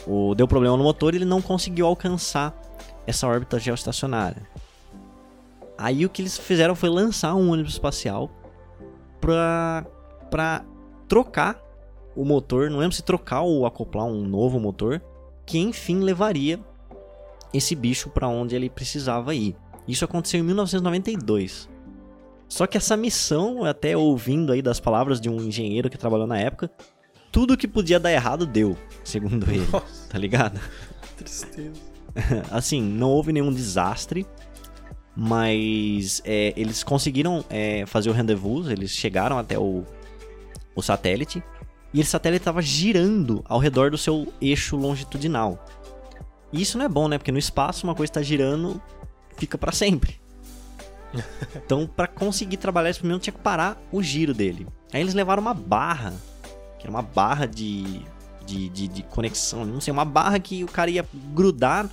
o, 0.07 0.33
deu 0.33 0.47
problema 0.47 0.77
no 0.77 0.83
motor 0.83 1.13
ele 1.13 1.25
não 1.25 1.41
conseguiu 1.41 1.85
alcançar 1.85 2.55
essa 3.05 3.27
órbita 3.27 3.59
geoestacionária. 3.59 4.47
Aí 5.77 6.05
o 6.05 6.09
que 6.09 6.21
eles 6.21 6.37
fizeram 6.37 6.75
foi 6.75 6.89
lançar 6.89 7.35
um 7.35 7.51
ônibus 7.51 7.73
espacial 7.73 8.29
pra, 9.19 9.85
pra 10.29 10.63
trocar 11.07 11.59
o 12.15 12.25
motor, 12.25 12.69
não 12.69 12.79
lembro 12.79 12.95
se 12.95 13.03
trocar 13.03 13.41
ou 13.41 13.65
acoplar 13.65 14.05
um 14.05 14.25
novo 14.25 14.59
motor, 14.59 15.01
que 15.45 15.57
enfim 15.59 15.99
levaria 15.99 16.59
esse 17.53 17.75
bicho 17.75 18.09
para 18.09 18.27
onde 18.27 18.55
ele 18.55 18.69
precisava 18.69 19.33
ir. 19.35 19.55
Isso 19.87 20.05
aconteceu 20.05 20.39
em 20.39 20.43
1992. 20.43 21.69
Só 22.47 22.67
que 22.67 22.77
essa 22.77 22.97
missão, 22.97 23.63
até 23.63 23.95
ouvindo 23.95 24.51
aí 24.51 24.61
das 24.61 24.79
palavras 24.79 25.21
de 25.21 25.29
um 25.29 25.37
engenheiro 25.37 25.89
que 25.89 25.97
trabalhou 25.97 26.27
na 26.27 26.37
época, 26.37 26.69
tudo 27.31 27.57
que 27.57 27.67
podia 27.67 27.99
dar 27.99 28.11
errado 28.11 28.45
deu, 28.45 28.75
segundo 29.03 29.49
ele, 29.49 29.65
Nossa. 29.71 30.09
tá 30.09 30.17
ligado? 30.17 30.59
Tristeza. 31.17 31.91
assim, 32.51 32.81
não 32.81 33.09
houve 33.09 33.31
nenhum 33.31 33.53
desastre, 33.53 34.25
mas 35.15 36.21
é, 36.25 36.53
eles 36.57 36.83
conseguiram 36.83 37.43
é, 37.49 37.85
fazer 37.85 38.09
o 38.09 38.13
rendezvous, 38.13 38.69
eles 38.69 38.91
chegaram 38.91 39.37
até 39.37 39.57
o, 39.57 39.83
o 40.75 40.81
satélite, 40.81 41.41
e 41.93 41.99
esse 41.99 42.11
satélite 42.11 42.41
estava 42.41 42.61
girando 42.61 43.43
ao 43.47 43.59
redor 43.59 43.91
do 43.91 43.97
seu 43.97 44.31
eixo 44.39 44.75
longitudinal. 44.75 45.65
E 46.51 46.61
isso 46.61 46.77
não 46.77 46.85
é 46.85 46.89
bom, 46.89 47.07
né? 47.07 47.17
Porque 47.17 47.31
no 47.31 47.39
espaço 47.39 47.85
uma 47.85 47.95
coisa 47.95 48.11
está 48.11 48.21
girando, 48.21 48.81
fica 49.37 49.57
para 49.57 49.71
sempre. 49.71 50.19
Então, 51.53 51.85
para 51.87 52.07
conseguir 52.07 52.57
trabalhar 52.57 52.89
esse 52.89 52.99
primeiro, 52.99 53.21
tinha 53.21 53.33
que 53.33 53.39
parar 53.39 53.77
o 53.91 54.01
giro 54.01 54.33
dele. 54.33 54.67
Aí 54.93 55.01
eles 55.01 55.13
levaram 55.13 55.41
uma 55.41 55.53
barra, 55.53 56.13
que 56.77 56.85
era 56.85 56.89
uma 56.89 57.01
barra 57.01 57.45
de, 57.45 58.01
de, 58.45 58.69
de, 58.69 58.87
de 58.87 59.03
conexão, 59.03 59.65
não 59.65 59.79
sei, 59.79 59.91
uma 59.91 60.05
barra 60.05 60.39
que 60.39 60.63
o 60.63 60.67
cara 60.67 60.89
ia 60.89 61.05
grudar 61.33 61.89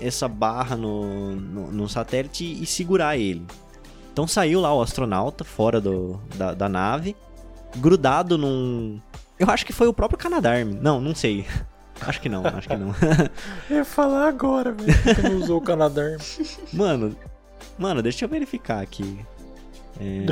essa 0.00 0.28
barra 0.28 0.76
no, 0.76 1.36
no, 1.36 1.72
no 1.72 1.88
satélite 1.88 2.44
e 2.44 2.64
segurar 2.66 3.16
ele. 3.16 3.46
Então 4.12 4.26
saiu 4.26 4.60
lá 4.60 4.74
o 4.74 4.80
astronauta 4.80 5.44
fora 5.44 5.80
do, 5.80 6.20
da, 6.36 6.54
da 6.54 6.68
nave, 6.68 7.16
grudado 7.76 8.36
num. 8.38 9.00
Eu 9.38 9.48
acho 9.50 9.64
que 9.64 9.72
foi 9.72 9.86
o 9.86 9.92
próprio 9.92 10.18
Canadarm. 10.18 10.78
Não, 10.80 11.00
não 11.00 11.14
sei. 11.14 11.46
Acho 12.00 12.20
que 12.20 12.28
não, 12.28 12.46
acho 12.46 12.68
que 12.68 12.76
não. 12.76 12.94
Eu 13.68 13.78
ia 13.78 13.84
falar 13.84 14.28
agora, 14.28 14.70
velho. 14.70 15.16
que 15.16 15.20
não 15.20 15.34
usou 15.38 15.58
o 15.58 15.60
Canadarm. 15.60 16.16
Mano, 16.72 17.16
mano, 17.76 18.00
deixa 18.00 18.24
eu 18.24 18.28
verificar 18.28 18.80
aqui. 18.80 19.18
É... 20.00 20.26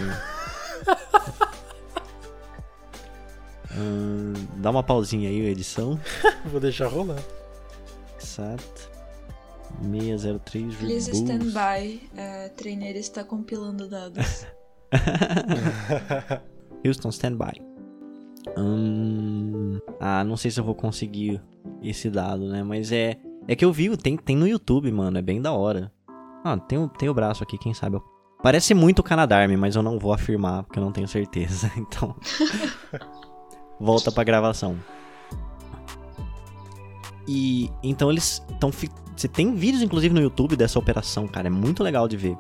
Ahn, 3.77 4.33
dá 4.59 4.71
uma 4.71 4.85
pausinha 4.85 5.29
aí, 5.29 5.41
edição. 5.41 5.99
Vou 6.45 6.61
deixar 6.61 6.87
rolar. 6.87 7.19
Sat 8.21 8.63
603 9.83 10.75
Please 10.77 11.11
stand 11.11 11.53
by. 11.53 12.01
A 12.17 12.49
treineira 12.51 12.99
está 12.99 13.25
compilando 13.25 13.89
dados. 13.89 14.47
Houston, 16.85 17.09
stand 17.11 17.37
by. 17.37 17.61
Hum, 18.57 19.79
ah, 20.01 20.23
não 20.25 20.37
sei 20.37 20.51
se 20.51 20.61
eu 20.61 20.65
vou 20.65 20.75
conseguir 20.75 21.43
esse 21.83 22.09
dado, 22.11 22.49
né? 22.49 22.63
Mas 22.63 22.93
é. 22.93 23.17
É 23.49 23.55
que 23.55 23.65
eu 23.65 23.73
vi, 23.73 23.95
tem, 23.97 24.17
tem 24.17 24.37
no 24.37 24.47
YouTube, 24.47 24.91
mano. 24.91 25.19
É 25.19 25.23
bem 25.23 25.41
da 25.41 25.53
hora. 25.53 25.93
Ah, 26.45 26.57
tem, 26.59 26.79
o- 26.79 26.89
tem 26.89 27.09
o 27.09 27.15
braço 27.15 27.43
aqui, 27.43 27.57
quem 27.59 27.73
sabe. 27.75 28.01
Parece 28.43 28.75
muito 28.75 29.01
o 29.01 29.03
Canadarm, 29.03 29.57
mas 29.57 29.77
eu 29.77 29.83
não 29.83 29.99
vou 29.99 30.13
afirmar 30.13 30.63
porque 30.65 30.79
eu 30.79 30.85
não 30.85 30.93
tenho 30.93 31.09
certeza. 31.09 31.71
Então. 31.77 32.15
volta 33.81 34.11
pra 34.13 34.25
gravação. 34.25 34.77
E 37.29 37.71
então 37.83 38.11
eles 38.11 38.43
estão. 38.51 38.71
Você 39.17 39.27
tem 39.29 39.55
vídeos, 39.55 39.83
inclusive, 39.83 40.15
no 40.15 40.21
YouTube 40.21 40.57
dessa 40.57 40.79
operação, 40.79 41.27
cara. 41.27 41.49
É 41.49 41.51
muito 41.51 41.83
legal 41.83 42.07
de 42.07 42.17
ver. 42.17 42.37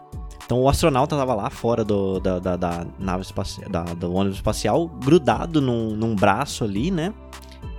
Então 0.46 0.60
o 0.62 0.68
astronauta 0.68 1.16
tava 1.16 1.34
lá 1.34 1.50
fora 1.50 1.84
do, 1.84 2.20
da, 2.20 2.38
da, 2.38 2.56
da 2.56 2.86
nave 3.00 3.22
espacial, 3.22 3.68
da, 3.68 3.82
do 3.82 4.14
ônibus 4.14 4.38
espacial, 4.38 4.86
grudado 4.86 5.60
num, 5.60 5.96
num 5.96 6.14
braço 6.14 6.62
ali, 6.62 6.88
né? 6.92 7.12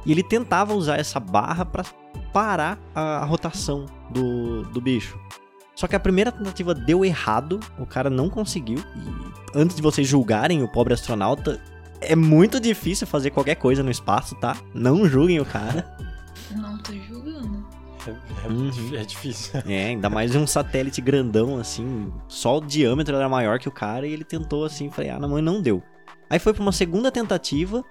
E 0.05 0.11
ele 0.11 0.21
tentava 0.21 0.73
usar 0.73 0.97
essa 0.97 1.17
barra 1.17 1.63
para 1.65 1.85
parar 2.33 2.77
a, 2.93 3.19
a 3.19 3.25
rotação 3.25 3.85
do, 4.11 4.63
do 4.63 4.81
bicho. 4.81 5.17
Só 5.75 5.87
que 5.87 5.95
a 5.95 5.99
primeira 5.99 6.29
tentativa 6.29 6.73
deu 6.73 7.05
errado, 7.05 7.59
o 7.79 7.85
cara 7.85 8.09
não 8.09 8.29
conseguiu. 8.29 8.79
E 8.95 9.57
antes 9.57 9.75
de 9.75 9.81
vocês 9.81 10.05
julgarem 10.05 10.61
o 10.61 10.67
pobre 10.67 10.93
astronauta, 10.93 11.61
é 12.01 12.15
muito 12.15 12.59
difícil 12.59 13.07
fazer 13.07 13.29
qualquer 13.29 13.55
coisa 13.55 13.81
no 13.81 13.91
espaço, 13.91 14.35
tá? 14.35 14.57
Não 14.73 15.07
julguem 15.07 15.39
o 15.39 15.45
cara. 15.45 15.95
Não 16.51 16.77
tô 16.79 16.91
julgando. 16.93 17.16
É, 18.07 18.45
é, 18.45 18.47
Uhum. 18.47 18.71
é 18.95 19.03
difícil. 19.03 19.59
É, 19.67 19.87
ainda 19.87 20.09
mais 20.09 20.35
um 20.35 20.47
satélite 20.47 21.01
grandão, 21.01 21.59
assim. 21.59 22.11
Só 22.27 22.57
o 22.57 22.61
diâmetro 22.65 23.15
era 23.15 23.27
maior 23.27 23.59
que 23.59 23.67
o 23.67 23.71
cara 23.71 24.07
e 24.07 24.13
ele 24.13 24.23
tentou 24.23 24.63
assim, 24.65 24.89
falei, 24.89 25.09
ah, 25.11 25.19
não, 25.19 25.29
mas 25.29 25.43
não 25.43 25.61
deu. 25.61 25.83
Aí 26.29 26.39
foi 26.39 26.53
pra 26.53 26.61
uma 26.61 26.71
segunda 26.71 27.11
tentativa. 27.11 27.83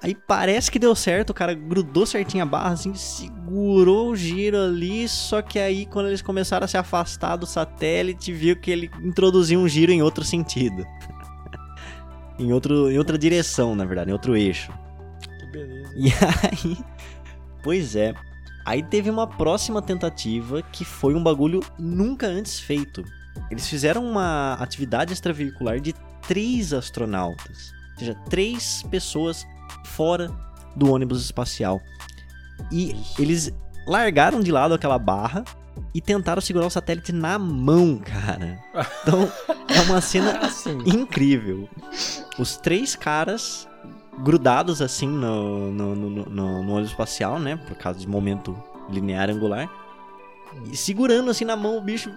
Aí 0.00 0.14
parece 0.14 0.70
que 0.70 0.78
deu 0.78 0.94
certo, 0.94 1.30
o 1.30 1.34
cara 1.34 1.52
grudou 1.54 2.06
certinho 2.06 2.44
a 2.44 2.46
barra, 2.46 2.70
assim, 2.70 2.94
segurou 2.94 4.10
o 4.10 4.16
giro 4.16 4.56
ali. 4.56 5.08
Só 5.08 5.42
que 5.42 5.58
aí, 5.58 5.86
quando 5.86 6.06
eles 6.06 6.22
começaram 6.22 6.64
a 6.64 6.68
se 6.68 6.76
afastar 6.76 7.34
do 7.36 7.46
satélite, 7.46 8.32
viu 8.32 8.54
que 8.54 8.70
ele 8.70 8.90
introduziu 9.02 9.58
um 9.58 9.68
giro 9.68 9.90
em 9.90 10.00
outro 10.00 10.24
sentido. 10.24 10.86
em, 12.38 12.52
outro, 12.52 12.90
em 12.90 12.96
outra 12.98 13.18
direção, 13.18 13.74
na 13.74 13.84
verdade, 13.84 14.10
em 14.10 14.12
outro 14.12 14.36
eixo. 14.36 14.70
Que 15.40 15.46
beleza. 15.50 15.92
E 15.96 16.08
aí, 16.70 16.78
pois 17.64 17.96
é. 17.96 18.14
Aí 18.68 18.82
teve 18.82 19.08
uma 19.08 19.26
próxima 19.26 19.80
tentativa 19.80 20.60
que 20.60 20.84
foi 20.84 21.14
um 21.14 21.22
bagulho 21.22 21.60
nunca 21.78 22.26
antes 22.26 22.60
feito. 22.60 23.02
Eles 23.50 23.66
fizeram 23.66 24.04
uma 24.04 24.58
atividade 24.60 25.10
extravehicular 25.10 25.80
de 25.80 25.94
três 26.26 26.74
astronautas, 26.74 27.72
ou 27.94 27.98
seja, 28.00 28.14
três 28.28 28.82
pessoas 28.90 29.46
fora 29.86 30.30
do 30.76 30.92
ônibus 30.92 31.24
espacial. 31.24 31.80
E 32.70 32.94
eles 33.18 33.50
largaram 33.86 34.38
de 34.38 34.52
lado 34.52 34.74
aquela 34.74 34.98
barra 34.98 35.44
e 35.94 36.00
tentaram 36.02 36.42
segurar 36.42 36.66
o 36.66 36.70
satélite 36.70 37.10
na 37.10 37.38
mão, 37.38 37.96
cara. 37.96 38.58
Então, 39.02 39.32
é 39.74 39.80
uma 39.80 40.02
cena 40.02 40.40
Assim. 40.40 40.76
incrível. 40.84 41.66
Os 42.38 42.58
três 42.58 42.94
caras 42.94 43.66
grudados 44.22 44.80
assim 44.82 45.08
no, 45.08 45.70
no, 45.72 45.94
no, 45.94 46.10
no, 46.10 46.62
no 46.62 46.72
ônibus 46.72 46.90
espacial, 46.90 47.38
né? 47.38 47.56
Por 47.56 47.76
causa 47.76 47.98
de 47.98 48.06
momento 48.08 48.56
linear 48.90 49.30
angular. 49.30 49.68
E 50.72 50.76
segurando 50.76 51.30
assim 51.30 51.44
na 51.44 51.56
mão 51.56 51.76
o 51.76 51.80
bicho. 51.80 52.10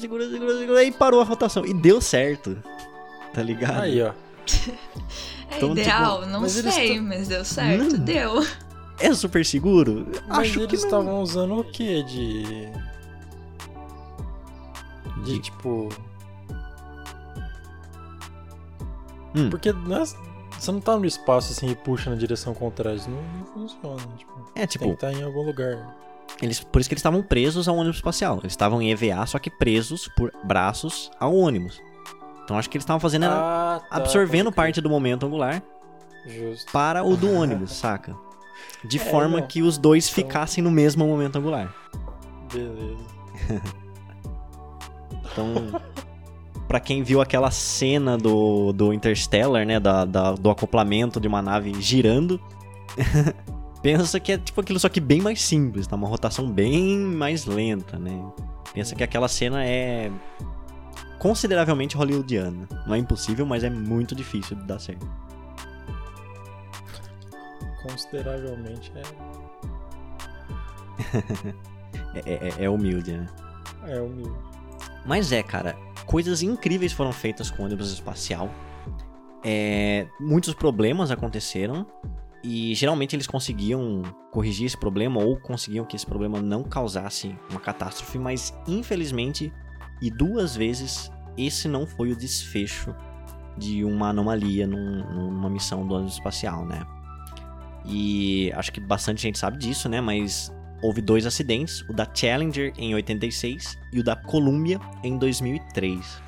Segura, 0.00 0.28
segura, 0.28 0.58
segura. 0.58 0.84
E 0.84 0.92
parou 0.92 1.20
a 1.20 1.24
rotação. 1.24 1.64
E 1.64 1.72
deu 1.72 2.00
certo. 2.00 2.56
tá 3.32 3.42
ligado? 3.42 3.80
Aí, 3.82 4.02
ó. 4.02 4.12
É 5.48 5.58
Então, 5.58 5.68
tipo, 5.68 5.80
ideal? 5.80 6.26
não 6.26 6.40
mas 6.40 6.56
eles 6.56 6.74
sei, 6.74 7.00
mas 7.00 7.28
deu 7.28 7.44
certo, 7.44 7.96
Não. 7.98 8.04
deu. 8.04 8.44
É 8.98 9.14
super 9.14 9.46
seguro? 9.46 10.04
Mas 10.26 10.38
Acho 10.40 10.52
que 10.58 10.64
eles 10.64 10.82
estavam 10.82 11.22
usando 11.22 11.56
o 11.60 11.62
que 11.62 12.02
de. 12.02 12.42
De 15.22 15.34
De- 15.34 15.38
tipo. 15.38 15.88
Hum. 19.36 19.48
Porque 19.50 19.72
não 19.72 19.98
é- 19.98 20.04
você 20.58 20.72
não 20.72 20.80
tá 20.80 20.96
no 20.96 21.06
espaço 21.06 21.52
assim 21.52 21.68
e 21.70 21.74
puxa 21.74 22.10
na 22.10 22.16
direção 22.16 22.54
contrária. 22.54 22.96
Isso 22.96 23.10
não, 23.10 23.22
não 23.22 23.46
funciona. 23.46 24.02
Tipo, 24.16 24.32
É, 24.54 24.58
tem 24.60 24.66
tipo, 24.66 24.84
que 24.86 24.90
estar 24.92 25.12
em 25.12 25.22
algum 25.22 25.42
lugar. 25.42 25.96
eles, 26.42 26.60
por 26.60 26.80
isso 26.80 26.88
que 26.88 26.94
eles 26.94 27.00
estavam 27.00 27.22
presos 27.22 27.68
ao 27.68 27.76
ônibus 27.76 27.96
espacial. 27.96 28.38
Eles 28.38 28.52
estavam 28.52 28.80
em 28.82 28.90
EVA, 28.90 29.24
só 29.26 29.38
que 29.38 29.50
presos 29.50 30.08
por 30.16 30.32
braços 30.44 31.10
ao 31.20 31.34
ônibus. 31.34 31.80
Então 32.44 32.56
acho 32.58 32.70
que 32.70 32.76
eles 32.76 32.82
estavam 32.84 33.00
fazendo 33.00 33.24
era 33.24 33.34
Ah, 33.34 33.80
tá, 33.80 33.96
absorvendo 33.96 34.52
parte 34.52 34.80
do 34.80 34.88
momento 34.88 35.26
angular 35.26 35.62
Justo. 36.26 36.70
para 36.72 37.02
o 37.04 37.16
do 37.16 37.30
ônibus, 37.32 37.72
saca? 37.76 38.16
De 38.84 38.98
É, 38.98 39.00
forma 39.00 39.40
não. 39.40 39.46
que 39.46 39.62
os 39.62 39.76
dois 39.78 40.04
Então- 40.08 40.14
ficassem 40.24 40.62
no 40.62 40.70
mesmo 40.70 41.06
momento 41.06 41.36
angular. 41.36 41.74
Beleza. 42.52 43.04
Então, 45.32 45.80
pra 46.68 46.80
quem 46.80 47.02
viu 47.02 47.20
aquela 47.20 47.50
cena 47.50 48.16
do, 48.18 48.72
do 48.72 48.92
Interstellar, 48.92 49.64
né, 49.66 49.78
da, 49.80 50.04
da- 50.04 50.32
do 50.32 50.50
acoplamento 50.50 51.20
de 51.20 51.28
uma 51.28 51.40
nave 51.42 51.72
girando, 51.80 52.40
pensa 53.82 54.18
que 54.18 54.32
é 54.32 54.38
tipo 54.38 54.60
aquilo 54.60 54.78
só 54.80 54.88
que 54.88 55.00
bem 55.00 55.20
mais 55.20 55.40
simples, 55.42 55.86
tá? 55.86 55.94
Uma 55.96 56.08
rotação 56.08 56.50
bem 56.50 56.98
mais 56.98 57.44
lenta, 57.46 57.98
né? 57.98 58.20
Pensa 58.74 58.94
que 58.94 59.02
aquela 59.04 59.28
cena 59.28 59.64
é 59.64 60.10
consideravelmente 61.18 61.96
hollywoodiana. 61.96 62.68
Não 62.86 62.94
é 62.94 62.98
impossível, 62.98 63.46
mas 63.46 63.64
é 63.64 63.70
muito 63.70 64.14
difícil 64.14 64.56
de 64.56 64.64
dar 64.64 64.78
certo. 64.78 65.06
Consideravelmente 67.82 68.92
é. 68.96 69.02
É, 72.14 72.48
é- 72.48 72.64
é 72.64 72.70
humilde, 72.70 73.12
né? 73.12 73.26
É 73.86 74.00
humilde. 74.00 74.34
Mas 75.06 75.30
é, 75.32 75.42
cara, 75.42 75.76
coisas 76.04 76.42
incríveis 76.42 76.92
foram 76.92 77.12
feitas 77.12 77.50
com 77.50 77.62
o 77.62 77.66
ônibus 77.66 77.92
espacial. 77.92 78.50
É, 79.44 80.06
muitos 80.18 80.52
problemas 80.54 81.10
aconteceram 81.10 81.86
e 82.42 82.74
geralmente 82.74 83.14
eles 83.14 83.26
conseguiam 83.26 84.02
corrigir 84.32 84.66
esse 84.66 84.76
problema 84.76 85.20
ou 85.22 85.36
conseguiam 85.36 85.84
que 85.84 85.94
esse 85.94 86.06
problema 86.06 86.40
não 86.40 86.64
causasse 86.64 87.36
uma 87.50 87.60
catástrofe, 87.60 88.18
mas 88.18 88.52
infelizmente 88.66 89.52
e 90.02 90.10
duas 90.10 90.56
vezes 90.56 91.10
esse 91.38 91.68
não 91.68 91.86
foi 91.86 92.10
o 92.12 92.16
desfecho 92.16 92.94
de 93.56 93.84
uma 93.84 94.08
anomalia 94.10 94.66
num- 94.66 95.04
numa 95.30 95.48
missão 95.48 95.86
do 95.86 95.94
ônibus 95.94 96.14
espacial, 96.14 96.64
né? 96.66 96.82
E 97.84 98.52
acho 98.54 98.72
que 98.72 98.80
bastante 98.80 99.22
gente 99.22 99.38
sabe 99.38 99.58
disso, 99.58 99.88
né? 99.88 100.00
Mas 100.00 100.52
houve 100.82 101.00
dois 101.00 101.26
acidentes, 101.26 101.82
o 101.88 101.92
da 101.92 102.08
Challenger 102.12 102.72
em 102.76 102.94
86 102.94 103.78
e 103.92 104.00
o 104.00 104.04
da 104.04 104.16
Columbia 104.16 104.80
em 105.02 105.18
2003. 105.18 106.22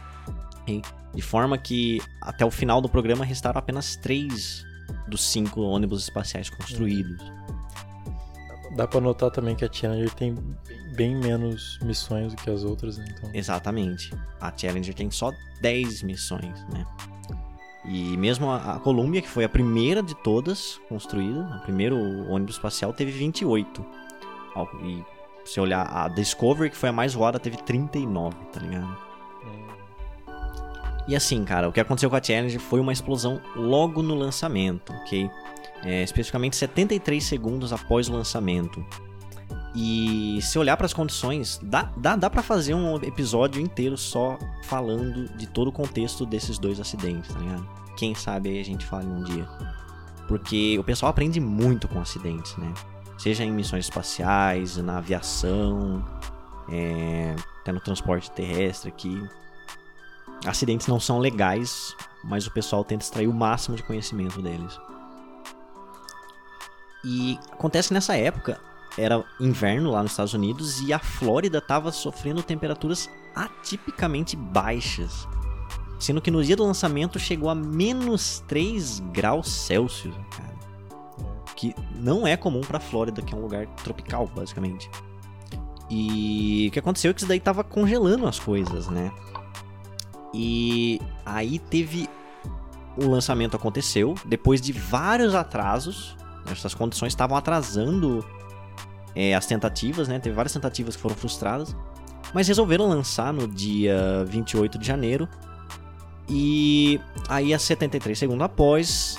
ok? 0.62 0.82
De 1.14 1.22
forma 1.22 1.56
que 1.56 2.00
até 2.20 2.44
o 2.44 2.50
final 2.50 2.80
do 2.80 2.88
programa 2.88 3.24
restaram 3.24 3.58
apenas 3.58 3.96
três 3.96 4.64
dos 5.08 5.30
cinco 5.30 5.62
ônibus 5.62 6.02
espaciais 6.02 6.50
construídos. 6.50 7.20
Dá 8.76 8.86
pra 8.86 9.00
notar 9.00 9.30
também 9.30 9.56
que 9.56 9.64
a 9.64 9.72
Challenger 9.72 10.14
tem 10.14 10.36
bem 10.94 11.16
menos 11.16 11.78
missões 11.82 12.34
do 12.34 12.42
que 12.42 12.50
as 12.50 12.64
outras, 12.64 12.98
né? 12.98 13.06
Então. 13.08 13.30
Exatamente. 13.32 14.12
A 14.40 14.52
Challenger 14.56 14.94
tem 14.94 15.10
só 15.10 15.32
10 15.60 16.02
missões, 16.02 16.66
né? 16.72 16.86
E 17.84 18.16
mesmo 18.16 18.50
a, 18.50 18.74
a 18.74 18.80
Columbia, 18.80 19.22
que 19.22 19.28
foi 19.28 19.44
a 19.44 19.48
primeira 19.48 20.02
de 20.02 20.14
todas 20.22 20.78
construída, 20.88 21.40
o 21.56 21.60
primeiro 21.62 21.96
ônibus 22.28 22.56
espacial, 22.56 22.92
teve 22.92 23.10
28. 23.12 23.84
E 24.82 25.04
se 25.44 25.60
olhar 25.60 25.86
a 25.86 26.08
Discovery, 26.08 26.70
que 26.70 26.76
foi 26.76 26.88
a 26.88 26.92
mais 26.92 27.14
voada, 27.14 27.38
teve 27.38 27.56
39, 27.58 28.36
tá 28.52 28.60
ligado? 28.60 29.08
E 31.08 31.16
assim, 31.16 31.42
cara, 31.42 31.66
o 31.66 31.72
que 31.72 31.80
aconteceu 31.80 32.10
com 32.10 32.16
a 32.16 32.22
Challenger 32.22 32.60
foi 32.60 32.80
uma 32.80 32.92
explosão 32.92 33.40
logo 33.56 34.02
no 34.02 34.14
lançamento, 34.14 34.92
ok? 34.92 35.30
É, 35.82 36.02
especificamente 36.02 36.54
73 36.56 37.24
segundos 37.24 37.72
após 37.72 38.08
o 38.10 38.12
lançamento. 38.12 38.84
E 39.74 40.38
se 40.42 40.58
olhar 40.58 40.76
para 40.76 40.84
as 40.84 40.92
condições, 40.92 41.58
dá, 41.62 41.90
dá, 41.96 42.14
dá 42.14 42.28
para 42.28 42.42
fazer 42.42 42.74
um 42.74 42.96
episódio 42.96 43.60
inteiro 43.60 43.96
só 43.96 44.38
falando 44.64 45.28
de 45.36 45.46
todo 45.46 45.68
o 45.68 45.72
contexto 45.72 46.26
desses 46.26 46.58
dois 46.58 46.78
acidentes, 46.78 47.32
tá 47.32 47.40
ligado? 47.40 47.66
Quem 47.96 48.14
sabe 48.14 48.50
aí 48.50 48.60
a 48.60 48.64
gente 48.64 48.84
fale 48.84 49.06
um 49.06 49.22
dia. 49.22 49.48
Porque 50.26 50.78
o 50.78 50.84
pessoal 50.84 51.08
aprende 51.08 51.40
muito 51.40 51.88
com 51.88 52.00
acidentes, 52.00 52.54
né? 52.58 52.72
Seja 53.18 53.44
em 53.44 53.50
missões 53.50 53.86
espaciais, 53.86 54.76
na 54.76 54.98
aviação, 54.98 56.04
é, 56.70 57.34
até 57.60 57.72
no 57.72 57.80
transporte 57.80 58.30
terrestre 58.30 58.88
aqui. 58.88 59.20
Acidentes 60.46 60.86
não 60.86 61.00
são 61.00 61.18
legais, 61.18 61.96
mas 62.22 62.46
o 62.46 62.50
pessoal 62.52 62.84
tenta 62.84 63.04
extrair 63.04 63.26
o 63.26 63.34
máximo 63.34 63.76
de 63.76 63.82
conhecimento 63.82 64.40
deles. 64.40 64.78
E 67.04 67.38
acontece 67.52 67.92
nessa 67.92 68.16
época, 68.16 68.60
era 68.96 69.24
inverno 69.40 69.90
lá 69.90 70.02
nos 70.02 70.12
Estados 70.12 70.34
Unidos 70.34 70.80
e 70.80 70.92
a 70.92 70.98
Flórida 70.98 71.58
estava 71.58 71.92
sofrendo 71.92 72.42
temperaturas 72.42 73.08
atipicamente 73.34 74.36
baixas. 74.36 75.26
Sendo 75.98 76.20
que 76.20 76.30
no 76.30 76.42
dia 76.42 76.56
do 76.56 76.64
lançamento 76.64 77.18
chegou 77.18 77.50
a 77.50 77.54
menos 77.54 78.40
3 78.46 79.00
graus 79.12 79.50
Celsius, 79.50 80.14
cara. 80.36 80.57
Que 81.58 81.74
não 81.96 82.24
é 82.24 82.36
comum 82.36 82.60
pra 82.60 82.78
Flórida, 82.78 83.20
que 83.20 83.34
é 83.34 83.36
um 83.36 83.40
lugar 83.40 83.66
tropical, 83.82 84.30
basicamente. 84.32 84.88
E 85.90 86.68
o 86.68 86.70
que 86.70 86.78
aconteceu 86.78 87.10
é 87.10 87.14
que 87.14 87.18
isso 87.18 87.28
daí 87.28 87.40
tava 87.40 87.64
congelando 87.64 88.28
as 88.28 88.38
coisas, 88.38 88.86
né? 88.86 89.10
E 90.32 91.00
aí 91.26 91.58
teve. 91.58 92.08
O 92.96 93.08
lançamento 93.08 93.56
aconteceu 93.56 94.14
depois 94.24 94.60
de 94.60 94.72
vários 94.72 95.34
atrasos. 95.34 96.16
Essas 96.48 96.74
condições 96.74 97.08
estavam 97.12 97.36
atrasando 97.36 98.24
é, 99.16 99.34
as 99.34 99.44
tentativas, 99.44 100.06
né? 100.06 100.20
Teve 100.20 100.36
várias 100.36 100.52
tentativas 100.52 100.94
que 100.94 101.02
foram 101.02 101.16
frustradas. 101.16 101.74
Mas 102.32 102.46
resolveram 102.46 102.88
lançar 102.88 103.32
no 103.32 103.48
dia 103.48 104.24
28 104.28 104.78
de 104.78 104.86
janeiro. 104.86 105.28
E 106.28 107.00
aí, 107.28 107.52
a 107.52 107.58
73 107.58 108.16
segundos 108.16 108.44
após, 108.44 109.18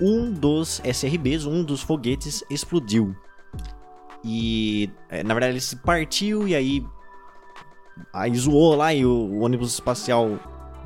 um 0.00 0.32
dos 0.32 0.80
SRBs, 0.84 1.44
um 1.44 1.62
dos 1.62 1.82
foguetes, 1.82 2.42
explodiu. 2.50 3.14
E 4.24 4.90
é, 5.08 5.22
na 5.22 5.34
verdade 5.34 5.52
ele 5.52 5.60
se 5.60 5.76
partiu 5.76 6.46
e 6.46 6.54
aí. 6.54 6.84
Aí 8.12 8.34
zoou 8.34 8.74
lá 8.76 8.94
e 8.94 9.04
o, 9.04 9.10
o 9.10 9.40
ônibus 9.40 9.74
espacial 9.74 10.38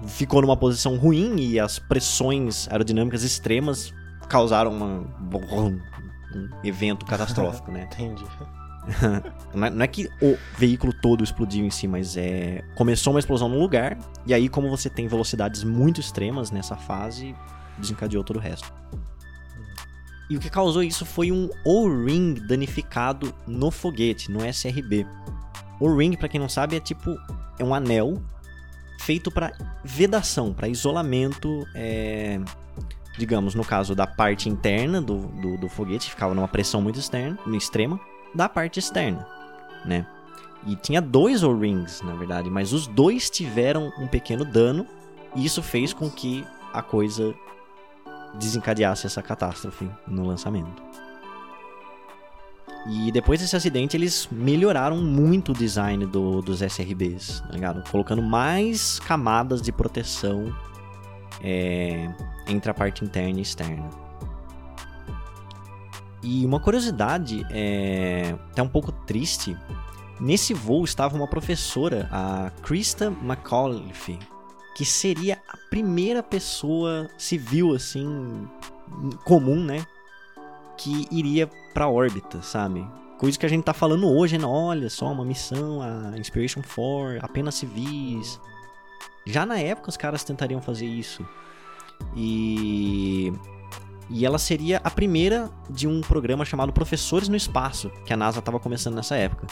ficou 0.06 0.42
numa 0.42 0.56
posição 0.56 0.96
ruim 0.96 1.36
e 1.38 1.60
as 1.60 1.78
pressões 1.78 2.68
aerodinâmicas 2.68 3.22
extremas 3.22 3.94
causaram 4.28 4.72
uma, 4.72 5.06
um 5.52 5.78
evento 6.64 7.06
catastrófico, 7.06 7.70
né? 7.70 7.88
Entendi. 7.94 8.24
Não 9.54 9.66
é, 9.66 9.70
não 9.70 9.82
é 9.82 9.86
que 9.86 10.10
o 10.20 10.36
veículo 10.58 10.92
todo 10.92 11.24
explodiu 11.24 11.64
em 11.64 11.70
si, 11.70 11.88
mas 11.88 12.18
é. 12.18 12.62
Começou 12.74 13.14
uma 13.14 13.18
explosão 13.18 13.48
num 13.48 13.58
lugar, 13.58 13.96
e 14.26 14.34
aí, 14.34 14.46
como 14.46 14.68
você 14.68 14.90
tem 14.90 15.08
velocidades 15.08 15.64
muito 15.64 16.00
extremas 16.00 16.50
nessa 16.50 16.76
fase, 16.76 17.34
desencadeou 17.78 18.22
todo 18.22 18.36
o 18.36 18.40
resto. 18.40 18.70
E 20.34 20.36
o 20.36 20.40
que 20.40 20.50
causou 20.50 20.82
isso 20.82 21.06
foi 21.06 21.30
um 21.30 21.48
O-ring 21.64 22.34
danificado 22.34 23.32
no 23.46 23.70
foguete, 23.70 24.32
no 24.32 24.44
SRB. 24.44 25.06
O-ring, 25.78 26.16
pra 26.16 26.28
quem 26.28 26.40
não 26.40 26.48
sabe, 26.48 26.74
é 26.74 26.80
tipo. 26.80 27.16
É 27.56 27.62
um 27.62 27.72
anel 27.72 28.20
feito 28.98 29.30
para 29.30 29.52
vedação, 29.84 30.52
para 30.52 30.66
isolamento. 30.66 31.64
É, 31.72 32.40
digamos, 33.16 33.54
no 33.54 33.64
caso 33.64 33.94
da 33.94 34.08
parte 34.08 34.48
interna 34.48 35.00
do, 35.00 35.18
do, 35.18 35.56
do 35.56 35.68
foguete, 35.68 36.10
ficava 36.10 36.34
numa 36.34 36.48
pressão 36.48 36.82
muito 36.82 36.98
externa, 36.98 37.38
extrema 37.52 38.00
da 38.34 38.48
parte 38.48 38.80
externa, 38.80 39.24
né? 39.84 40.04
E 40.66 40.74
tinha 40.74 41.00
dois 41.00 41.44
O-rings, 41.44 42.02
na 42.02 42.16
verdade, 42.16 42.50
mas 42.50 42.72
os 42.72 42.88
dois 42.88 43.30
tiveram 43.30 43.92
um 44.00 44.08
pequeno 44.08 44.44
dano 44.44 44.84
e 45.36 45.44
isso 45.46 45.62
fez 45.62 45.92
com 45.92 46.10
que 46.10 46.44
a 46.72 46.82
coisa 46.82 47.32
desencadeasse 48.38 49.06
essa 49.06 49.22
catástrofe 49.22 49.88
no 50.06 50.26
lançamento. 50.26 50.82
E 52.86 53.10
depois 53.12 53.40
desse 53.40 53.56
acidente, 53.56 53.96
eles 53.96 54.28
melhoraram 54.30 54.98
muito 54.98 55.52
o 55.52 55.54
design 55.54 56.04
do- 56.04 56.42
dos 56.42 56.60
SRBs, 56.60 57.40
tá 57.40 57.52
ligado? 57.52 57.82
Colocando 57.90 58.20
mais 58.22 58.98
camadas 59.00 59.62
de 59.62 59.72
proteção 59.72 60.54
é, 61.42 62.10
entre 62.46 62.70
a 62.70 62.74
parte 62.74 63.04
interna 63.04 63.38
e 63.38 63.42
externa. 63.42 63.88
E 66.22 66.44
uma 66.46 66.58
curiosidade, 66.60 67.44
é, 67.50 68.34
até 68.50 68.62
um 68.62 68.68
pouco 68.68 68.90
triste, 68.92 69.56
nesse 70.20 70.54
voo 70.54 70.84
estava 70.84 71.16
uma 71.16 71.26
professora, 71.26 72.08
a 72.10 72.50
Krista 72.62 73.12
McAuliffe. 73.22 74.18
Que 74.74 74.84
seria 74.84 75.40
a 75.48 75.56
primeira 75.70 76.22
pessoa 76.22 77.08
civil, 77.16 77.74
assim, 77.74 78.48
comum, 79.24 79.62
né? 79.62 79.86
Que 80.76 81.06
iria 81.10 81.48
pra 81.72 81.88
órbita, 81.88 82.42
sabe? 82.42 82.84
Coisa 83.18 83.38
que 83.38 83.46
a 83.46 83.48
gente 83.48 83.64
tá 83.64 83.72
falando 83.72 84.08
hoje, 84.08 84.36
né? 84.36 84.44
Olha 84.44 84.90
só, 84.90 85.10
uma 85.12 85.24
missão, 85.24 85.80
a 85.80 86.18
Inspiration 86.18 86.60
4, 86.74 87.24
apenas 87.24 87.54
civis. 87.54 88.40
Já 89.24 89.46
na 89.46 89.58
época 89.58 89.88
os 89.88 89.96
caras 89.96 90.24
tentariam 90.24 90.60
fazer 90.60 90.86
isso. 90.86 91.26
E. 92.16 93.32
E 94.10 94.26
ela 94.26 94.38
seria 94.38 94.82
a 94.84 94.90
primeira 94.90 95.50
de 95.70 95.88
um 95.88 96.02
programa 96.02 96.44
chamado 96.44 96.74
Professores 96.74 97.26
no 97.26 97.36
Espaço, 97.36 97.90
que 98.04 98.12
a 98.12 98.16
NASA 98.16 98.40
estava 98.40 98.60
começando 98.60 98.94
nessa 98.96 99.16
época. 99.16 99.46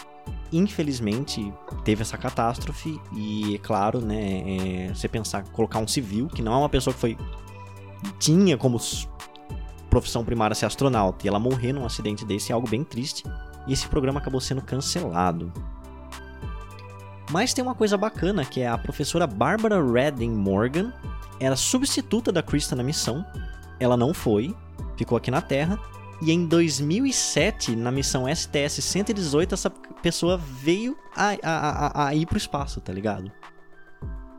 Infelizmente, 0.52 1.52
teve 1.82 2.02
essa 2.02 2.18
catástrofe 2.18 3.00
e, 3.14 3.54
é 3.54 3.58
claro, 3.58 4.00
né, 4.00 4.42
é, 4.86 4.94
você 4.94 5.08
pensar, 5.08 5.44
colocar 5.44 5.78
um 5.78 5.88
civil, 5.88 6.28
que 6.28 6.42
não 6.42 6.52
é 6.52 6.56
uma 6.56 6.68
pessoa 6.68 6.92
que 6.92 7.00
foi 7.00 7.16
tinha 8.18 8.58
como 8.58 8.78
profissão 9.88 10.24
primária 10.24 10.54
ser 10.54 10.66
astronauta, 10.66 11.24
e 11.24 11.28
ela 11.28 11.38
morrer 11.38 11.72
num 11.72 11.86
acidente 11.86 12.24
desse 12.24 12.52
é 12.52 12.54
algo 12.54 12.68
bem 12.68 12.84
triste, 12.84 13.24
e 13.66 13.72
esse 13.72 13.88
programa 13.88 14.20
acabou 14.20 14.40
sendo 14.40 14.60
cancelado. 14.60 15.52
Mas 17.30 17.54
tem 17.54 17.64
uma 17.64 17.74
coisa 17.74 17.96
bacana, 17.96 18.44
que 18.44 18.60
é 18.60 18.68
a 18.68 18.76
professora 18.76 19.26
Barbara 19.26 19.82
Redding 19.82 20.30
Morgan, 20.30 20.92
era 21.40 21.56
substituta 21.56 22.30
da 22.30 22.42
Krista 22.42 22.76
na 22.76 22.82
missão, 22.82 23.24
ela 23.80 23.96
não 23.96 24.12
foi, 24.12 24.54
ficou 24.96 25.16
aqui 25.16 25.30
na 25.30 25.40
Terra, 25.40 25.78
e 26.22 26.30
em 26.30 26.46
2007, 26.46 27.74
na 27.74 27.90
missão 27.90 28.26
STS-118, 28.26 29.54
essa 29.54 29.68
pessoa 29.68 30.36
veio 30.38 30.96
a, 31.16 31.30
a, 31.42 31.86
a, 31.86 32.08
a 32.08 32.14
ir 32.14 32.26
pro 32.26 32.38
espaço, 32.38 32.80
tá 32.80 32.92
ligado? 32.92 33.30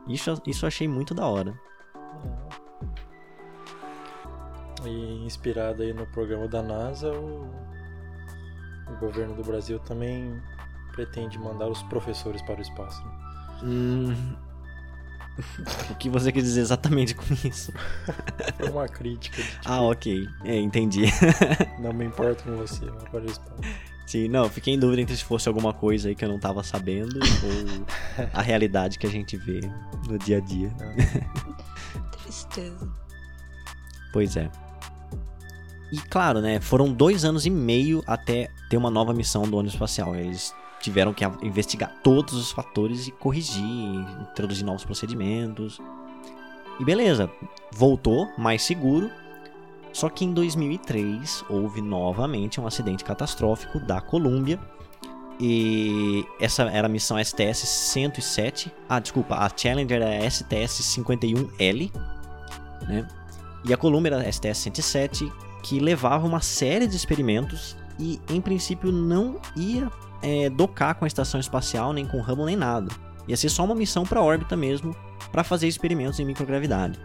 Isso, 0.08 0.40
isso 0.46 0.64
eu 0.64 0.68
achei 0.68 0.88
muito 0.88 1.14
da 1.14 1.26
hora. 1.26 1.54
E 4.82 5.26
inspirado 5.26 5.82
aí 5.82 5.92
no 5.92 6.06
programa 6.06 6.48
da 6.48 6.62
NASA, 6.62 7.12
o, 7.12 7.50
o 8.90 8.96
governo 8.98 9.34
do 9.34 9.42
Brasil 9.42 9.78
também 9.80 10.40
pretende 10.92 11.38
mandar 11.38 11.68
os 11.68 11.82
professores 11.82 12.40
para 12.40 12.60
o 12.60 12.62
espaço. 12.62 13.04
Né? 13.04 13.12
Hum... 13.62 14.36
o 15.90 15.94
que 15.96 16.08
você 16.08 16.30
quer 16.30 16.40
dizer 16.40 16.60
exatamente 16.60 17.14
com 17.14 17.24
isso? 17.46 17.72
Foi 18.56 18.70
uma 18.70 18.88
crítica. 18.88 19.42
De, 19.42 19.48
tipo, 19.48 19.62
ah, 19.64 19.82
ok. 19.82 20.28
É, 20.44 20.56
entendi. 20.56 21.04
não 21.80 21.92
me 21.92 22.04
importo 22.04 22.44
com 22.44 22.56
você, 22.56 22.84
vai 22.86 23.10
para 23.10 23.20
o 23.22 23.26
espaço. 23.26 23.54
Sim, 24.06 24.28
não, 24.28 24.48
fiquei 24.48 24.74
em 24.74 24.78
dúvida 24.78 25.00
entre 25.02 25.16
se 25.16 25.24
fosse 25.24 25.48
alguma 25.48 25.72
coisa 25.72 26.08
aí 26.08 26.14
que 26.14 26.24
eu 26.24 26.28
não 26.28 26.38
tava 26.38 26.62
sabendo 26.62 27.18
ou 27.18 27.86
a 28.32 28.42
realidade 28.42 28.98
que 28.98 29.06
a 29.06 29.10
gente 29.10 29.36
vê 29.36 29.60
no 30.08 30.18
dia 30.18 30.38
a 30.38 30.40
dia. 30.40 30.70
Tristeza. 32.22 32.88
Pois 34.12 34.36
é. 34.36 34.50
E 35.90 35.98
claro, 35.98 36.40
né, 36.40 36.60
foram 36.60 36.92
dois 36.92 37.24
anos 37.24 37.46
e 37.46 37.50
meio 37.50 38.02
até 38.06 38.48
ter 38.68 38.76
uma 38.76 38.90
nova 38.90 39.14
missão 39.14 39.42
do 39.42 39.56
ônibus 39.56 39.74
espacial. 39.74 40.14
Eles 40.14 40.54
tiveram 40.84 41.14
que 41.14 41.24
investigar 41.42 41.90
todos 42.02 42.34
os 42.34 42.52
fatores 42.52 43.08
e 43.08 43.10
corrigir, 43.10 44.04
introduzir 44.30 44.66
novos 44.66 44.84
procedimentos. 44.84 45.80
E 46.78 46.84
beleza, 46.84 47.30
voltou 47.72 48.28
mais 48.36 48.62
seguro. 48.62 49.10
Só 49.94 50.10
que 50.10 50.26
em 50.26 50.34
2003 50.34 51.44
houve 51.48 51.80
novamente 51.80 52.60
um 52.60 52.66
acidente 52.66 53.02
catastrófico 53.02 53.80
da 53.80 53.98
Columbia. 54.02 54.60
E 55.40 56.22
essa 56.38 56.64
era 56.64 56.86
a 56.86 56.90
missão 56.90 57.16
STS-107. 57.16 58.70
Ah, 58.86 59.00
desculpa, 59.00 59.36
a 59.36 59.48
Challenger 59.56 60.02
era 60.02 60.26
STS-51L. 60.26 61.90
Né? 62.86 63.08
E 63.64 63.72
a 63.72 63.76
Columbia 63.78 64.12
era 64.16 64.28
STS-107, 64.28 65.32
que 65.62 65.80
levava 65.80 66.26
uma 66.26 66.42
série 66.42 66.86
de 66.86 66.94
experimentos 66.94 67.74
e, 67.98 68.20
em 68.28 68.40
princípio, 68.40 68.92
não 68.92 69.40
ia 69.56 69.90
é, 70.24 70.48
docar 70.48 70.94
com 70.94 71.04
a 71.04 71.08
estação 71.08 71.38
espacial, 71.38 71.92
nem 71.92 72.06
com 72.06 72.16
o 72.16 72.22
Hubble, 72.22 72.46
nem 72.46 72.56
nada. 72.56 72.90
Ia 73.28 73.36
ser 73.36 73.50
só 73.50 73.62
uma 73.62 73.74
missão 73.74 74.04
para 74.04 74.22
órbita 74.22 74.56
mesmo, 74.56 74.96
para 75.30 75.44
fazer 75.44 75.68
experimentos 75.68 76.18
em 76.18 76.24
microgravidade. 76.24 76.98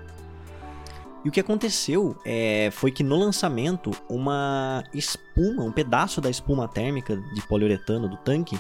E 1.24 1.28
o 1.28 1.32
que 1.32 1.42
aconteceu 1.42 2.16
é, 2.26 2.70
foi 2.72 2.92
que 2.92 3.04
no 3.04 3.18
lançamento, 3.18 3.92
uma 4.10 4.86
espuma, 4.94 5.64
um 5.64 5.72
pedaço 5.72 6.22
da 6.22 6.30
espuma 6.30 6.66
térmica 6.66 7.18
de 7.18 7.42
poliuretano 7.46 8.08
do 8.08 8.16
tanque, 8.18 8.58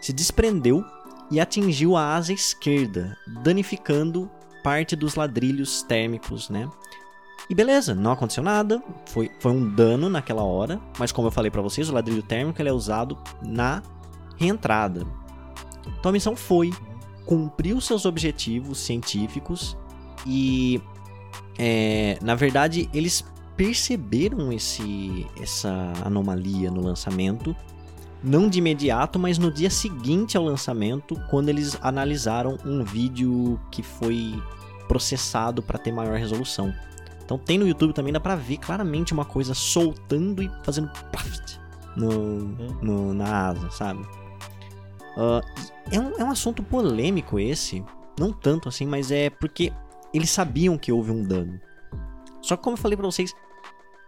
se 0.00 0.12
desprendeu 0.12 0.84
e 1.30 1.40
atingiu 1.40 1.96
a 1.96 2.14
asa 2.14 2.34
esquerda, 2.34 3.16
danificando 3.42 4.30
parte 4.62 4.94
dos 4.94 5.14
ladrilhos 5.14 5.82
térmicos, 5.82 6.50
né? 6.50 6.68
E 7.48 7.54
beleza, 7.54 7.94
não 7.94 8.10
aconteceu 8.10 8.42
nada, 8.42 8.82
foi, 9.06 9.30
foi 9.38 9.52
um 9.52 9.68
dano 9.68 10.08
naquela 10.08 10.42
hora, 10.42 10.80
mas 10.98 11.12
como 11.12 11.28
eu 11.28 11.32
falei 11.32 11.50
para 11.50 11.62
vocês, 11.62 11.88
o 11.88 11.92
ladrilho 11.92 12.22
térmico 12.22 12.60
ele 12.60 12.68
é 12.68 12.72
usado 12.72 13.16
na 13.40 13.82
reentrada. 14.36 15.06
Então 15.86 16.10
a 16.10 16.12
missão 16.12 16.34
foi, 16.34 16.72
cumpriu 17.24 17.80
seus 17.80 18.04
objetivos 18.04 18.78
científicos 18.78 19.76
e, 20.26 20.82
é, 21.56 22.18
na 22.20 22.34
verdade, 22.34 22.90
eles 22.92 23.24
perceberam 23.56 24.52
esse, 24.52 25.26
essa 25.40 25.92
anomalia 26.04 26.70
no 26.70 26.82
lançamento, 26.82 27.54
não 28.22 28.48
de 28.48 28.58
imediato, 28.58 29.18
mas 29.18 29.38
no 29.38 29.52
dia 29.52 29.70
seguinte 29.70 30.36
ao 30.36 30.42
lançamento, 30.44 31.14
quando 31.30 31.48
eles 31.48 31.78
analisaram 31.80 32.58
um 32.64 32.82
vídeo 32.82 33.58
que 33.70 33.84
foi 33.84 34.34
processado 34.88 35.62
para 35.62 35.78
ter 35.78 35.92
maior 35.92 36.18
resolução. 36.18 36.74
Então 37.26 37.36
tem 37.36 37.58
no 37.58 37.66
YouTube 37.66 37.92
também, 37.92 38.12
dá 38.12 38.20
pra 38.20 38.36
ver 38.36 38.56
claramente 38.58 39.12
uma 39.12 39.24
coisa 39.24 39.52
soltando 39.52 40.44
e 40.44 40.50
fazendo 40.62 40.88
plaft 41.10 41.58
no, 41.96 42.08
uhum. 42.08 42.78
no, 42.80 43.14
na 43.14 43.48
asa, 43.48 43.68
sabe? 43.72 44.00
Uh, 45.16 45.42
é, 45.90 45.98
um, 45.98 46.12
é 46.20 46.24
um 46.24 46.30
assunto 46.30 46.62
polêmico 46.62 47.40
esse, 47.40 47.84
não 48.18 48.32
tanto 48.32 48.68
assim, 48.68 48.86
mas 48.86 49.10
é 49.10 49.28
porque 49.28 49.72
eles 50.14 50.30
sabiam 50.30 50.78
que 50.78 50.92
houve 50.92 51.10
um 51.10 51.24
dano. 51.24 51.60
Só 52.40 52.56
que 52.56 52.62
como 52.62 52.76
eu 52.76 52.80
falei 52.80 52.96
pra 52.96 53.06
vocês, 53.06 53.34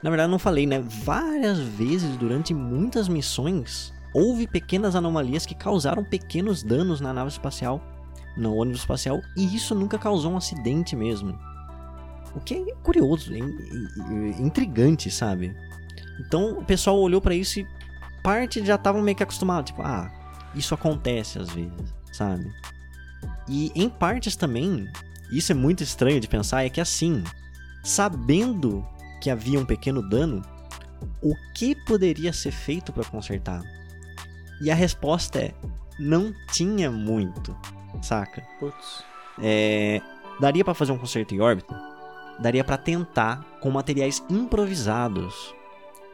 na 0.00 0.10
verdade 0.10 0.30
não 0.30 0.38
falei, 0.38 0.64
né? 0.64 0.78
Várias 0.80 1.58
vezes 1.58 2.16
durante 2.16 2.54
muitas 2.54 3.08
missões 3.08 3.92
houve 4.14 4.46
pequenas 4.46 4.94
anomalias 4.94 5.44
que 5.44 5.56
causaram 5.56 6.04
pequenos 6.04 6.62
danos 6.62 7.00
na 7.00 7.12
nave 7.12 7.30
espacial, 7.30 7.82
no 8.36 8.54
ônibus 8.54 8.82
espacial, 8.82 9.20
e 9.36 9.56
isso 9.56 9.74
nunca 9.74 9.98
causou 9.98 10.32
um 10.32 10.36
acidente 10.36 10.94
mesmo. 10.94 11.36
O 12.38 12.40
que 12.40 12.54
é 12.54 12.74
curioso, 12.84 13.34
é 13.34 13.38
intrigante, 14.40 15.10
sabe? 15.10 15.56
Então 16.20 16.52
o 16.52 16.64
pessoal 16.64 16.96
olhou 17.00 17.20
para 17.20 17.34
isso 17.34 17.58
e 17.58 17.66
parte 18.22 18.64
já 18.64 18.76
estavam 18.76 19.02
meio 19.02 19.16
que 19.16 19.24
acostumado, 19.24 19.66
tipo, 19.66 19.82
ah, 19.82 20.08
isso 20.54 20.72
acontece 20.72 21.40
às 21.40 21.50
vezes, 21.50 21.72
sabe? 22.12 22.48
E 23.48 23.72
em 23.74 23.88
partes 23.88 24.36
também, 24.36 24.88
isso 25.32 25.50
é 25.50 25.54
muito 25.54 25.82
estranho 25.82 26.20
de 26.20 26.28
pensar, 26.28 26.64
é 26.64 26.68
que 26.68 26.80
assim, 26.80 27.24
sabendo 27.82 28.86
que 29.20 29.30
havia 29.30 29.58
um 29.58 29.66
pequeno 29.66 30.00
dano, 30.08 30.40
o 31.20 31.34
que 31.56 31.74
poderia 31.74 32.32
ser 32.32 32.52
feito 32.52 32.92
para 32.92 33.04
consertar? 33.04 33.62
E 34.60 34.70
a 34.70 34.76
resposta 34.76 35.40
é: 35.40 35.54
não 35.98 36.32
tinha 36.52 36.88
muito, 36.88 37.56
saca? 38.00 38.42
Putz. 38.60 39.02
É, 39.40 40.00
daria 40.40 40.64
para 40.64 40.74
fazer 40.74 40.92
um 40.92 40.98
conserto 40.98 41.34
em 41.34 41.40
órbita? 41.40 41.97
Daria 42.38 42.64
para 42.64 42.76
tentar 42.76 43.44
com 43.60 43.70
materiais 43.70 44.22
improvisados, 44.30 45.54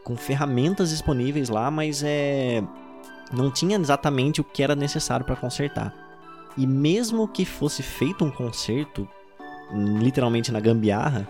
com 0.03 0.17
ferramentas 0.17 0.91
disponíveis 0.91 1.49
lá, 1.49 1.71
mas 1.71 2.03
é 2.05 2.63
não 3.33 3.51
tinha 3.51 3.77
exatamente 3.79 4.41
o 4.41 4.45
que 4.45 4.63
era 4.63 4.75
necessário 4.75 5.25
para 5.25 5.37
consertar. 5.37 5.95
E 6.57 6.67
mesmo 6.67 7.27
que 7.27 7.45
fosse 7.45 7.83
feito 7.83 8.25
um 8.25 8.31
conserto, 8.31 9.09
literalmente 9.73 10.53
na 10.53 10.61
gambiarra, 10.61 11.29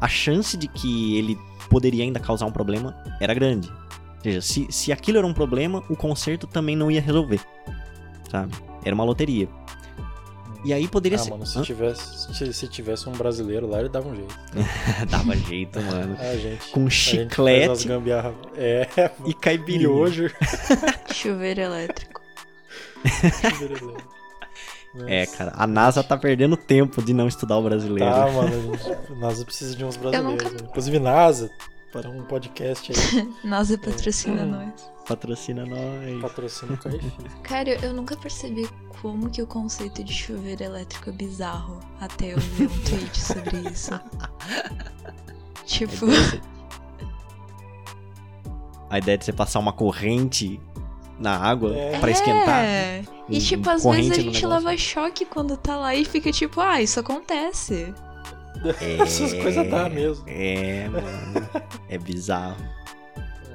a 0.00 0.08
chance 0.08 0.56
de 0.56 0.68
que 0.68 1.18
ele 1.18 1.38
poderia 1.68 2.04
ainda 2.04 2.20
causar 2.20 2.46
um 2.46 2.52
problema 2.52 2.96
era 3.20 3.34
grande. 3.34 3.68
Ou 3.68 4.22
seja, 4.22 4.40
se, 4.40 4.66
se 4.70 4.92
aquilo 4.92 5.18
era 5.18 5.26
um 5.26 5.34
problema, 5.34 5.82
o 5.90 5.96
conserto 5.96 6.46
também 6.46 6.76
não 6.76 6.90
ia 6.90 7.00
resolver. 7.00 7.40
Sabe? 8.30 8.54
Era 8.84 8.94
uma 8.94 9.04
loteria. 9.04 9.48
E 10.64 10.72
aí 10.72 10.86
poderia 10.86 11.16
ah, 11.16 11.20
ser. 11.20 11.30
Mano, 11.30 11.44
se 11.44 11.60
tivesse, 11.62 12.34
se, 12.34 12.52
se, 12.52 12.68
tivesse 12.68 13.08
um 13.08 13.12
brasileiro 13.12 13.68
lá, 13.68 13.80
ele 13.80 13.88
dava 13.88 14.08
um 14.08 14.14
jeito. 14.14 14.34
dava 15.10 15.36
jeito, 15.36 15.80
mano. 15.82 16.16
A 16.18 16.36
gente, 16.36 16.68
Com 16.70 16.88
chiclete. 16.88 17.88
Gambiarra... 17.88 18.34
É, 18.56 18.88
e 19.26 19.34
caipirinha. 19.34 19.90
hoje. 19.90 20.32
Chuveiro 21.12 21.60
elétrico. 21.60 22.20
Chuveiro 23.04 23.74
elétrico. 23.74 24.22
É, 25.06 25.24
cara, 25.26 25.52
a 25.56 25.66
NASA 25.66 26.04
tá 26.04 26.18
perdendo 26.18 26.54
tempo 26.54 27.02
de 27.02 27.14
não 27.14 27.26
estudar 27.26 27.56
o 27.56 27.62
brasileiro. 27.62 28.10
Tá, 28.10 28.30
mano, 28.30 28.74
a, 28.74 28.76
gente, 28.76 28.92
a 29.10 29.14
NASA 29.14 29.44
precisa 29.44 29.74
de 29.74 29.84
uns 29.84 29.96
brasileiros. 29.96 30.44
Nunca... 30.44 30.64
Inclusive, 30.64 30.98
NASA, 30.98 31.50
Para 31.92 32.08
um 32.08 32.22
podcast 32.24 32.90
aí. 32.92 33.28
NASA 33.44 33.76
patrocina 33.76 34.42
Hum. 34.44 34.50
nós. 34.50 34.92
Patrocina 35.06 35.66
nós. 35.66 36.22
Patrocínio 36.22 36.78
com 36.78 36.88
a 36.88 36.92
refil. 36.92 37.12
Cara, 37.44 37.70
eu 37.84 37.92
nunca 37.92 38.16
percebi 38.16 38.66
como 39.02 39.28
que 39.28 39.42
o 39.42 39.46
conceito 39.46 40.02
de 40.02 40.12
chuveiro 40.12 40.62
elétrico 40.62 41.10
é 41.10 41.12
bizarro 41.12 41.80
até 42.00 42.32
eu 42.32 42.38
ver 42.40 42.64
um 42.66 42.78
tweet 42.84 43.20
sobre 43.20 43.58
isso. 43.70 43.90
tipo, 45.66 46.06
A 48.88 48.98
ideia 48.98 49.18
de 49.18 49.24
você 49.24 49.32
passar 49.32 49.58
uma 49.58 49.72
corrente 49.72 50.60
na 51.18 51.36
água 51.36 51.74
É. 51.76 51.98
pra 51.98 52.10
esquentar. 52.10 52.64
É. 52.64 53.04
E 53.28 53.38
tipo, 53.40 53.68
às 53.70 53.84
vezes 53.84 54.12
a 54.12 54.16
no 54.16 54.22
gente 54.22 54.46
leva 54.46 54.76
choque 54.76 55.24
quando 55.24 55.56
tá 55.56 55.76
lá 55.76 55.94
e 55.94 56.04
fica 56.04 56.30
tipo, 56.32 56.60
ah, 56.60 56.80
isso 56.80 56.98
acontece. 57.00 57.92
Essas 59.00 59.32
coisas 59.32 59.68
dá 59.68 59.88
mesmo. 59.88 60.24
É, 60.28 60.88
mano. 60.88 61.06
É 61.88 61.98
bizarro. 61.98 62.62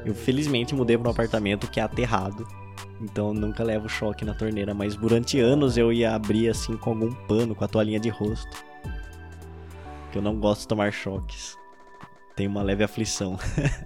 Eu 0.05 0.15
felizmente 0.15 0.73
mudei 0.75 0.97
pra 0.97 1.09
um 1.09 1.11
apartamento 1.11 1.69
que 1.69 1.79
é 1.79 1.83
aterrado. 1.83 2.47
Então 3.01 3.27
eu 3.27 3.33
nunca 3.33 3.63
levo 3.63 3.87
choque 3.87 4.25
na 4.25 4.33
torneira. 4.33 4.73
Mas 4.73 4.95
durante 4.95 5.39
anos 5.39 5.77
eu 5.77 5.91
ia 5.91 6.15
abrir 6.15 6.49
assim 6.49 6.77
com 6.77 6.91
algum 6.91 7.13
pano, 7.27 7.55
com 7.55 7.63
a 7.63 7.67
toalhinha 7.67 7.99
de 7.99 8.09
rosto. 8.09 8.63
Que 10.11 10.17
eu 10.17 10.21
não 10.21 10.39
gosto 10.39 10.61
de 10.61 10.67
tomar 10.67 10.91
choques. 10.91 11.57
Tenho 12.35 12.49
uma 12.49 12.61
leve 12.61 12.83
aflição. 12.83 13.37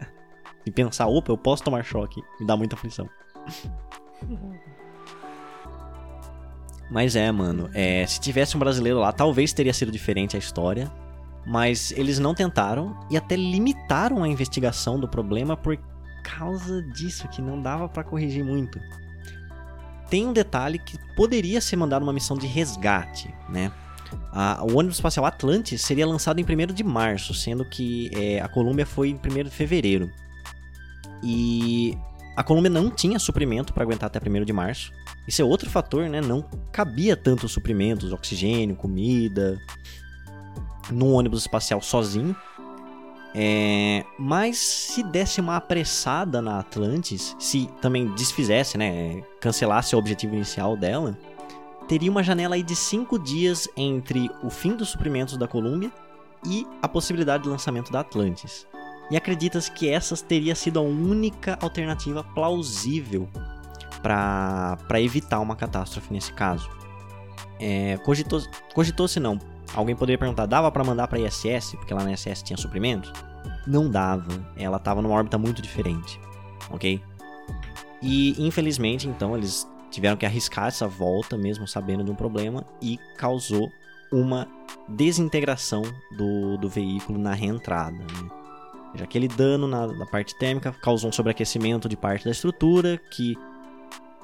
e 0.66 0.72
pensar, 0.72 1.07
opa, 1.07 1.32
eu 1.32 1.38
posso 1.38 1.64
tomar 1.64 1.84
choque. 1.84 2.22
Me 2.39 2.45
dá 2.45 2.55
muita 2.55 2.76
aflição. 2.76 3.09
Mas 6.92 7.16
é, 7.16 7.32
mano. 7.32 7.70
é, 7.74 8.06
se 8.06 8.20
tivesse 8.20 8.56
um 8.56 8.60
brasileiro 8.60 9.00
lá, 9.00 9.12
talvez 9.14 9.54
teria 9.54 9.74
sido 9.74 9.92
diferente 9.92 10.36
a 10.36 10.39
história. 10.39 10.92
Mas 11.48 11.92
eles 11.94 12.20
não 12.20 12.36
tentaram 12.36 12.96
e 13.10 13.18
até 13.18 13.36
limitaram 13.36 14.22
a 14.24 14.28
investigação 14.28 15.00
do 15.00 15.08
problema 15.08 15.58
por 15.58 15.76
causa 16.24 16.84
disso, 16.84 17.28
que 17.30 17.42
não 17.42 17.60
dava 17.60 17.89
pra 17.89 18.04
corrigir 18.04 18.44
muito. 18.46 18.80
Tem 20.10 20.28
um 20.28 20.34
detalhe 20.34 20.78
que 20.78 21.00
poderia 21.16 21.60
ser 21.62 21.78
mandado 21.78 22.04
uma 22.04 22.14
missão 22.14 22.38
de 22.38 22.46
resgate, 22.46 23.34
né? 23.50 23.72
A- 24.32 24.62
o 24.62 24.78
ônibus 24.78 24.98
espacial 24.98 25.26
Atlantis 25.26 25.82
seria 25.82 26.06
lançado 26.06 26.39
em 26.39 26.44
1 26.44 26.74
de 26.74 26.84
março, 26.84 27.34
sendo 27.34 27.64
que 27.66 28.12
é, 28.14 28.39
a 28.42 28.48
Colômbia 28.50 28.86
foi 28.86 29.10
em 29.10 29.16
1 29.16 29.46
de 29.46 29.50
fevereiro. 29.50 30.12
E 31.24 31.98
a 32.36 32.44
Colômbia 32.44 32.70
não 32.70 32.89
tinha 32.92 33.18
suprimento 33.18 33.74
para 33.74 33.84
aguentar 33.84 34.08
até 34.08 34.20
1 34.30 34.44
de 34.46 34.54
março. 34.54 34.92
Isso 35.28 35.41
é 35.41 35.45
outro 35.45 35.69
fator, 35.69 36.09
né? 36.09 36.19
Não 36.19 36.41
cabia 36.72 37.15
tantos 37.15 37.51
suprimentos, 37.51 38.11
oxigênio, 38.11 38.76
comida, 38.76 39.59
num 40.91 41.13
ônibus 41.13 41.41
espacial 41.41 41.82
sozinho. 41.82 42.36
É, 43.34 44.03
mas 44.19 44.57
se 44.57 45.03
desse 45.03 45.39
uma 45.39 45.55
apressada 45.55 46.41
na 46.41 46.59
Atlantis, 46.59 47.36
se 47.39 47.69
também 47.82 48.13
desfizesse, 48.13 48.78
né, 48.78 49.24
cancelasse 49.39 49.95
o 49.95 49.99
objetivo 49.99 50.36
inicial 50.36 50.76
dela, 50.76 51.17
teria 51.88 52.11
uma 52.11 52.24
janela 52.24 52.55
aí 52.55 52.63
de 52.63 52.76
5 52.76 53.17
dias 53.17 53.69
entre 53.78 54.30
o 54.43 54.49
fim 54.49 54.76
dos 54.76 54.89
suprimentos 54.89 55.38
da 55.38 55.47
Colômbia 55.47 55.91
e 56.45 56.67
a 56.82 56.89
possibilidade 56.89 57.43
de 57.43 57.49
lançamento 57.49 57.91
da 57.91 58.01
Atlantis. 58.01 58.67
E 59.09 59.15
acredita-se 59.15 59.72
que 59.72 59.89
essa 59.89 60.15
teria 60.17 60.55
sido 60.55 60.80
a 60.80 60.82
única 60.82 61.57
alternativa 61.61 62.24
plausível 62.24 63.30
para 64.02 65.02
evitar 65.02 65.39
uma 65.39 65.56
catástrofe 65.56 66.12
nesse 66.14 66.34
caso. 66.34 66.70
É, 67.60 67.97
cogitou- 67.97 68.41
cogitou-se 68.74 69.20
não, 69.20 69.38
Alguém 69.74 69.95
poderia 69.95 70.18
perguntar, 70.18 70.45
dava 70.45 70.70
pra 70.72 70.84
mandar 70.84 71.08
pra 71.08 71.20
ISS, 71.20 71.76
porque 71.78 71.93
lá 71.93 72.04
na 72.04 72.12
ISS 72.12 72.43
tinha 72.43 72.58
suprimentos? 72.58 73.12
Não 73.66 73.89
dava, 73.89 74.28
ela 74.58 74.78
tava 74.78 75.02
numa 75.02 75.16
órbita 75.16 75.38
muito 75.38 75.62
diferente, 75.62 76.20
ok? 76.70 77.02
E 78.02 78.36
infelizmente, 78.45 79.08
então, 79.08 79.36
eles 79.36 79.68
tiveram 79.89 80.18
que 80.18 80.26
arriscar 80.26 80.68
essa 80.68 80.88
volta, 80.88 81.38
mesmo 81.38 81.68
sabendo 81.68 82.04
de 82.04 82.12
um 82.12 82.16
problema, 82.16 82.66
e 82.82 82.97
causou 83.18 83.72
uma 84.12 84.47
desintegração 84.88 85.84
do, 86.18 86.58
do 86.58 86.68
veículo 86.68 87.18
na 87.18 87.34
reentrada. 87.34 87.97
Né? 87.97 88.30
Já 88.95 89.06
aquele 89.06 89.28
dano 89.28 89.68
na, 89.68 89.88
na 89.88 90.06
parte 90.06 90.38
térmica 90.38 90.74
causou 90.82 91.10
um 91.10 91.14
sobreaquecimento 91.14 91.88
de 91.88 91.95
parte 91.95 92.26
da 92.26 92.32
estrutura, 92.32 92.99
que 93.10 93.38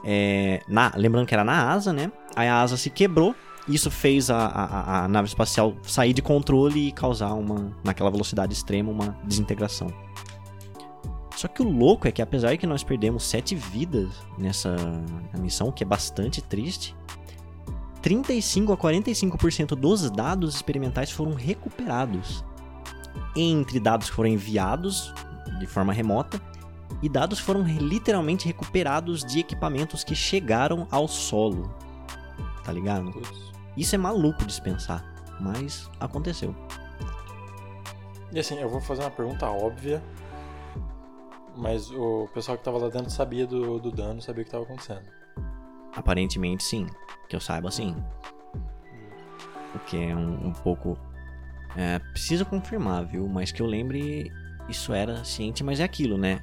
é, 0.03 0.61
na, 0.67 0.91
lembrando 0.95 1.25
que 1.25 1.33
era 1.33 1.43
na 1.43 1.71
asa, 1.71 1.91
né? 1.91 2.11
Aí 2.35 2.47
a 2.47 2.61
asa 2.61 2.77
se 2.77 2.89
quebrou 2.89 3.35
isso 3.67 3.91
fez 3.91 4.29
a, 4.29 4.37
a, 4.37 5.03
a 5.03 5.07
nave 5.07 5.27
espacial 5.27 5.75
sair 5.83 6.13
de 6.13 6.21
controle 6.21 6.87
e 6.87 6.91
causar 6.91 7.33
uma, 7.33 7.75
naquela 7.83 8.09
velocidade 8.09 8.53
extrema, 8.53 8.91
uma 8.91 9.17
desintegração. 9.23 9.87
Só 11.35 11.47
que 11.47 11.61
o 11.61 11.69
louco 11.69 12.07
é 12.07 12.11
que 12.11 12.21
apesar 12.21 12.51
de 12.51 12.57
que 12.57 12.65
nós 12.65 12.83
perdemos 12.83 13.23
sete 13.23 13.55
vidas 13.55 14.09
nessa 14.37 14.75
missão, 15.37 15.71
que 15.71 15.83
é 15.83 15.85
bastante 15.85 16.41
triste, 16.41 16.95
35 18.01 18.71
a 18.71 18.77
45% 18.77 19.75
dos 19.75 20.09
dados 20.09 20.55
experimentais 20.55 21.11
foram 21.11 21.33
recuperados. 21.33 22.43
Entre 23.35 23.79
dados 23.79 24.09
que 24.09 24.15
foram 24.15 24.29
enviados 24.29 25.13
de 25.59 25.67
forma 25.67 25.91
remota 25.91 26.41
e 27.01 27.09
dados 27.09 27.39
foram 27.39 27.61
literalmente 27.61 28.47
recuperados 28.47 29.23
de 29.23 29.39
equipamentos 29.39 30.03
que 30.03 30.15
chegaram 30.15 30.88
ao 30.89 31.07
solo. 31.07 31.71
Tá 32.63 32.71
ligado? 32.71 33.11
Isso 33.75 33.95
é 33.95 33.97
maluco 33.97 34.45
de 34.45 34.53
se 34.53 34.61
pensar, 34.61 35.05
mas 35.39 35.89
aconteceu. 35.99 36.55
E 38.31 38.39
assim, 38.39 38.59
eu 38.59 38.69
vou 38.69 38.81
fazer 38.81 39.01
uma 39.01 39.11
pergunta 39.11 39.45
óbvia, 39.47 40.03
mas 41.55 41.89
o 41.91 42.27
pessoal 42.33 42.57
que 42.57 42.63
tava 42.63 42.77
lá 42.77 42.89
dentro 42.89 43.09
sabia 43.09 43.47
do, 43.47 43.79
do 43.79 43.91
dano, 43.91 44.21
sabia 44.21 44.41
o 44.41 44.45
que 44.45 44.51
tava 44.51 44.63
acontecendo. 44.63 45.05
Aparentemente 45.95 46.63
sim, 46.63 46.88
que 47.29 47.35
eu 47.35 47.39
saiba 47.39 47.71
sim. 47.71 47.95
O 49.73 49.79
que 49.79 49.97
é 49.97 50.15
um, 50.15 50.47
um 50.47 50.53
pouco. 50.53 50.97
É, 51.75 51.99
preciso 51.99 52.45
confirmar, 52.45 53.05
viu? 53.05 53.27
Mas 53.27 53.51
que 53.51 53.61
eu 53.61 53.65
lembre, 53.65 54.31
isso 54.67 54.93
era 54.93 55.23
ciente, 55.23 55.63
mas 55.63 55.79
é 55.79 55.83
aquilo, 55.83 56.17
né? 56.17 56.39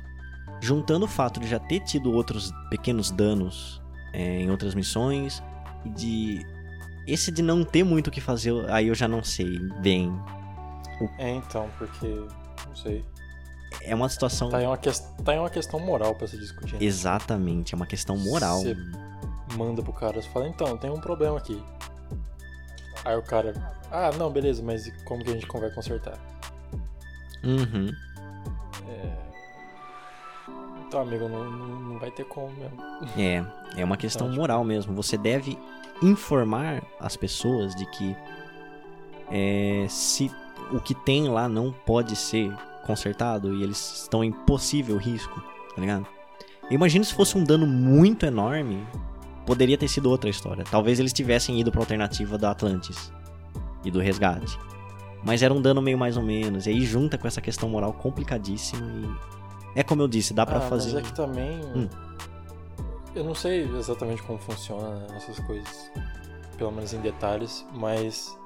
Juntando 0.64 1.04
o 1.04 1.08
fato 1.08 1.38
de 1.40 1.46
já 1.46 1.58
ter 1.58 1.80
tido 1.80 2.10
outros 2.12 2.50
pequenos 2.70 3.10
danos 3.10 3.82
é, 4.12 4.40
em 4.40 4.50
outras 4.50 4.74
missões 4.74 5.42
e 5.84 5.90
de. 5.90 6.46
Esse 7.06 7.30
de 7.30 7.42
não 7.42 7.62
ter 7.64 7.84
muito 7.84 8.06
o 8.06 8.10
que 8.10 8.20
fazer, 8.20 8.52
aí 8.70 8.88
eu 8.88 8.94
já 8.94 9.06
não 9.06 9.22
sei 9.22 9.58
bem. 9.82 10.10
É, 11.18 11.30
então, 11.32 11.68
porque. 11.76 12.06
Não 12.66 12.74
sei. 12.74 13.04
É 13.82 13.94
uma 13.94 14.08
situação. 14.08 14.48
Tá 14.48 14.56
aí 14.58 14.66
uma, 14.66 14.78
ques- 14.78 15.00
tá 15.22 15.32
aí 15.32 15.38
uma 15.38 15.50
questão 15.50 15.78
moral 15.80 16.14
pra 16.14 16.26
se 16.26 16.38
discutir. 16.38 16.74
né? 16.74 16.78
Exatamente, 16.80 17.74
é 17.74 17.76
uma 17.76 17.86
questão 17.86 18.16
moral. 18.16 18.60
Cê- 18.60 18.76
Manda 19.58 19.82
pro 19.82 19.92
cara 19.92 20.18
e 20.18 20.22
fala, 20.22 20.48
então, 20.48 20.76
tem 20.78 20.90
um 20.90 20.98
problema 21.00 21.36
aqui. 21.36 21.62
Aí 23.04 23.16
o 23.16 23.22
cara, 23.22 23.52
ah, 23.90 24.10
não, 24.16 24.30
beleza, 24.30 24.62
mas 24.62 24.90
como 25.04 25.22
que 25.22 25.30
a 25.30 25.34
gente 25.34 25.46
vai 25.46 25.70
consertar? 25.70 26.18
Uhum. 27.44 27.88
Então, 30.94 31.02
amigo, 31.02 31.28
não, 31.28 31.50
não, 31.50 31.98
vai 31.98 32.08
ter 32.08 32.24
como 32.24 32.52
mesmo. 32.52 32.78
É, 33.18 33.44
é 33.76 33.84
uma 33.84 33.96
questão 33.96 34.28
Então, 34.28 34.38
moral 34.38 34.62
mesmo. 34.62 34.94
Você 34.94 35.18
deve 35.18 35.58
informar 36.00 36.84
as 37.00 37.16
pessoas 37.16 37.74
de 37.74 37.84
que 37.86 38.16
é, 39.28 39.86
se 39.88 40.30
o 40.70 40.78
que 40.78 40.94
tem 40.94 41.28
lá 41.28 41.48
não 41.48 41.72
pode 41.72 42.14
ser 42.14 42.56
consertado 42.86 43.52
e 43.52 43.64
eles 43.64 44.02
estão 44.02 44.22
em 44.22 44.30
possível 44.30 44.96
risco, 44.96 45.40
tá 45.74 45.80
ligado? 45.80 46.06
Eu 46.70 46.76
imagino 46.76 47.04
se 47.04 47.12
fosse 47.12 47.36
um 47.36 47.42
dano 47.42 47.66
muito 47.66 48.24
enorme, 48.24 48.86
poderia 49.44 49.76
ter 49.76 49.88
sido 49.88 50.08
outra 50.08 50.30
história. 50.30 50.62
Talvez 50.70 51.00
eles 51.00 51.12
tivessem 51.12 51.58
ido 51.58 51.72
pra 51.72 51.80
alternativa 51.80 52.38
da 52.38 52.52
Atlantis 52.52 53.12
e 53.84 53.90
do 53.90 53.98
resgate. 53.98 54.56
Mas 55.24 55.42
era 55.42 55.52
um 55.52 55.60
dano 55.60 55.82
meio 55.82 55.98
mais 55.98 56.16
ou 56.16 56.22
menos. 56.22 56.68
E 56.68 56.70
aí 56.70 56.82
junta 56.82 57.18
com 57.18 57.26
essa 57.26 57.40
questão 57.40 57.68
moral 57.68 57.92
complicadíssima 57.94 58.86
e. 58.86 59.33
É 59.74 59.82
como 59.82 60.02
eu 60.02 60.08
disse, 60.08 60.32
dá 60.32 60.46
pra 60.46 60.58
ah, 60.58 60.60
fazer. 60.60 60.94
Mas 60.94 61.02
é 61.04 61.06
que 61.06 61.14
também. 61.14 61.60
Hum. 61.74 61.88
Eu 63.14 63.24
não 63.24 63.34
sei 63.34 63.62
exatamente 63.76 64.22
como 64.22 64.38
funciona 64.38 65.06
essas 65.14 65.38
coisas, 65.40 65.90
pelo 66.58 66.72
menos 66.72 66.92
em 66.92 67.00
detalhes, 67.00 67.64
mas 67.72 68.36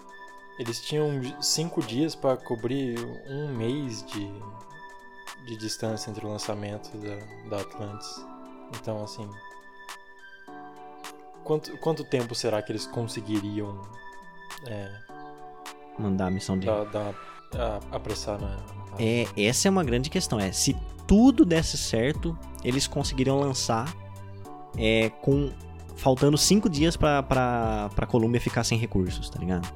eles 0.59 0.81
tinham 0.81 1.09
cinco 1.41 1.81
dias 1.83 2.15
pra 2.15 2.37
cobrir 2.37 2.99
um 3.27 3.49
mês 3.57 4.05
de, 4.07 4.31
de 5.47 5.57
distância 5.57 6.11
entre 6.11 6.27
o 6.27 6.29
lançamento 6.29 6.91
da, 6.99 7.57
da 7.57 7.63
Atlantis. 7.63 8.27
Então, 8.79 9.03
assim. 9.03 9.29
Quanto, 11.45 11.79
quanto 11.79 12.05
tempo 12.05 12.35
será 12.35 12.61
que 12.61 12.71
eles 12.73 12.87
conseguiriam 12.87 13.81
é, 14.67 14.91
Mandar 15.99 16.27
a 16.27 16.31
missão 16.31 16.59
de. 16.59 16.67
dar, 16.67 16.85
dar- 16.85 17.15
a- 17.55 17.97
apressar 17.97 18.39
na. 18.41 18.49
na- 18.49 18.63
É, 18.99 19.27
essa 19.37 19.67
é 19.67 19.71
uma 19.71 19.83
grande 19.83 20.11
questão. 20.11 20.39
É, 20.39 20.53
se 20.53 20.77
tudo 21.09 21.45
desse 21.45 21.77
certo, 21.77 22.39
eles 22.63 22.87
conseguiriam 22.87 23.41
lançar 23.41 23.93
é, 24.77 25.11
com 25.23 25.51
faltando 25.97 26.39
cinco 26.39 26.69
dias 26.69 26.97
pra, 26.97 27.21
pra, 27.25 27.91
pra 27.97 28.07
Colômbia 28.07 28.41
ficar 28.41 28.63
sem 28.63 28.79
recursos, 28.79 29.29
tá 29.29 29.41
ligado? 29.41 29.67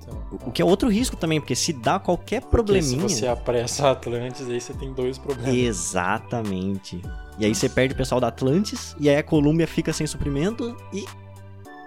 Então, 0.00 0.18
O 0.32 0.48
o 0.48 0.52
que 0.52 0.62
é 0.62 0.64
outro 0.64 0.88
risco 0.88 1.14
também, 1.16 1.38
porque 1.40 1.54
se 1.54 1.72
dá 1.74 1.98
qualquer 1.98 2.40
porque 2.40 2.50
probleminha. 2.56 3.06
se 3.08 3.16
você 3.16 3.26
apressa 3.26 3.88
a 3.88 3.90
Atlantis, 3.90 4.48
aí 4.48 4.58
você 4.60 4.72
tem 4.72 4.92
dois 4.94 5.18
problemas. 5.18 5.54
Exatamente. 5.54 7.02
E 7.38 7.44
aí 7.44 7.54
você 7.54 7.68
perde 7.68 7.92
o 7.92 7.96
pessoal 7.96 8.20
da 8.20 8.28
Atlantis, 8.28 8.96
e 8.98 9.10
aí 9.10 9.16
a 9.16 9.22
Columbia 9.22 9.66
fica 9.66 9.92
sem 9.92 10.06
suprimento 10.06 10.74
e 10.92 11.04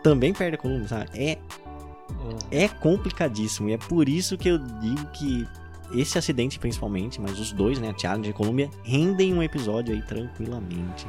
também 0.03 0.33
perde 0.33 0.55
a 0.55 0.59
Columbia, 0.59 0.87
sabe? 0.87 1.09
É, 1.15 1.37
Hum. 2.11 2.37
é 2.51 2.67
complicadíssimo. 2.67 3.67
E 3.69 3.73
é 3.73 3.77
por 3.79 4.07
isso 4.07 4.37
que 4.37 4.47
eu 4.49 4.59
digo 4.59 5.07
que 5.07 5.47
esse 5.93 6.17
acidente, 6.17 6.59
principalmente, 6.59 7.21
mas 7.21 7.39
os 7.39 7.51
dois, 7.51 7.79
né, 7.79 7.93
Challenge 7.97 8.29
e 8.29 8.31
a 8.31 8.35
Columbia, 8.35 8.69
rendem 8.83 9.33
um 9.33 9.43
episódio 9.43 9.93
aí 9.93 10.01
tranquilamente. 10.01 11.07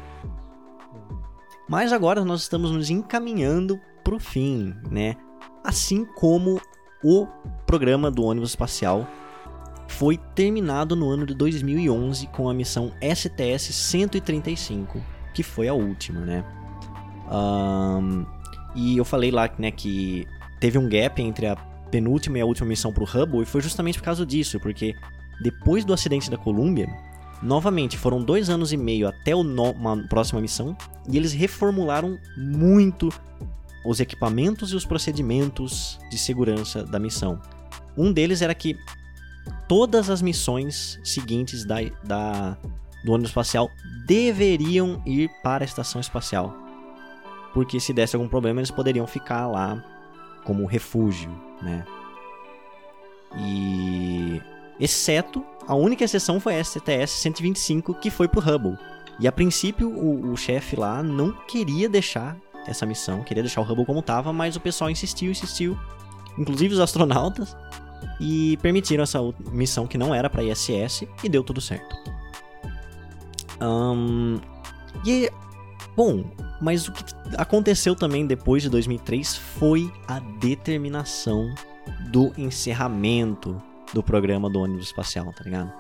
Mas 1.69 1.93
agora 1.93 2.25
nós 2.25 2.43
estamos 2.43 2.71
nos 2.71 2.91
encaminhando 2.91 3.81
pro 4.05 4.21
fim, 4.21 4.75
né? 4.91 5.17
Assim 5.65 6.05
como 6.05 6.61
o 7.03 7.27
programa 7.67 8.11
do 8.11 8.25
ônibus 8.25 8.51
espacial 8.51 9.09
foi 9.89 10.19
terminado 10.35 10.95
no 10.95 11.09
ano 11.09 11.27
de 11.27 11.35
2011 11.35 12.27
com 12.29 12.49
a 12.49 12.55
missão 12.55 12.93
STS-135, 13.01 15.03
que 15.35 15.43
foi 15.43 15.69
a 15.69 15.75
última, 15.75 16.21
né? 16.21 16.45
Ahn, 17.29 18.25
e 18.75 18.97
eu 18.97 19.05
falei 19.05 19.31
lá 19.31 19.51
né, 19.59 19.71
que 19.71 20.27
teve 20.61 20.79
um 20.79 20.89
gap 20.89 21.21
entre 21.21 21.47
a 21.47 21.57
penúltima 21.91 22.39
e 22.39 22.41
a 22.41 22.47
última 22.47 22.69
missão 22.69 22.93
pro 22.93 23.05
Hubble, 23.05 23.43
e 23.43 23.47
foi 23.47 23.61
justamente 23.61 23.99
por 23.99 24.05
causa 24.05 24.25
disso, 24.27 24.59
porque 24.61 24.95
depois 25.43 25.85
do 25.85 25.93
acidente 25.93 26.31
da 26.31 26.37
Columbia, 26.37 26.89
novamente 27.43 27.97
foram 27.97 28.23
dois 28.23 28.49
anos 28.49 28.73
e 28.73 28.77
meio 28.77 29.07
até 29.09 29.35
o 29.35 29.41
uma 29.41 29.97
próxima 30.09 30.41
missão, 30.41 30.77
e 31.09 31.17
eles 31.17 31.33
reformularam 31.33 32.19
muito 32.37 33.11
os 33.85 34.01
equipamentos 34.01 34.73
e 34.73 34.77
os 34.77 34.85
procedimentos 34.85 35.99
de 36.11 36.19
segurança 36.19 36.83
da 36.83 36.99
missão. 36.99 37.41
Um 37.97 38.13
deles 38.13 38.43
era 38.43 38.55
que 38.55 38.77
todas 39.69 40.11
as 40.11 40.21
missões 40.21 40.99
seguintes 41.05 41.65
da, 41.65 41.77
da- 42.03 42.57
do 43.05 43.13
ônibus 43.13 43.31
espacial 43.31 43.71
deveriam 44.07 45.01
ir 45.07 45.31
para 45.43 45.63
a 45.63 45.67
estação 45.67 46.01
espacial. 46.01 46.53
Porque 47.55 47.79
se 47.79 47.93
desse 47.93 48.17
algum 48.17 48.29
problema, 48.29 48.61
eles 48.61 48.71
poderiam 48.71 49.07
ficar 49.07 49.47
lá 49.47 49.83
como 50.47 50.65
refúgio, 50.65 51.31
né? 51.61 51.85
E 53.37 54.41
exceto 54.79 55.45
a 55.67 55.75
única 55.75 56.05
exceção 56.05 56.39
foi 56.39 56.59
a 56.59 56.65
STS 56.65 57.11
125 57.11 57.95
que 57.95 58.11
foi 58.11 58.29
pro 58.29 58.41
Hubble. 58.41 58.79
E 59.19 59.27
a 59.27 59.33
princípio 59.33 59.89
o, 59.89 60.33
o 60.33 60.37
chefe 60.37 60.77
lá 60.77 61.03
não 61.03 61.33
queria 61.33 61.89
deixar 61.89 62.37
essa 62.67 62.87
missão, 62.87 63.23
queria 63.23 63.43
deixar 63.43 63.61
o 63.61 63.65
Hubble 63.65 63.85
como 63.85 64.03
tava, 64.03 64.33
mas 64.33 64.57
o 64.57 64.61
pessoal 64.61 64.91
insistiu, 64.91 65.31
insistiu, 65.31 65.79
inclusive 66.39 66.75
os 66.75 66.81
astronautas, 66.81 67.57
e 68.21 68.57
permitiram 68.59 69.03
essa 69.03 69.19
missão 69.51 69.87
que 69.87 69.99
não 69.99 70.15
era 70.15 70.31
para 70.31 70.43
ISS 70.43 71.05
e 71.23 71.29
deu 71.29 71.43
tudo 71.43 71.61
certo. 71.61 71.97
Ahn, 73.61 74.39
e 75.05 75.31
bom, 75.97 76.25
mas 76.61 76.87
o 76.89 76.93
que 76.93 77.03
aconteceu 77.37 77.97
também 77.97 78.27
depois 78.27 78.63
de 78.63 78.69
2003 78.69 79.37
foi 79.37 79.91
a 80.07 80.19
determinação 80.19 81.53
do 82.11 82.33
encerramento 82.37 83.61
do 83.93 84.03
programa 84.03 84.51
do 84.51 84.61
ônibus 84.61 84.87
espacial, 84.87 85.33
tá 85.33 85.45
ligado? 85.45 85.73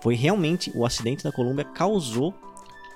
Foi 0.00 0.14
realmente 0.14 0.72
o 0.74 0.84
acidente 0.86 1.22
da 1.22 1.32
Columbia 1.32 1.64
causou, 1.64 2.34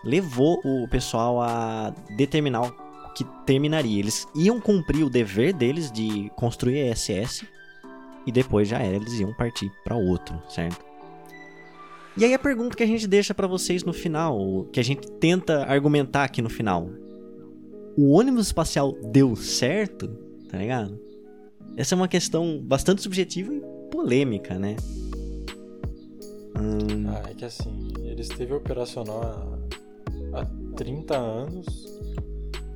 levou 0.02 0.60
o 0.64 0.88
pessoal 0.88 1.40
a 1.42 1.92
determinar 2.16 2.72
que 3.14 3.24
terminaria. 3.46 3.98
Eles 4.00 4.26
iam 4.34 4.60
cumprir 4.60 5.04
o 5.04 5.10
dever 5.10 5.52
deles 5.52 5.90
de 5.90 6.30
construir 6.36 6.82
a 6.82 6.92
ISS 6.92 7.44
e 8.26 8.32
depois 8.32 8.68
já 8.68 8.78
era, 8.78 8.96
eles 8.96 9.20
iam 9.20 9.32
partir 9.32 9.70
para 9.82 9.96
outro, 9.96 10.40
certo? 10.48 10.93
E 12.16 12.24
aí 12.24 12.32
a 12.32 12.38
pergunta 12.38 12.76
que 12.76 12.82
a 12.82 12.86
gente 12.86 13.06
deixa 13.08 13.34
para 13.34 13.46
vocês 13.46 13.82
no 13.82 13.92
final, 13.92 14.66
que 14.72 14.78
a 14.78 14.84
gente 14.84 15.10
tenta 15.12 15.64
argumentar 15.64 16.24
aqui 16.24 16.40
no 16.40 16.48
final. 16.48 16.88
O 17.96 18.12
ônibus 18.12 18.46
espacial 18.46 18.92
deu 19.10 19.34
certo, 19.34 20.08
tá 20.48 20.58
ligado? 20.58 20.98
Essa 21.76 21.94
é 21.94 21.96
uma 21.96 22.06
questão 22.08 22.60
bastante 22.62 23.02
subjetiva 23.02 23.52
e 23.52 23.60
polêmica, 23.90 24.56
né? 24.58 24.76
Hum, 26.56 27.08
Ah, 27.08 27.30
é 27.30 27.34
que 27.34 27.44
assim, 27.44 27.88
ele 28.04 28.20
esteve 28.22 28.52
operacional 28.54 29.58
há, 30.32 30.40
há 30.40 30.46
30 30.76 31.16
anos. 31.16 31.66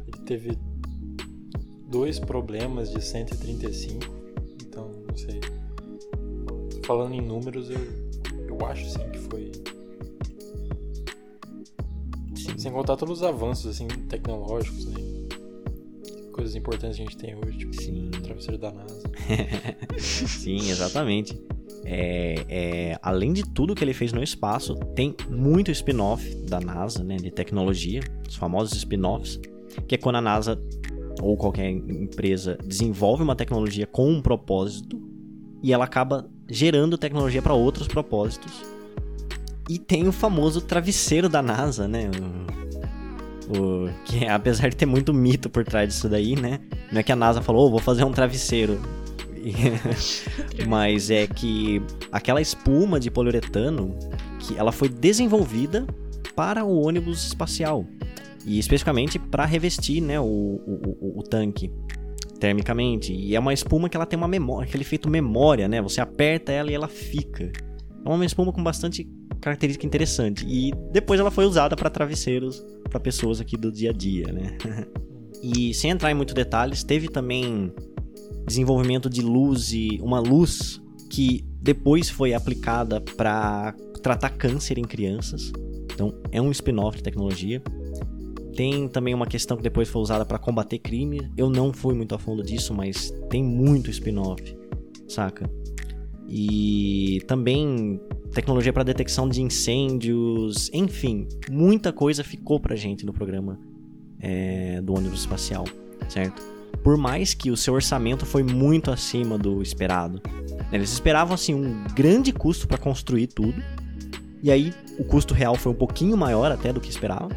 Ele 0.09 0.19
teve 0.25 0.59
dois 1.89 2.19
problemas 2.19 2.91
de 2.91 3.01
135. 3.01 4.05
Então, 4.63 4.91
não 5.09 5.17
sei. 5.17 5.41
Falando 6.85 7.15
em 7.15 7.21
números, 7.21 7.71
eu, 7.71 8.08
eu 8.59 8.67
acho 8.67 8.89
sim 8.89 9.11
que 9.11 9.19
foi. 9.19 9.53
sim. 12.35 12.59
Sem 12.59 12.73
contar 12.73 12.97
todos 12.97 13.19
os 13.19 13.25
avanços 13.25 13.67
assim, 13.67 13.87
tecnológicos, 13.87 14.87
né? 14.87 14.95
Coisas 16.33 16.55
importantes 16.55 16.97
que 16.97 17.03
a 17.03 17.07
gente 17.07 17.17
tem 17.17 17.35
hoje, 17.35 17.59
tipo 17.59 17.75
Sim. 17.75 18.09
o 18.09 18.23
travesseiro 18.23 18.59
da 18.59 18.71
NASA. 18.71 19.11
Sim, 19.99 20.71
exatamente. 20.71 21.37
É, 21.85 22.45
é, 22.49 22.99
além 23.03 23.33
de 23.33 23.43
tudo 23.43 23.75
que 23.75 23.83
ele 23.83 23.93
fez 23.93 24.13
no 24.13 24.23
espaço, 24.23 24.77
tem 24.95 25.17
muito 25.29 25.73
spin-off 25.73 26.33
da 26.49 26.61
NASA, 26.61 27.03
né, 27.03 27.17
de 27.17 27.31
tecnologia, 27.31 28.01
os 28.29 28.37
famosos 28.37 28.77
spin-offs, 28.77 29.41
que 29.89 29.97
é 29.97 29.99
quando 29.99 30.17
a 30.17 30.21
NASA 30.21 30.61
ou 31.21 31.37
qualquer 31.37 31.71
empresa 31.71 32.57
desenvolve 32.65 33.23
uma 33.23 33.35
tecnologia 33.35 33.87
com 33.87 34.09
um 34.09 34.23
propósito 34.23 35.01
e 35.63 35.73
ela 35.73 35.85
acaba 35.85 36.31
gerando 36.49 36.97
tecnologia 36.99 37.43
para 37.43 37.53
outros 37.55 37.87
propósitos. 37.87 38.63
E 39.69 39.79
tem 39.79 40.09
o 40.09 40.13
famoso 40.13 40.61
travesseiro 40.63 41.29
da 41.29 41.43
NASA, 41.43 41.87
né? 41.87 42.11
O, 43.49 43.89
que 44.05 44.27
apesar 44.27 44.69
de 44.71 44.77
ter 44.77 44.87
muito 44.87 45.13
mito 45.13 45.49
por 45.51 45.65
trás 45.65 45.89
disso 45.89 46.09
daí, 46.09 46.35
né? 46.37 46.61
Não 46.93 47.01
é 47.01 47.03
que 47.03 47.13
a 47.13 47.17
NASA 47.17 47.41
falou, 47.43 47.67
"Ô, 47.67 47.71
vou 47.71 47.79
fazer 47.81 48.05
um 48.05 48.13
travesseiro. 48.13 48.81
Mas 50.67 51.11
é 51.11 51.27
que 51.27 51.81
aquela 52.11 52.41
espuma 52.41 52.99
de 52.99 53.11
poliuretano, 53.11 53.95
que 54.39 54.57
ela 54.57 54.73
foi 54.73 54.89
desenvolvida 54.89 55.87
para 56.35 56.65
o 56.65 56.81
ônibus 56.83 57.27
espacial. 57.27 57.85
E 58.45 58.59
especificamente 58.59 59.19
para 59.19 59.45
revestir 59.45 60.01
né, 60.01 60.19
o, 60.19 60.25
o, 60.25 60.97
o- 61.01 61.19
o 61.19 61.23
tanque 61.23 61.71
termicamente. 62.39 63.13
E 63.13 63.35
é 63.35 63.41
uma 63.41 63.53
espuma 63.53 63.89
que 63.89 63.97
ela 63.97 64.07
tem 64.07 64.17
uma 64.17 64.29
memória, 64.29 64.69
aquele 64.69 64.83
efeito 64.83 65.09
memória, 65.09 65.69
né? 65.69 65.81
Você 65.83 66.01
aperta 66.01 66.53
ela 66.53 66.71
e 66.71 66.75
ela 66.75 66.89
fica. 66.89 67.51
É 68.05 68.09
uma 68.09 68.25
espuma 68.25 68.53
com 68.53 68.63
bastante 68.63 69.07
característica 69.41 69.87
interessante. 69.87 70.45
E 70.47 70.73
depois 70.93 71.21
ela 71.21 71.31
foi 71.31 71.47
usada 71.47 71.77
para 71.77 71.91
travesseiros 71.91 72.65
para 72.89 72.99
pessoas 72.99 73.41
aqui 73.41 73.57
do 73.57 73.71
dia 73.71 73.91
a 73.91 73.93
dia, 73.93 74.33
né? 74.33 74.57
e 75.43 75.75
sem 75.75 75.91
entrar 75.91 76.11
em 76.11 76.15
muitos 76.15 76.35
detalhes, 76.35 76.83
teve 76.83 77.09
também 77.09 77.73
desenvolvimento 78.47 79.11
de 79.11 79.21
luz 79.21 79.73
e 79.73 79.99
uma 80.03 80.21
luz 80.21 80.81
que 81.11 81.45
depois 81.61 82.09
foi 82.09 82.33
aplicada 82.33 83.01
para 83.01 83.75
tratar 84.03 84.31
câncer 84.31 84.79
em 84.79 84.85
crianças. 84.85 85.53
Então, 85.93 86.15
é 86.31 86.41
um 86.41 86.51
spin-off 86.51 86.97
de 86.97 87.03
tecnologia. 87.03 87.63
Tem 88.59 88.89
também 88.89 89.15
uma 89.15 89.25
questão 89.25 89.57
que 89.57 89.63
depois 89.63 89.89
foi 89.89 90.03
usada 90.03 90.27
para 90.27 90.37
combater 90.37 90.81
crime. 90.81 91.31
Eu 91.37 91.49
não 91.49 91.73
fui 91.73 91.95
muito 91.95 92.13
a 92.17 92.19
fundo 92.19 92.43
disso, 92.43 92.75
mas 92.75 93.09
tem 93.31 93.41
muito 93.41 93.89
spin-off, 93.89 94.43
saca? 95.07 95.49
E 96.29 97.23
também 97.29 98.01
tecnologia 98.33 98.73
para 98.73 98.83
detecção 98.83 99.29
de 99.29 99.41
incêndios, 99.41 100.69
enfim, 100.75 101.29
muita 101.49 101.93
coisa 101.93 102.25
ficou 102.25 102.59
pra 102.59 102.75
gente 102.75 103.07
no 103.07 103.13
programa 103.13 103.61
é, 104.19 104.81
do 104.81 104.93
ônibus 104.93 105.21
espacial, 105.21 105.65
certo? 106.09 106.43
Por 106.83 106.97
mais 106.97 107.35
que 107.35 107.53
o 107.53 107.57
seu 107.57 107.75
orçamento 107.75 108.27
foi 108.27 108.43
muito 108.43 108.91
acima 108.91 109.39
do 109.39 109.63
esperado. 109.63 110.21
Eles 110.73 110.93
esperavam 110.93 111.33
assim 111.33 111.55
um 111.55 111.85
grande 111.95 112.33
custo 112.33 112.67
para 112.67 112.77
construir 112.77 113.29
tudo. 113.29 113.63
E 114.43 114.51
aí 114.51 114.75
o 114.99 115.05
custo 115.05 115.33
real 115.33 115.55
foi 115.55 115.71
um 115.71 115.77
pouquinho 115.77 116.17
maior 116.17 116.51
até 116.51 116.73
do 116.73 116.81
que 116.81 116.91
esperavam. 116.91 117.31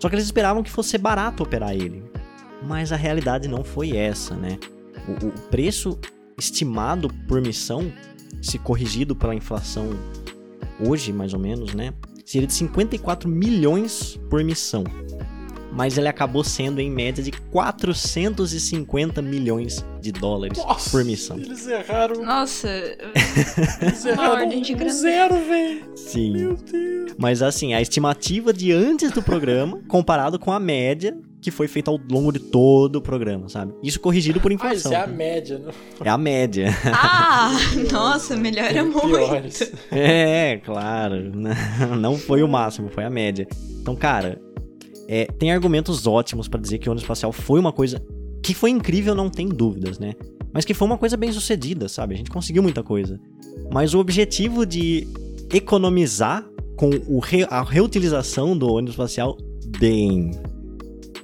Só 0.00 0.08
que 0.08 0.14
eles 0.14 0.24
esperavam 0.24 0.62
que 0.62 0.70
fosse 0.70 0.96
barato 0.96 1.42
operar 1.42 1.72
ele. 1.72 2.02
Mas 2.66 2.90
a 2.90 2.96
realidade 2.96 3.46
não 3.48 3.62
foi 3.62 3.96
essa, 3.96 4.34
né? 4.34 4.58
O, 5.06 5.26
o 5.26 5.32
preço 5.50 5.98
estimado 6.38 7.08
por 7.28 7.40
missão, 7.40 7.92
se 8.40 8.58
corrigido 8.58 9.14
pela 9.14 9.34
inflação 9.34 9.90
hoje, 10.80 11.12
mais 11.12 11.34
ou 11.34 11.38
menos, 11.38 11.74
né? 11.74 11.92
Seria 12.24 12.46
de 12.46 12.54
54 12.54 13.28
milhões 13.28 14.18
por 14.30 14.42
missão. 14.42 14.84
Mas 15.72 15.96
ele 15.96 16.08
acabou 16.08 16.42
sendo 16.42 16.80
em 16.80 16.90
média 16.90 17.22
de 17.22 17.30
450 17.30 19.22
milhões 19.22 19.84
de 20.00 20.10
dólares 20.12 20.58
Nossa, 20.58 20.90
por 20.90 21.04
missão. 21.04 21.38
Eles 21.38 21.66
erraram. 21.66 22.24
Nossa, 22.24 22.68
Eles 23.80 24.04
erraram 24.06 24.32
ordem 24.32 24.62
de 24.62 24.74
um 24.74 24.88
zero, 24.88 25.34
velho. 25.46 25.82
Sim. 25.96 26.32
Meu 26.32 26.56
Deus. 26.56 27.12
Mas 27.18 27.42
assim, 27.42 27.74
a 27.74 27.80
estimativa 27.80 28.52
de 28.52 28.72
antes 28.72 29.12
do 29.12 29.22
programa, 29.22 29.80
comparado 29.88 30.38
com 30.38 30.50
a 30.52 30.58
média, 30.58 31.16
que 31.40 31.50
foi 31.50 31.68
feito 31.68 31.88
ao 31.90 31.98
longo 32.10 32.32
de 32.32 32.38
todo 32.38 32.96
o 32.96 33.00
programa, 33.00 33.48
sabe? 33.48 33.72
Isso 33.82 33.98
corrigido 34.00 34.40
por 34.40 34.50
Ah, 34.50 34.54
inflação. 34.54 34.76
isso 34.76 34.92
é 34.92 34.96
a 34.96 35.00
tá? 35.02 35.06
média, 35.06 35.58
não? 35.58 35.72
É 36.04 36.08
a 36.10 36.18
média. 36.18 36.68
Ah, 36.92 37.50
nossa, 37.92 38.36
melhora 38.36 38.84
muito. 38.84 39.00
Piores. 39.08 39.72
É, 39.90 40.60
claro. 40.64 41.32
Não 41.98 42.18
foi 42.18 42.42
o 42.42 42.48
máximo, 42.48 42.90
foi 42.90 43.04
a 43.04 43.10
média. 43.10 43.46
Então, 43.80 43.96
cara, 43.96 44.38
é, 45.12 45.24
tem 45.26 45.50
argumentos 45.50 46.06
ótimos 46.06 46.46
pra 46.46 46.60
dizer 46.60 46.78
que 46.78 46.88
o 46.88 46.92
ônibus 46.92 47.02
espacial 47.02 47.32
foi 47.32 47.58
uma 47.58 47.72
coisa 47.72 48.00
que 48.40 48.54
foi 48.54 48.70
incrível, 48.70 49.12
não 49.12 49.28
tem 49.28 49.48
dúvidas, 49.48 49.98
né? 49.98 50.14
Mas 50.52 50.64
que 50.64 50.72
foi 50.72 50.86
uma 50.86 50.96
coisa 50.96 51.16
bem 51.16 51.32
sucedida, 51.32 51.88
sabe? 51.88 52.14
A 52.14 52.16
gente 52.16 52.30
conseguiu 52.30 52.62
muita 52.62 52.80
coisa. 52.82 53.20
Mas 53.72 53.92
o 53.92 53.98
objetivo 53.98 54.64
de 54.64 55.08
economizar 55.52 56.48
com 56.76 56.90
o 57.08 57.18
re- 57.18 57.46
a 57.50 57.60
reutilização 57.62 58.56
do 58.56 58.68
ônibus 58.72 58.92
espacial, 58.92 59.36
bem. 59.80 60.30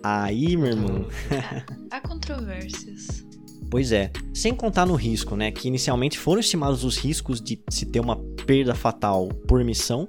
Aí, 0.03 0.57
meu 0.57 0.71
irmão. 0.71 1.07
Há 1.91 2.01
controvérsias. 2.01 3.25
Pois 3.71 3.93
é, 3.93 4.11
sem 4.35 4.53
contar 4.53 4.85
no 4.87 4.95
risco, 4.95 5.37
né? 5.37 5.51
Que 5.51 5.69
inicialmente 5.69 6.19
foram 6.19 6.41
estimados 6.41 6.83
os 6.85 6.97
riscos 6.97 7.41
de 7.41 7.61
se 7.71 7.87
ter 7.87 8.01
uma 8.01 8.17
perda 8.47 8.75
fatal 8.75 9.29
por 9.47 9.63
missão, 9.65 10.09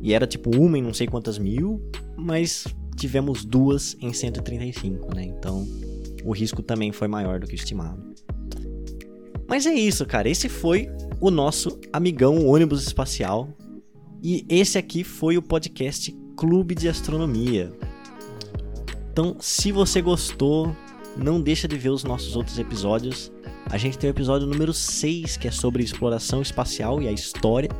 e 0.00 0.12
era 0.14 0.26
tipo 0.26 0.56
uma 0.56 0.78
em 0.78 0.82
não 0.82 0.94
sei 0.94 1.06
quantas 1.06 1.38
mil, 1.38 1.80
mas 2.16 2.64
tivemos 2.98 3.44
duas 3.44 3.96
em 4.00 4.12
135, 4.12 5.14
né? 5.14 5.24
Então 5.24 5.66
o 6.24 6.32
risco 6.32 6.62
também 6.62 6.92
foi 6.92 7.08
maior 7.08 7.40
do 7.40 7.46
que 7.46 7.54
estimado. 7.54 8.14
Mas 9.48 9.64
é 9.64 9.72
isso, 9.72 10.04
cara. 10.04 10.28
Esse 10.28 10.48
foi 10.48 10.90
o 11.20 11.30
nosso 11.30 11.80
amigão 11.92 12.46
ônibus 12.46 12.86
espacial. 12.86 13.48
E 14.22 14.44
esse 14.48 14.76
aqui 14.76 15.02
foi 15.02 15.38
o 15.38 15.42
podcast 15.42 16.14
Clube 16.36 16.74
de 16.74 16.88
Astronomia. 16.88 17.72
Então, 19.10 19.36
se 19.40 19.72
você 19.72 20.02
gostou, 20.02 20.76
não 21.16 21.40
deixa 21.40 21.66
de 21.66 21.78
ver 21.78 21.90
os 21.90 22.04
nossos 22.04 22.36
outros 22.36 22.58
episódios. 22.58 23.32
A 23.66 23.78
gente 23.78 23.96
tem 23.96 24.10
o 24.10 24.12
episódio 24.12 24.46
número 24.46 24.72
6, 24.72 25.36
que 25.36 25.48
é 25.48 25.50
sobre 25.50 25.82
exploração 25.82 26.42
espacial 26.42 27.00
e 27.00 27.08
a 27.08 27.12
história. 27.12 27.70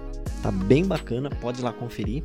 Tá 0.42 0.50
bem 0.50 0.84
bacana, 0.84 1.28
pode 1.28 1.60
ir 1.60 1.64
lá 1.64 1.72
conferir. 1.72 2.22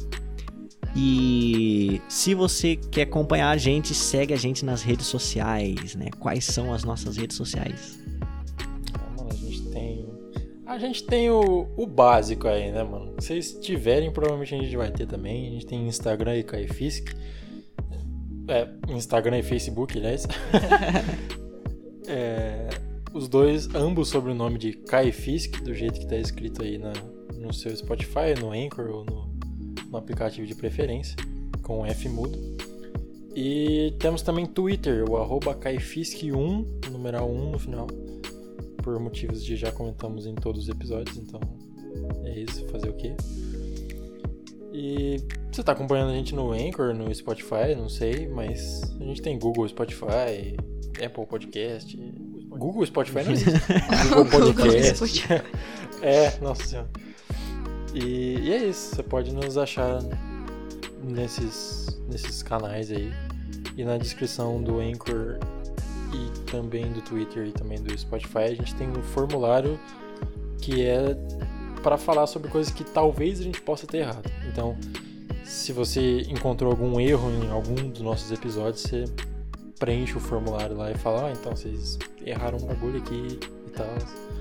E 0.95 2.01
se 2.07 2.35
você 2.35 2.75
quer 2.75 3.03
acompanhar 3.03 3.49
a 3.49 3.57
gente, 3.57 3.95
segue 3.95 4.33
a 4.33 4.37
gente 4.37 4.63
nas 4.63 4.83
redes 4.83 5.07
sociais, 5.07 5.95
né? 5.95 6.07
Quais 6.19 6.45
são 6.45 6.71
as 6.71 6.83
nossas 6.83 7.17
redes 7.17 7.35
sociais? 7.35 7.99
A 9.17 9.33
gente 9.33 9.69
tem. 9.69 10.09
A 10.65 10.77
gente 10.77 11.03
tem 11.03 11.29
o, 11.29 11.67
o 11.75 11.87
básico 11.87 12.47
aí, 12.47 12.71
né, 12.71 12.83
mano? 12.83 13.15
Se 13.19 13.27
vocês 13.27 13.53
tiverem, 13.53 14.11
provavelmente 14.11 14.53
a 14.53 14.57
gente 14.59 14.77
vai 14.77 14.91
ter 14.91 15.07
também. 15.07 15.47
A 15.47 15.51
gente 15.51 15.65
tem 15.65 15.87
Instagram 15.87 16.37
e 16.37 16.43
Caifisk. 16.43 17.09
É, 18.47 18.67
Instagram 18.89 19.39
e 19.39 19.43
Facebook, 19.43 19.97
aliás. 19.97 20.27
É, 22.05 22.67
os 23.13 23.29
dois, 23.29 23.73
ambos 23.73 24.09
sob 24.09 24.31
o 24.31 24.35
nome 24.35 24.57
de 24.57 24.73
Caifisk, 24.73 25.61
do 25.61 25.73
jeito 25.73 25.99
que 25.99 26.05
tá 26.05 26.17
escrito 26.17 26.61
aí 26.61 26.77
na, 26.77 26.91
no 27.37 27.53
seu 27.53 27.75
Spotify, 27.75 28.37
no 28.39 28.51
Anchor 28.51 28.89
ou 28.89 29.05
no, 29.05 29.32
no 29.93 29.99
aplicativo 29.99 30.45
de 30.45 30.55
preferência, 30.55 31.15
com 31.61 31.85
F 31.85 32.09
mudo. 32.09 32.37
E 33.35 33.93
temos 33.99 34.21
também 34.21 34.45
Twitter, 34.45 35.09
o 35.09 35.17
arroba 35.17 35.55
Caifisk1, 35.55 36.89
numeral 36.91 37.31
1 37.31 37.51
no 37.51 37.59
final 37.59 37.87
por 38.83 38.99
motivos 38.99 39.43
de 39.43 39.55
já 39.55 39.71
comentamos 39.71 40.25
em 40.25 40.35
todos 40.35 40.63
os 40.63 40.69
episódios, 40.69 41.15
então 41.17 41.39
é 42.25 42.39
isso, 42.39 42.67
fazer 42.67 42.89
o 42.89 42.93
quê? 42.93 43.15
E 44.73 45.23
você 45.51 45.63
tá 45.63 45.71
acompanhando 45.71 46.09
a 46.09 46.15
gente 46.15 46.35
no 46.35 46.51
Anchor, 46.51 46.93
no 46.93 47.13
Spotify, 47.13 47.75
não 47.77 47.87
sei, 47.87 48.27
mas 48.27 48.81
a 48.99 49.03
gente 49.03 49.21
tem 49.21 49.39
Google, 49.39 49.67
Spotify, 49.69 50.57
Apple 51.03 51.25
Podcast. 51.27 51.95
Google 52.49 52.85
Spotify 52.85 53.23
não 53.23 53.31
existe. 53.31 53.59
Google 54.09 54.25
Google 54.25 54.53
Podcast. 54.53 54.95
Spotify. 54.95 55.43
É, 56.01 56.37
nossa 56.41 56.65
senhora. 56.65 56.89
E, 57.93 58.39
e 58.39 58.53
é 58.53 58.57
isso, 58.57 58.95
você 58.95 59.03
pode 59.03 59.31
nos 59.33 59.57
achar 59.57 59.99
nesses, 61.03 61.99
nesses 62.09 62.41
canais 62.41 62.91
aí. 62.91 63.11
E 63.77 63.83
na 63.83 63.97
descrição 63.97 64.61
do 64.61 64.79
Anchor 64.79 65.39
e 66.13 66.51
também 66.51 66.91
do 66.91 67.01
Twitter 67.01 67.47
e 67.47 67.51
também 67.51 67.81
do 67.81 67.97
Spotify, 67.97 68.39
a 68.39 68.55
gente 68.55 68.75
tem 68.75 68.87
um 68.89 69.01
formulário 69.01 69.79
que 70.59 70.85
é 70.85 71.15
para 71.81 71.97
falar 71.97 72.27
sobre 72.27 72.49
coisas 72.49 72.71
que 72.71 72.83
talvez 72.83 73.39
a 73.39 73.43
gente 73.43 73.61
possa 73.61 73.85
ter 73.85 73.97
errado. 73.97 74.31
Então, 74.47 74.77
se 75.43 75.73
você 75.73 76.21
encontrou 76.21 76.71
algum 76.71 76.99
erro 76.99 77.29
em 77.29 77.51
algum 77.51 77.89
dos 77.89 78.01
nossos 78.01 78.31
episódios, 78.31 78.83
você 78.83 79.05
preenche 79.77 80.15
o 80.15 80.19
formulário 80.19 80.77
lá 80.77 80.91
e 80.91 80.95
fala, 80.95 81.27
ah, 81.27 81.31
então 81.31 81.53
vocês 81.55 81.99
erraram 82.25 82.57
um 82.57 82.65
bagulho 82.65 82.99
aqui 82.99 83.39
e 83.67 83.69
tal. 83.71 84.32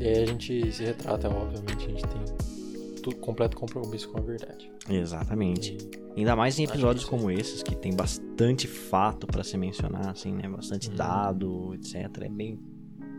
É, 0.00 0.04
e 0.04 0.08
aí 0.18 0.22
a 0.22 0.26
gente 0.26 0.72
se 0.72 0.82
retrata, 0.84 1.28
obviamente, 1.28 1.86
a 1.86 1.88
gente 1.88 2.02
tem 2.06 2.96
tudo 3.02 3.16
completo 3.16 3.56
compromisso 3.56 4.08
com 4.10 4.18
a 4.18 4.22
verdade. 4.22 4.70
Exatamente. 4.88 5.76
E- 6.16 6.20
Ainda 6.20 6.34
mais 6.34 6.58
em 6.58 6.64
episódios 6.64 7.04
que 7.04 7.10
como 7.10 7.30
esses, 7.30 7.62
que 7.62 7.76
tem 7.76 7.94
bastante 7.94 8.66
fato 8.66 9.26
pra 9.26 9.44
se 9.44 9.56
mencionar, 9.58 10.08
assim, 10.08 10.32
né? 10.32 10.48
Bastante 10.48 10.88
Uhum. 10.88 10.96
dado, 10.96 11.74
etc. 11.74 12.22
É 12.22 12.28
bem. 12.28 12.58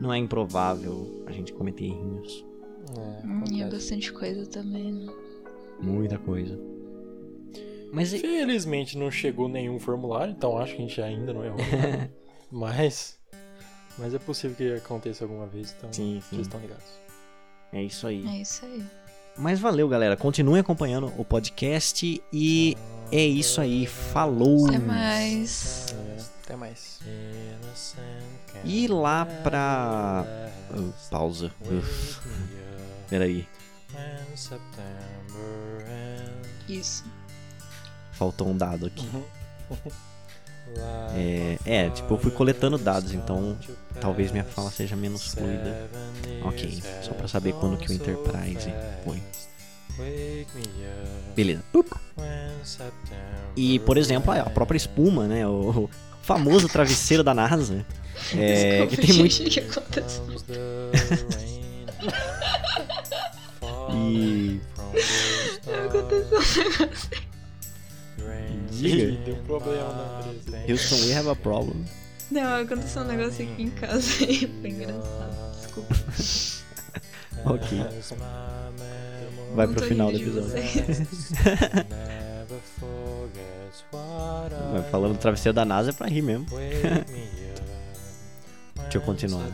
Não 0.01 0.11
é 0.11 0.17
improvável 0.17 1.23
a 1.27 1.31
gente 1.31 1.53
cometer 1.53 1.85
errinhos. 1.85 2.43
é, 2.97 3.27
Hum, 3.27 3.43
e 3.51 3.61
é 3.61 3.69
bastante 3.69 4.11
coisa 4.11 4.45
também, 4.47 4.91
né? 4.93 5.13
Muita 5.79 6.17
coisa. 6.17 6.57
Mas 7.91 8.13
e- 8.13 8.19
Felizmente 8.19 8.97
não 8.97 9.11
chegou 9.11 9.47
nenhum 9.47 9.79
formulário, 9.79 10.33
então 10.35 10.57
acho 10.57 10.75
que 10.75 10.81
a 10.81 10.87
gente 10.87 11.01
ainda 11.01 11.33
não 11.33 11.43
errou. 11.45 11.57
mas, 12.51 13.16
mas 13.97 14.13
é 14.13 14.19
possível 14.19 14.55
que 14.55 14.73
aconteça 14.73 15.23
alguma 15.23 15.47
vez, 15.47 15.73
então 15.77 15.91
Sim, 15.91 16.21
sim. 16.21 16.35
vocês 16.35 16.41
estão 16.47 16.59
ligados. 16.59 16.83
é 17.73 17.83
isso 17.83 18.07
aí. 18.07 18.25
É 18.27 18.41
isso 18.41 18.65
aí. 18.65 18.85
Mas 19.37 19.59
valeu, 19.59 19.87
galera. 19.87 20.17
Continuem 20.17 20.61
acompanhando 20.61 21.13
o 21.15 21.23
podcast 21.23 22.21
e 22.33 22.75
é 23.11 23.23
isso 23.23 23.61
aí. 23.61 23.85
Falou! 23.85 24.67
Até 24.67 24.79
mais. 24.79 25.85
É, 25.93 26.21
até 26.43 26.55
mais. 26.55 26.99
E 28.63 28.87
lá 28.87 29.25
pra. 29.43 30.25
Oh, 30.75 30.91
pausa. 31.11 31.51
Uf, 31.61 32.19
peraí. 33.09 33.47
Isso. 36.67 37.05
Faltou 38.13 38.47
um 38.49 38.57
dado 38.57 38.87
aqui. 38.87 39.07
É, 41.15 41.57
é, 41.65 41.89
tipo, 41.89 42.13
eu 42.13 42.17
fui 42.17 42.31
coletando 42.31 42.77
dados, 42.77 43.13
então 43.13 43.57
talvez 43.99 44.31
minha 44.31 44.43
fala 44.43 44.69
seja 44.69 44.95
menos 44.95 45.33
fluida. 45.33 45.89
Ok, 46.43 46.81
só 47.01 47.13
pra 47.13 47.27
saber 47.27 47.53
quando 47.53 47.77
que 47.77 47.89
o 47.89 47.93
Enterprise 47.93 48.71
foi. 49.03 49.21
Beleza. 51.35 51.63
E, 53.55 53.79
por 53.79 53.97
exemplo, 53.97 54.31
a 54.31 54.49
própria 54.49 54.77
espuma, 54.77 55.27
né? 55.27 55.47
O 55.47 55.89
famoso 56.21 56.67
travesseiro 56.67 57.23
da 57.23 57.33
NASA. 57.33 57.85
É, 58.35 58.85
que 58.87 58.97
tem 58.97 59.13
muito. 59.13 59.41
O 59.41 59.49
que 59.49 59.59
aconteceu? 59.59 60.23
E. 63.93 64.59
Aconteceu 65.87 67.17
Diga. 68.71 69.17
Deu 69.25 69.35
um 69.35 69.43
problema 69.43 69.93
na 70.25 70.33
empresa. 70.33 70.71
Houston, 70.71 71.05
we 71.07 71.13
have 71.13 71.29
a 71.29 71.35
problem. 71.35 71.85
Não, 72.31 72.61
aconteceu 72.61 73.03
um 73.03 73.05
negócio 73.05 73.45
aqui 73.45 73.63
em 73.63 73.69
casa 73.69 74.23
e 74.23 74.47
foi 74.61 74.69
engraçado. 74.69 75.57
Desculpa. 75.61 75.95
Ok. 77.45 77.79
Vai 79.53 79.67
pro 79.67 79.85
final 79.85 80.11
do 80.11 80.17
episódio. 80.17 80.51
Mas 84.73 84.89
falando 84.89 85.13
do 85.13 85.19
travesseiro 85.19 85.55
da 85.55 85.63
NASA 85.63 85.91
é 85.91 85.93
pra 85.93 86.07
rir 86.07 86.23
mesmo. 86.23 86.45
Deixa 88.75 88.97
eu 88.97 89.01
continuar. 89.01 89.49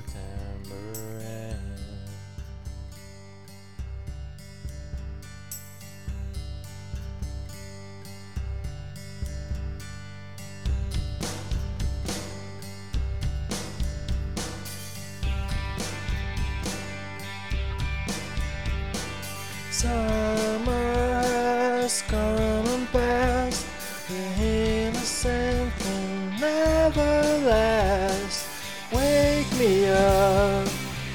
Summer 19.83 20.71
has 20.71 22.03
come 22.03 22.65
and 22.67 22.87
passed, 22.93 23.67
the 24.07 24.23
innocent 24.41 25.73
thing 25.73 26.39
never 26.39 27.21
lasts. 27.43 28.47
Wake 28.93 29.51
me 29.59 29.89
up 29.89 30.65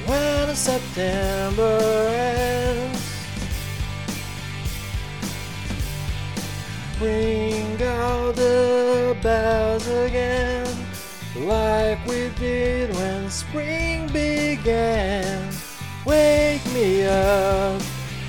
when 0.05 0.55
September 0.55 1.78
ends. 2.12 3.01
Ring 7.01 7.82
out 7.82 8.36
the 8.36 9.16
bells 9.23 9.86
again, 9.86 10.69
like 11.36 12.07
we 12.07 12.28
did 12.39 12.95
when 12.97 13.31
spring 13.31 14.09
began. 14.09 15.55
Wake 16.05 16.66
me 16.74 17.07
up 17.07 17.88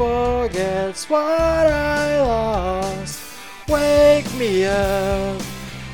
forgets 0.00 1.10
what 1.10 1.66
I 1.66 2.22
lost. 2.22 3.20
Wake 3.68 4.32
me 4.34 4.64
up 4.64 5.42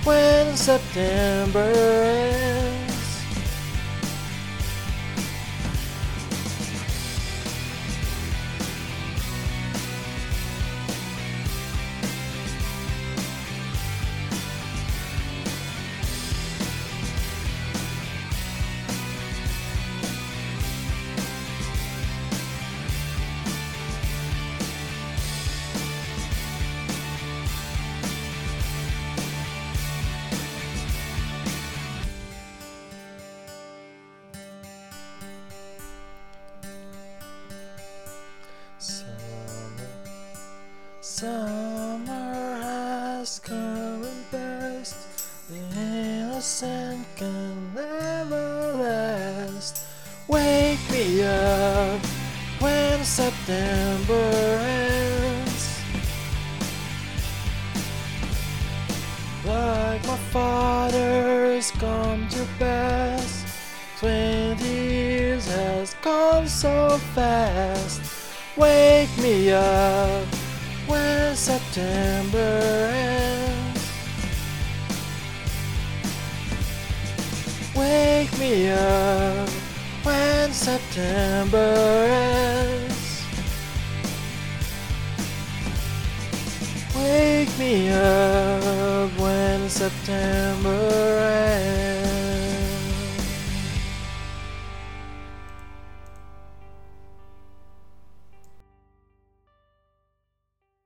when 0.05 0.57
September 0.57 2.15